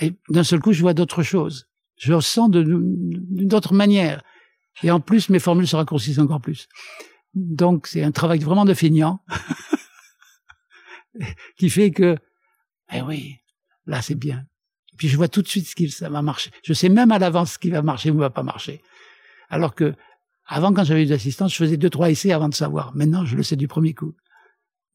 Et 0.00 0.14
d'un 0.28 0.44
seul 0.44 0.60
coup, 0.60 0.72
je 0.72 0.80
vois 0.80 0.94
d'autres 0.94 1.22
choses. 1.22 1.68
Je 1.96 2.12
ressens 2.12 2.48
d'une 2.48 3.52
autre 3.52 3.74
manière. 3.74 4.22
Et 4.82 4.90
en 4.90 5.00
plus, 5.00 5.28
mes 5.28 5.38
formules 5.38 5.66
se 5.66 5.76
raccourcissent 5.76 6.18
encore 6.18 6.40
plus. 6.40 6.68
Donc, 7.34 7.86
c'est 7.86 8.02
un 8.02 8.12
travail 8.12 8.38
vraiment 8.38 8.64
de 8.64 8.72
feignant 8.72 9.22
qui 11.58 11.68
fait 11.68 11.90
que, 11.90 12.16
eh 12.92 13.02
oui, 13.02 13.39
là 13.90 14.00
c'est 14.00 14.14
bien. 14.14 14.46
Puis 14.96 15.08
je 15.08 15.16
vois 15.16 15.28
tout 15.28 15.42
de 15.42 15.48
suite 15.48 15.66
ce 15.66 15.74
qui 15.74 15.90
ça 15.90 16.08
va 16.08 16.22
marcher. 16.22 16.50
Je 16.64 16.72
sais 16.72 16.88
même 16.88 17.12
à 17.12 17.18
l'avance 17.18 17.54
ce 17.54 17.58
qui 17.58 17.70
va 17.70 17.82
marcher 17.82 18.10
ou 18.10 18.14
ne 18.14 18.20
va 18.20 18.30
pas 18.30 18.42
marcher. 18.42 18.82
Alors 19.48 19.74
que 19.74 19.94
avant, 20.46 20.72
quand 20.72 20.84
j'avais 20.84 21.04
eu 21.04 21.06
d'assistance, 21.06 21.52
je 21.52 21.58
faisais 21.58 21.76
deux 21.76 21.90
trois 21.90 22.10
essais 22.10 22.32
avant 22.32 22.48
de 22.48 22.54
savoir. 22.54 22.94
Maintenant, 22.94 23.24
je 23.24 23.36
le 23.36 23.42
sais 23.42 23.56
du 23.56 23.68
premier 23.68 23.94
coup. 23.94 24.14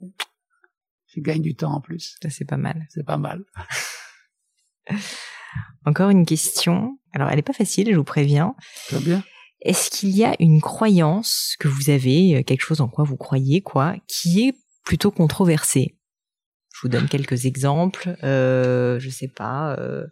Je 0.01 1.21
gagne 1.21 1.41
du 1.41 1.55
temps 1.55 1.73
en 1.73 1.81
plus. 1.81 2.17
Ça 2.21 2.29
c'est 2.29 2.45
pas 2.45 2.57
mal. 2.57 2.87
C'est 2.89 3.05
pas 3.05 3.17
mal. 3.17 3.43
Encore 5.85 6.09
une 6.09 6.25
question. 6.25 6.97
Alors, 7.13 7.29
elle 7.29 7.37
n'est 7.37 7.41
pas 7.41 7.53
facile, 7.53 7.89
je 7.91 7.95
vous 7.95 8.03
préviens. 8.03 8.55
Très 8.87 8.99
bien. 8.99 9.23
Est-ce 9.61 9.89
qu'il 9.89 10.09
y 10.09 10.23
a 10.23 10.35
une 10.39 10.61
croyance 10.61 11.55
que 11.59 11.67
vous 11.67 11.89
avez, 11.89 12.43
quelque 12.43 12.61
chose 12.61 12.81
en 12.81 12.87
quoi 12.87 13.03
vous 13.03 13.17
croyez, 13.17 13.61
quoi, 13.61 13.95
qui 14.07 14.47
est 14.47 14.55
plutôt 14.83 15.11
controversée? 15.11 15.95
Vous 16.85 16.89
donne 16.89 17.07
quelques 17.07 17.45
exemples. 17.45 18.15
Euh, 18.23 18.99
je 18.99 19.09
sais 19.09 19.27
pas. 19.27 19.75
Euh, 19.79 20.05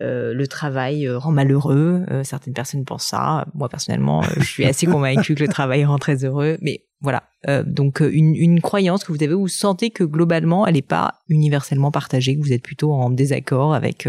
euh, 0.00 0.32
le 0.32 0.46
travail 0.46 1.06
euh, 1.06 1.18
rend 1.18 1.32
malheureux. 1.32 2.04
Certaines 2.24 2.52
personnes 2.52 2.84
pensent 2.84 3.06
ça. 3.06 3.46
Moi 3.54 3.68
personnellement, 3.68 4.22
je 4.22 4.44
suis 4.44 4.64
assez 4.66 4.86
convaincue 4.96 5.34
que 5.34 5.42
le 5.42 5.48
travail 5.48 5.84
rend 5.84 5.98
très 5.98 6.24
heureux. 6.24 6.58
Mais 6.60 6.84
voilà. 7.00 7.22
donc 7.64 8.00
une, 8.00 8.34
une, 8.34 8.60
croyance 8.60 9.04
que 9.04 9.12
vous 9.12 9.22
avez, 9.22 9.32
vous 9.34 9.48
sentez 9.48 9.90
que 9.90 10.04
globalement, 10.04 10.66
elle 10.66 10.74
n'est 10.74 10.82
pas 10.82 11.20
universellement 11.28 11.90
partagée, 11.90 12.36
que 12.36 12.42
vous 12.42 12.52
êtes 12.52 12.62
plutôt 12.62 12.92
en 12.92 13.08
désaccord 13.08 13.72
avec 13.72 14.08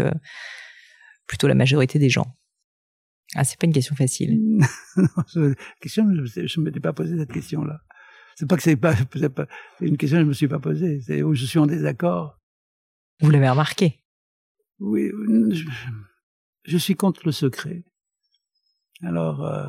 plutôt 1.26 1.48
la 1.48 1.54
majorité 1.54 1.98
des 1.98 2.10
gens. 2.10 2.26
Ah, 3.36 3.44
c'est 3.44 3.58
pas 3.58 3.66
une 3.66 3.72
question 3.72 3.94
facile. 3.94 4.40
non, 4.96 5.54
question, 5.80 6.04
je 6.26 6.60
ne 6.60 6.64
m'étais 6.64 6.80
pas 6.80 6.92
posé 6.92 7.16
cette 7.16 7.32
question-là. 7.32 7.80
C'est 8.36 8.48
pas 8.48 8.56
que 8.56 8.62
c'est 8.62 8.76
pas, 8.76 8.94
pas 8.94 9.46
une 9.80 9.96
question 9.96 10.18
que 10.18 10.24
je 10.24 10.28
me 10.28 10.32
suis 10.32 10.48
pas 10.48 10.58
posée. 10.58 11.00
C'est 11.02 11.22
où 11.22 11.34
je 11.34 11.44
suis 11.44 11.58
en 11.58 11.66
désaccord. 11.66 12.38
Vous 13.20 13.30
l'avez 13.30 13.48
remarqué. 13.48 14.00
Oui, 14.78 15.10
je, 16.64 16.78
suis 16.78 16.96
contre 16.96 17.22
le 17.26 17.32
secret. 17.32 17.84
Alors, 19.02 19.44
euh, 19.44 19.66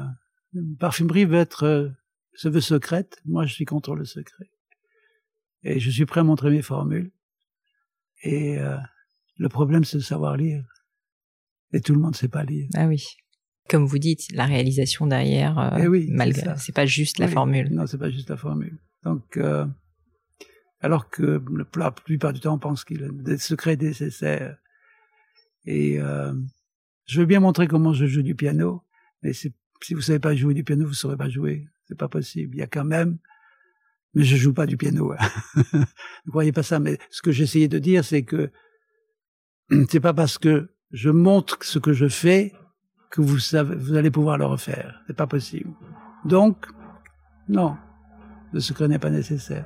parfumerie 0.80 1.26
veut 1.26 1.40
être, 1.40 1.64
euh, 1.64 1.90
se 2.34 2.48
veut 2.48 2.62
secrète. 2.62 3.20
Moi, 3.26 3.46
je 3.46 3.54
suis 3.54 3.66
contre 3.66 3.96
le 3.96 4.06
secret. 4.06 4.50
Et 5.64 5.80
je 5.80 5.92
suis 5.92 6.06
prêt 6.06 6.22
à 6.22 6.24
montrer 6.24 6.50
mes 6.50 6.62
formules. 6.62 7.12
Et 8.24 8.58
euh, 8.58 8.78
le 9.36 9.50
problème, 9.50 9.84
c'est 9.84 9.98
de 9.98 10.04
savoir 10.04 10.38
lire. 10.38 10.64
Et 11.74 11.82
tout 11.82 11.94
le 11.94 12.00
monde 12.00 12.14
ne 12.14 12.18
sait 12.18 12.30
pas 12.30 12.44
lire. 12.44 12.70
Ah 12.76 12.88
oui 12.88 13.06
comme 13.70 13.86
vous 13.86 14.00
dites, 14.00 14.32
la 14.34 14.46
réalisation 14.46 15.08
derrière, 15.08 15.58
euh, 15.58 15.80
eh 15.84 15.88
oui, 15.88 16.08
malgré, 16.10 16.54
c'est 16.58 16.76
pas 16.76 16.86
juste 16.86 17.20
la 17.20 17.28
formule. 17.28 17.70
Non, 17.72 17.88
c'est 17.88 17.98
pas 17.98 18.10
juste 18.10 18.30
la 18.30 18.38
formule. 18.38 18.78
Donc, 19.04 19.38
euh, 19.38 19.66
alors 20.82 21.10
que 21.10 21.42
la 21.76 21.92
plupart 21.92 22.34
du 22.34 22.40
temps, 22.40 22.56
on 22.56 22.60
pense 22.60 22.84
qu'il 22.84 23.02
y 23.02 23.04
a 23.04 23.10
des 23.10 23.38
secrets 23.38 23.78
nécessaires. 23.78 24.58
Et 25.66 26.00
euh, 26.00 26.34
je 27.06 27.22
veux 27.22 27.26
bien 27.26 27.40
montrer 27.40 27.68
comment 27.68 27.94
je 27.94 28.06
joue 28.06 28.24
du 28.24 28.36
piano, 28.36 28.84
mais 29.22 29.34
si 29.34 29.54
vous 29.92 30.02
savez 30.02 30.20
pas 30.20 30.36
jouer 30.36 30.54
du 30.54 30.64
piano, 30.64 30.86
vous 30.86 30.94
saurez 30.94 31.18
pas 31.18 31.30
jouer. 31.30 31.68
C'est 31.88 31.98
pas 31.98 32.08
possible. 32.08 32.56
Il 32.56 32.60
y 32.60 32.64
a 32.64 32.68
quand 32.68 32.86
même, 32.86 33.18
mais 34.14 34.24
je 34.24 34.36
joue 34.36 34.54
pas 34.54 34.66
du 34.66 34.78
piano. 34.78 35.14
Hein. 35.14 35.30
ne 36.26 36.32
croyez 36.32 36.52
pas 36.52 36.64
ça. 36.64 36.80
Mais 36.80 36.98
ce 37.10 37.22
que 37.22 37.32
j'essayais 37.32 37.68
de 37.68 37.80
dire, 37.80 38.04
c'est 38.04 38.24
que 38.24 38.52
c'est 39.90 40.00
pas 40.00 40.14
parce 40.14 40.38
que 40.38 40.72
je 40.92 41.10
montre 41.10 41.58
ce 41.62 41.80
que 41.80 41.94
je 41.94 42.08
fais 42.08 42.54
que 43.12 43.22
vous 43.22 43.40
savez, 43.40 43.76
vous 43.76 43.96
allez 43.96 44.10
pouvoir 44.10 44.38
le 44.38 44.46
refaire. 44.46 45.02
C'est 45.06 45.16
pas 45.16 45.28
possible. 45.28 45.70
Donc, 46.26 46.66
non, 47.48 47.76
le 48.54 48.60
secret 48.60 48.88
n'est 48.88 49.00
pas 49.00 49.10
nécessaire. 49.10 49.66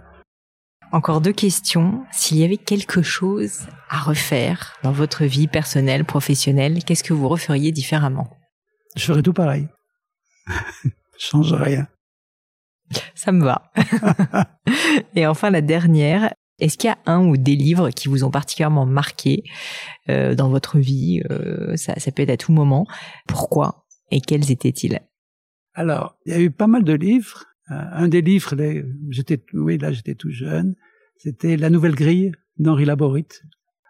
Encore 0.92 1.22
deux 1.22 1.34
questions. 1.34 2.06
S'il 2.12 2.38
y 2.38 2.44
avait 2.44 2.58
quelque 2.58 3.02
chose 3.02 3.68
à 3.90 4.00
refaire 4.00 4.74
dans 4.84 4.92
votre 4.92 5.26
vie 5.26 5.48
personnelle, 5.48 6.06
professionnelle, 6.06 6.84
qu'est-ce 6.84 7.04
que 7.04 7.14
vous 7.14 7.28
referiez 7.28 7.72
différemment? 7.72 8.30
Je 8.96 9.06
ferais 9.06 9.22
tout 9.22 9.34
pareil. 9.34 9.68
Je 10.48 11.26
change 11.26 11.54
rien. 11.54 11.88
Ça 13.14 13.32
me 13.32 13.44
va. 13.44 13.72
Et 15.16 15.26
enfin, 15.28 15.50
la 15.50 15.62
dernière. 15.62 16.34
Est-ce 16.60 16.78
qu'il 16.78 16.88
y 16.88 16.92
a 16.92 16.98
un 17.06 17.26
ou 17.26 17.38
des 17.38 17.56
livres 17.56 17.90
qui 17.90 18.08
vous 18.08 18.24
ont 18.24 18.32
particulièrement 18.32 18.86
marqué 18.86 19.44
euh, 20.10 20.36
dans 20.36 20.50
votre 20.50 20.78
vie 20.80 21.22
euh, 21.30 21.76
ça, 21.76 22.00
ça 22.00 22.12
peut 22.12 22.24
être 22.24 22.30
à 22.30 22.38
tout 22.38 22.54
moment. 22.54 22.88
Pourquoi 23.28 23.86
et 24.12 24.22
quels 24.22 24.52
étaient-ils? 24.52 25.00
Alors, 25.74 26.18
il 26.26 26.32
y 26.32 26.36
a 26.36 26.40
eu 26.40 26.52
pas 26.52 26.68
mal 26.68 26.84
de 26.84 26.94
livres. 26.94 27.46
Euh, 27.72 27.76
un 27.92 28.08
des 28.08 28.22
livres, 28.22 28.56
j'étais, 29.10 29.44
oui, 29.54 29.78
là 29.78 29.92
j'étais 29.92 30.16
tout 30.16 30.32
jeune, 30.32 30.76
c'était 31.18 31.58
La 31.58 31.70
Nouvelle 31.70 31.96
Grille 31.96 32.32
d'Henri 32.58 32.86
Laborit. 32.86 33.28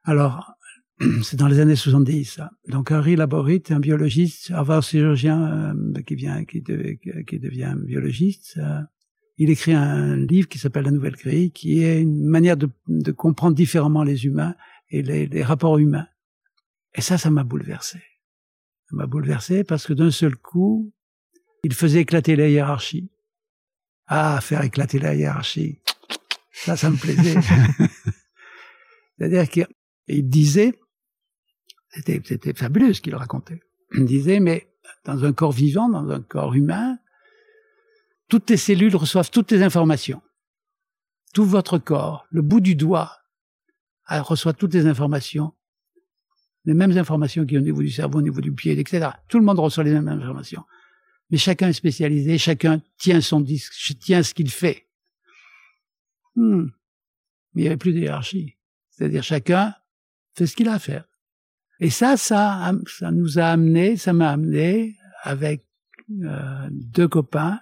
Alors, 0.03 0.53
c'est 1.24 1.38
dans 1.38 1.47
les 1.47 1.59
années 1.59 1.76
70. 1.76 2.26
Ça. 2.26 2.51
Donc 2.70 2.91
Henri 2.91 3.16
Laborit, 3.16 3.63
un 3.70 3.80
biologiste, 3.80 4.51
avant 4.51 4.82
chirurgien 4.82 5.76
qui 6.07 6.16
vient, 6.16 6.45
qui, 6.45 6.61
devient 6.61 7.76
biologiste, 7.78 8.59
il 9.38 9.49
écrit 9.49 9.73
un 9.73 10.15
livre 10.15 10.47
qui 10.47 10.59
s'appelle 10.59 10.86
La 10.86 10.91
Nouvelle 10.91 11.15
Grille, 11.15 11.51
qui 11.51 11.83
est 11.83 12.01
une 12.01 12.25
manière 12.25 12.57
de, 12.57 12.69
de 12.88 13.11
comprendre 13.11 13.55
différemment 13.55 14.03
les 14.03 14.25
humains 14.25 14.55
et 14.89 15.01
les, 15.01 15.27
les 15.27 15.43
rapports 15.43 15.77
humains. 15.77 16.07
Et 16.93 17.01
ça, 17.01 17.17
ça 17.17 17.29
m'a 17.29 17.43
bouleversé. 17.43 17.99
Ça 18.89 18.95
m'a 18.95 19.07
bouleversé 19.07 19.63
parce 19.63 19.86
que 19.86 19.93
d'un 19.93 20.11
seul 20.11 20.38
coup, 20.38 20.93
il 21.63 21.73
faisait 21.73 22.01
éclater 22.01 22.36
la 22.36 22.47
hiérarchie. 22.47 23.11
Ah, 24.07 24.39
faire 24.41 24.63
éclater 24.63 24.99
la 24.99 25.15
hiérarchie. 25.15 25.81
Ça, 26.53 26.77
ça 26.77 26.89
me 26.89 26.95
plaisait. 26.95 27.36
C'est-à-dire 29.17 29.49
qu'il 29.49 30.29
disait, 30.29 30.79
c'était, 31.89 32.21
c'était 32.23 32.53
fabuleux 32.53 32.93
ce 32.93 33.01
qu'il 33.01 33.15
racontait. 33.15 33.59
Il 33.93 34.05
disait, 34.05 34.39
mais 34.39 34.69
dans 35.03 35.23
un 35.25 35.33
corps 35.33 35.51
vivant, 35.51 35.89
dans 35.89 36.09
un 36.09 36.21
corps 36.21 36.53
humain, 36.53 36.97
toutes 38.28 38.45
tes 38.45 38.57
cellules 38.57 38.95
reçoivent 38.95 39.30
toutes 39.30 39.47
tes 39.47 39.63
informations. 39.63 40.21
Tout 41.34 41.45
votre 41.45 41.78
corps, 41.78 42.26
le 42.32 42.41
bout 42.41 42.61
du 42.61 42.76
doigt, 42.76 43.19
reçoit 44.07 44.53
toutes 44.53 44.73
les 44.73 44.88
informations. 44.88 45.53
Les 46.65 46.73
mêmes 46.73 46.97
informations 46.97 47.45
qui 47.45 47.57
au 47.57 47.61
niveau 47.61 47.82
du 47.82 47.91
cerveau, 47.91 48.19
au 48.19 48.21
niveau 48.21 48.41
du 48.41 48.51
pied, 48.51 48.78
etc. 48.78 49.09
Tout 49.28 49.38
le 49.38 49.45
monde 49.45 49.59
reçoit 49.59 49.84
les 49.84 49.91
mêmes 49.91 50.07
informations 50.07 50.63
mais 51.30 51.38
chacun 51.38 51.69
est 51.69 51.73
spécialisé, 51.73 52.38
chacun 52.38 52.82
tient 52.97 53.21
son 53.21 53.41
disque, 53.41 53.73
tient 53.99 54.23
ce 54.23 54.34
qu'il 54.34 54.49
fait. 54.49 54.88
Hmm. 56.36 56.67
Mais 57.53 57.61
il 57.61 57.63
n'y 57.63 57.67
avait 57.67 57.78
plus 57.78 57.93
de 57.93 57.99
hiérarchie. 57.99 58.57
C'est-à-dire 58.89 59.23
chacun 59.23 59.73
fait 60.36 60.45
ce 60.45 60.55
qu'il 60.55 60.67
a 60.67 60.73
à 60.73 60.80
faire. 60.80 61.05
Et 61.80 61.89
ça, 61.89 62.17
ça, 62.17 62.71
ça 62.88 63.11
nous 63.11 63.39
a 63.39 63.45
amené, 63.45 63.97
ça 63.97 64.13
m'a 64.13 64.32
amené 64.32 64.97
avec 65.23 65.65
euh, 66.23 66.69
deux 66.71 67.07
copains 67.07 67.59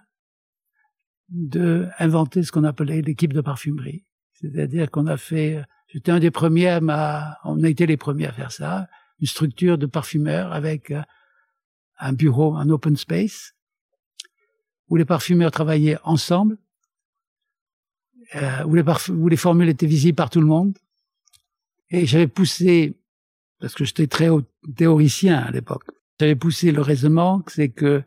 de 1.34 1.90
inventer 1.98 2.44
ce 2.44 2.52
qu'on 2.52 2.64
appelait 2.64 3.02
l'équipe 3.02 3.34
de 3.34 3.42
parfumerie. 3.42 4.06
C'est-à-dire 4.34 4.90
qu'on 4.92 5.08
a 5.08 5.18
fait, 5.18 5.64
j'étais 5.88 6.12
un 6.12 6.20
des 6.20 6.32
premiers 6.32 6.80
à, 6.90 7.40
on 7.44 7.64
a 7.64 7.70
été 7.70 7.86
les 7.88 7.98
premiers 7.98 8.28
à 8.28 8.32
faire 8.32 8.52
ça, 8.52 8.88
une 9.20 9.28
structure 9.28 9.78
de 9.78 9.88
parfumeurs 9.88 10.54
avec 10.54 10.92
euh, 10.92 11.02
un 12.00 12.14
bureau, 12.14 12.56
un 12.56 12.70
open 12.70 12.96
space, 12.96 13.54
où 14.90 14.96
les 14.96 15.06
parfumeurs 15.06 15.52
travaillaient 15.52 15.98
ensemble, 16.04 16.58
euh, 18.36 18.64
où, 18.66 18.76
les 18.76 18.84
où 19.10 19.28
les 19.28 19.38
formules 19.38 19.70
étaient 19.70 19.88
visibles 19.88 20.16
par 20.16 20.30
tout 20.30 20.42
le 20.42 20.48
monde. 20.48 20.78
Et 21.90 22.06
j'avais 22.06 22.28
poussé, 22.28 23.00
parce 23.60 23.74
que 23.74 23.86
j'étais 23.86 24.08
très 24.08 24.30
théoricien 24.76 25.40
à 25.40 25.52
l'époque, 25.52 25.86
j'avais 26.20 26.36
poussé 26.36 26.72
le 26.72 26.82
raisonnement, 26.82 27.44
c'est 27.48 27.70
que 27.70 28.04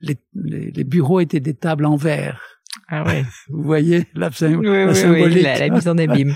les, 0.00 0.18
les, 0.34 0.84
bureaux 0.84 1.20
étaient 1.20 1.40
des 1.40 1.54
tables 1.54 1.84
en 1.84 1.96
verre. 1.96 2.40
Ah 2.88 3.04
ouais. 3.04 3.24
Vous 3.48 3.62
voyez 3.62 4.06
la, 4.14 4.28
oui, 4.28 4.66
la 4.66 4.94
symbolique. 4.94 5.42
la, 5.42 5.58
la, 5.58 5.68
mise 5.70 5.88
en 5.88 5.98
abîme. 5.98 6.34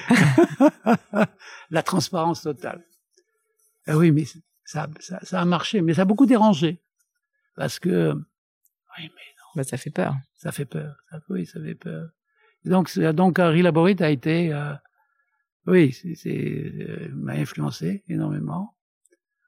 la 1.71 1.83
transparence 1.83 2.43
totale. 2.43 2.85
Ah 3.87 3.97
oui, 3.97 4.11
mais 4.11 4.25
ça, 4.65 4.89
ça, 5.01 5.19
ça, 5.23 5.41
a 5.41 5.45
marché, 5.45 5.81
mais 5.83 5.95
ça 5.95 6.03
a 6.03 6.05
beaucoup 6.05 6.27
dérangé. 6.27 6.81
Parce 7.57 7.79
que, 7.79 8.13
oui, 8.13 9.03
mais 9.03 9.07
non. 9.07 9.45
Bah, 9.57 9.65
ça 9.65 9.77
fait 9.77 9.91
peur. 9.91 10.15
Ça 10.35 10.53
fait 10.53 10.65
peur. 10.65 10.97
Ça, 11.11 11.21
oui, 11.29 11.47
ça 11.47 11.61
fait 11.61 11.75
peur. 11.75 12.09
Donc, 12.65 12.97
donc 12.99 13.39
Henri 13.39 13.63
Laborit 13.63 13.97
a 14.01 14.11
été, 14.11 14.53
euh, 14.53 14.73
oui, 15.67 15.93
c'est, 15.93 16.39
euh, 16.39 17.09
m'a 17.13 17.33
influencé 17.33 18.05
énormément. 18.09 18.77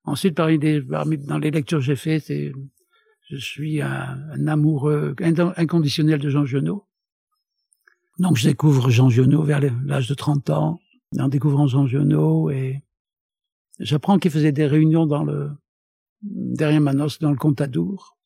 Ensuite, 0.05 0.35
parmi, 0.35 0.59
des, 0.59 0.83
parmi 0.83 1.17
dans 1.19 1.39
les 1.39 1.51
lectures 1.51 1.79
que 1.79 1.85
j'ai 1.85 1.97
fait, 1.97 2.21
c'est, 2.21 2.53
je 3.29 3.37
suis 3.37 3.81
un, 3.81 4.47
amoureux 4.47 5.15
inconditionnel 5.57 6.21
de 6.21 6.31
Jean 6.31 6.45
Genot. 6.45 6.87
Donc, 8.19 8.37
je 8.37 8.49
découvre 8.49 8.91
Jean 8.91 9.11
Genot 9.11 9.43
vers 9.43 9.61
l'âge 9.85 10.09
de 10.09 10.15
30 10.15 10.51
ans, 10.51 10.81
en 11.19 11.29
découvrant 11.29 11.67
Jean 11.67 11.87
Genot 11.87 12.51
et 12.51 12.85
J'apprends 13.81 14.19
qu'il 14.19 14.31
faisait 14.31 14.53
des 14.53 14.67
réunions 14.67 15.07
dans 15.07 15.25
le 15.25 15.51
derrière 16.23 16.81
Manos, 16.81 17.19
dans 17.19 17.31
le 17.31 17.37
Contadour. 17.37 18.17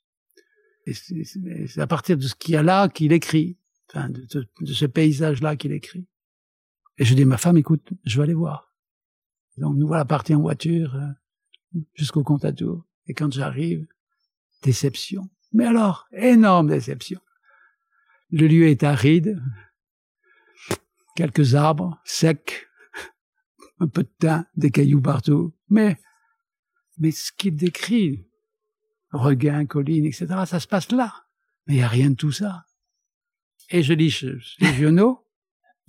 Et 0.86 0.94
c'est 0.94 1.80
à 1.80 1.86
partir 1.86 2.16
de 2.16 2.22
ce 2.22 2.34
qu'il 2.34 2.55
y 2.55 2.57
a 2.57 2.62
là 2.62 2.88
qu'il 2.88 3.12
écrit, 3.12 3.59
enfin 3.90 4.09
de, 4.09 4.26
de, 4.61 4.72
ce 4.72 4.86
paysage-là 4.86 5.57
qu'il 5.57 5.72
écrit. 5.72 6.07
Et 6.99 7.05
je 7.05 7.14
dis 7.14 7.22
à 7.22 7.26
ma 7.26 7.36
femme, 7.36 7.57
écoute, 7.57 7.92
je 8.05 8.16
vais 8.16 8.24
aller 8.24 8.34
voir. 8.34 8.74
Donc 9.57 9.76
nous 9.76 9.86
voilà 9.86 10.05
partis 10.05 10.34
en 10.34 10.40
voiture 10.40 10.94
euh, 10.94 11.80
jusqu'au 11.94 12.22
Contadour. 12.22 12.86
Et 13.07 13.14
quand 13.14 13.32
j'arrive, 13.32 13.86
déception. 14.62 15.28
Mais 15.52 15.66
alors, 15.66 16.09
énorme 16.12 16.68
déception. 16.68 17.20
Le 18.30 18.46
lieu 18.46 18.68
est 18.68 18.82
aride, 18.82 19.42
quelques 21.16 21.54
arbres 21.54 22.00
secs, 22.04 22.66
un 23.80 23.88
peu 23.88 24.02
de 24.02 24.11
thym, 24.18 24.44
des 24.56 24.70
cailloux 24.70 25.00
partout. 25.00 25.54
Mais, 25.68 25.96
mais 26.98 27.11
ce 27.11 27.32
qu'il 27.32 27.56
décrit, 27.56 28.28
regain, 29.11 29.66
collines, 29.66 30.04
etc., 30.04 30.26
ça 30.46 30.61
se 30.61 30.66
passe 30.66 30.90
là. 30.92 31.24
Mais 31.66 31.74
il 31.74 31.76
n'y 31.78 31.82
a 31.82 31.88
rien 31.88 32.11
de 32.11 32.16
tout 32.16 32.32
ça. 32.32 32.64
Et 33.70 33.82
je 33.82 33.92
lis 33.92 34.11
chez, 34.11 34.38
Giono, 34.61 35.26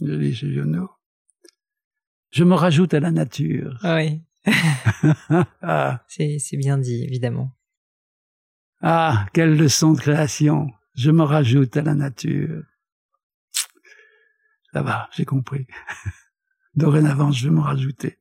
je 0.02 0.12
lis 0.12 0.36
chez 0.36 0.52
Giono, 0.52 0.90
je 2.32 2.44
me 2.44 2.54
rajoute 2.54 2.94
à 2.94 3.00
la 3.00 3.12
nature. 3.12 3.80
Ah 3.84 3.96
oui. 3.96 4.22
C'est 6.40 6.58
bien 6.58 6.78
dit, 6.78 7.04
évidemment. 7.04 7.56
Ah, 8.82 9.26
quelle 9.34 9.58
leçon 9.58 9.94
de 9.94 10.00
création. 10.00 10.72
Je 10.96 11.12
me 11.12 11.24
rajoute 11.24 11.76
à 11.78 11.82
la 11.82 11.96
nature. 11.96 12.64
Ça 14.72 14.82
va, 14.82 15.10
j'ai 15.14 15.26
compris. 15.26 15.68
dorénavant, 16.76 17.32
je 17.32 17.46
vais 17.46 17.56
m'en 17.56 17.62
rajouter. 17.62 18.19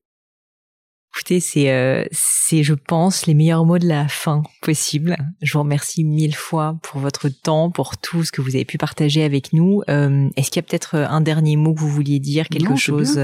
Écoutez, 1.18 1.40
c'est, 1.40 1.72
euh, 1.72 2.04
c'est, 2.12 2.62
je 2.62 2.74
pense, 2.74 3.26
les 3.26 3.34
meilleurs 3.34 3.64
mots 3.64 3.78
de 3.78 3.88
la 3.88 4.06
fin 4.06 4.44
possible. 4.62 5.16
Je 5.42 5.52
vous 5.52 5.64
remercie 5.64 6.04
mille 6.04 6.36
fois 6.36 6.78
pour 6.84 7.00
votre 7.00 7.28
temps, 7.28 7.72
pour 7.72 7.98
tout 7.98 8.22
ce 8.22 8.30
que 8.30 8.40
vous 8.40 8.54
avez 8.54 8.64
pu 8.64 8.78
partager 8.78 9.24
avec 9.24 9.52
nous. 9.52 9.82
Euh, 9.90 10.28
est-ce 10.36 10.52
qu'il 10.52 10.62
y 10.62 10.64
a 10.64 10.68
peut-être 10.68 10.94
euh, 10.94 11.08
un 11.08 11.20
dernier 11.20 11.56
mot 11.56 11.74
que 11.74 11.80
vous 11.80 11.88
vouliez 11.88 12.20
dire, 12.20 12.48
quelque 12.48 12.76
chose, 12.76 13.20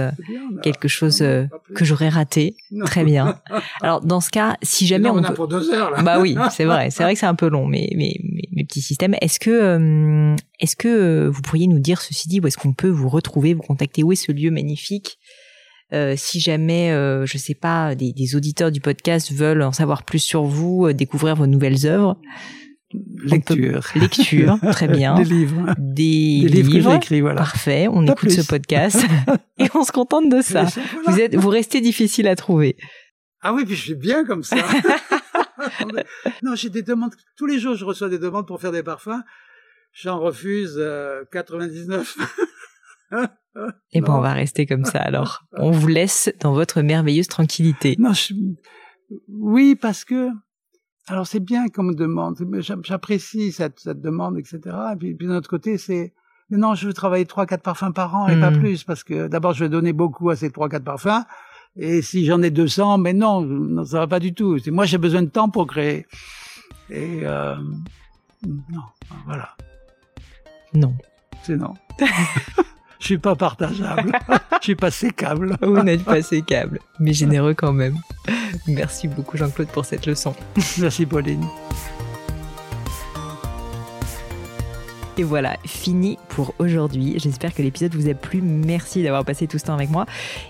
quelque 0.64 0.88
chose 0.88 1.18
que 1.18 1.84
j'aurais 1.84 2.08
raté 2.08 2.56
Très 2.84 3.04
bien. 3.04 3.38
Alors 3.80 4.00
dans 4.00 4.20
ce 4.20 4.30
cas, 4.30 4.56
si 4.60 4.88
jamais 4.88 5.08
on, 5.08 5.18
on 5.18 5.22
a 5.22 5.30
pour 5.30 5.46
deux 5.46 5.72
heures 5.72 5.92
là. 5.92 6.02
Bah 6.02 6.18
oui, 6.18 6.36
c'est 6.50 6.64
vrai. 6.64 6.90
C'est 6.90 7.04
vrai 7.04 7.14
que 7.14 7.20
c'est 7.20 7.26
un 7.26 7.36
peu 7.36 7.48
long, 7.48 7.68
mais 7.68 7.90
mais 7.94 8.16
mes 8.50 8.64
petits 8.64 8.82
systèmes. 8.82 9.14
Est-ce 9.20 9.38
que 9.38 10.34
est-ce 10.58 10.74
que 10.74 11.28
vous 11.28 11.42
pourriez 11.42 11.68
nous 11.68 11.78
dire 11.78 12.00
ceci 12.00 12.28
dit 12.28 12.40
où 12.40 12.46
est-ce 12.48 12.58
qu'on 12.58 12.72
peut 12.72 12.88
vous 12.88 13.08
retrouver, 13.08 13.54
vous 13.54 13.62
contacter? 13.62 14.02
Où 14.02 14.10
est 14.10 14.16
ce 14.16 14.32
lieu 14.32 14.50
magnifique? 14.50 15.18
Euh, 15.94 16.14
si 16.16 16.40
jamais, 16.40 16.90
euh, 16.90 17.24
je 17.24 17.38
sais 17.38 17.54
pas, 17.54 17.94
des, 17.94 18.12
des, 18.12 18.34
auditeurs 18.34 18.72
du 18.72 18.80
podcast 18.80 19.32
veulent 19.32 19.62
en 19.62 19.72
savoir 19.72 20.02
plus 20.02 20.18
sur 20.18 20.42
vous, 20.42 20.86
euh, 20.86 20.92
découvrir 20.92 21.36
vos 21.36 21.46
nouvelles 21.46 21.86
œuvres. 21.86 22.20
Lecture. 23.24 23.88
lecture, 23.94 24.58
très 24.72 24.88
bien. 24.96 25.14
Des 25.14 25.24
livres. 25.24 25.74
Des, 25.78 26.46
des 26.48 26.62
livres, 26.62 26.72
que 26.72 26.80
j'ai 26.80 26.96
écrits, 26.96 27.20
voilà. 27.20 27.36
Parfait, 27.36 27.86
on 27.88 28.06
écoute 28.06 28.30
ce 28.30 28.46
podcast 28.46 29.04
et 29.58 29.66
on 29.74 29.84
se 29.84 29.92
contente 29.92 30.28
de 30.28 30.42
ça. 30.42 30.66
Vous 31.06 31.20
êtes, 31.20 31.36
vous 31.36 31.48
restez 31.48 31.80
difficile 31.80 32.28
à 32.28 32.36
trouver. 32.36 32.76
Ah 33.40 33.52
oui, 33.52 33.64
puis 33.64 33.76
je 33.76 33.82
suis 33.82 33.94
bien 33.94 34.24
comme 34.24 34.42
ça. 34.42 34.56
non, 36.42 36.54
j'ai 36.54 36.70
des 36.70 36.82
demandes. 36.82 37.14
Tous 37.36 37.46
les 37.46 37.58
jours, 37.58 37.76
je 37.76 37.84
reçois 37.84 38.08
des 38.08 38.18
demandes 38.18 38.46
pour 38.46 38.60
faire 38.60 38.72
des 38.72 38.82
parfums. 38.82 39.22
J'en 39.92 40.18
refuse 40.18 40.80
99. 41.30 42.16
Et 43.56 43.98
eh 43.98 44.00
ben, 44.00 44.14
on 44.14 44.20
va 44.20 44.32
rester 44.32 44.66
comme 44.66 44.84
ça 44.84 44.98
alors. 44.98 45.44
On 45.52 45.70
vous 45.70 45.86
laisse 45.86 46.32
dans 46.40 46.52
votre 46.52 46.82
merveilleuse 46.82 47.28
tranquillité. 47.28 47.94
Non, 48.00 48.12
oui, 49.28 49.76
parce 49.76 50.04
que 50.04 50.30
alors 51.06 51.26
c'est 51.26 51.40
bien 51.40 51.68
qu'on 51.68 51.84
me 51.84 51.94
demande, 51.94 52.36
j'apprécie 52.82 53.52
cette, 53.52 53.78
cette, 53.78 54.00
demande, 54.00 54.38
etc. 54.38 54.60
Et 54.92 54.96
puis, 54.96 55.14
puis 55.14 55.26
d'un 55.28 55.36
autre 55.36 55.50
côté, 55.50 55.78
c'est 55.78 56.14
mais 56.50 56.58
non, 56.58 56.74
je 56.74 56.86
veux 56.86 56.92
travailler 56.92 57.24
trois, 57.24 57.46
quatre 57.46 57.62
parfums 57.62 57.92
par 57.94 58.14
an 58.14 58.28
et 58.28 58.38
pas 58.38 58.50
hmm. 58.50 58.58
plus, 58.58 58.84
parce 58.84 59.02
que 59.02 59.28
d'abord, 59.28 59.54
je 59.54 59.64
vais 59.64 59.70
donner 59.70 59.92
beaucoup 59.92 60.30
à 60.30 60.36
ces 60.36 60.50
trois, 60.50 60.68
quatre 60.68 60.84
parfums. 60.84 61.24
Et 61.76 62.02
si 62.02 62.24
j'en 62.26 62.42
ai 62.42 62.50
200, 62.50 62.98
mais 62.98 63.12
non, 63.12 63.40
non, 63.40 63.84
ça 63.84 64.00
va 64.00 64.06
pas 64.06 64.20
du 64.20 64.34
tout. 64.34 64.58
Moi, 64.68 64.84
j'ai 64.84 64.98
besoin 64.98 65.22
de 65.22 65.28
temps 65.28 65.48
pour 65.48 65.66
créer. 65.66 66.06
Et 66.90 67.20
euh, 67.24 67.56
non, 68.46 68.82
voilà. 69.26 69.56
Non. 70.74 70.94
C'est 71.42 71.56
non. 71.56 71.74
je 73.00 73.06
suis 73.06 73.18
pas 73.18 73.34
partageable. 73.34 74.12
je 74.60 74.64
suis 74.64 74.74
pas 74.74 74.90
sécable. 74.90 75.56
Vous 75.60 75.82
n'êtes 75.82 76.04
pas 76.04 76.22
sécable, 76.22 76.80
mais 76.98 77.12
généreux 77.12 77.54
quand 77.54 77.72
même. 77.72 77.98
Merci 78.66 79.08
beaucoup 79.08 79.36
Jean-Claude 79.36 79.68
pour 79.68 79.84
cette 79.84 80.06
leçon. 80.06 80.34
Merci 80.78 81.06
Pauline. 81.06 81.46
Et 85.16 85.22
voilà, 85.22 85.56
fini 85.64 86.18
pour 86.34 86.54
aujourd'hui. 86.58 87.14
J'espère 87.16 87.54
que 87.54 87.62
l'épisode 87.62 87.94
vous 87.94 88.08
a 88.08 88.14
plu. 88.14 88.42
Merci 88.42 89.04
d'avoir 89.04 89.24
passé 89.24 89.46
tout 89.46 89.58
ce 89.58 89.64
temps 89.64 89.74
avec 89.74 89.90
moi. 89.90 90.06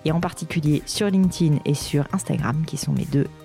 et 0.04 0.12
en 0.12 0.20
particulier 0.20 0.82
sur 0.86 1.08
LinkedIn 1.08 1.58
et 1.64 1.74
sur 1.74 2.04
Instagram 2.12 2.64
qui 2.66 2.76
sont 2.76 2.92
mes 2.92 3.04
deux 3.04 3.26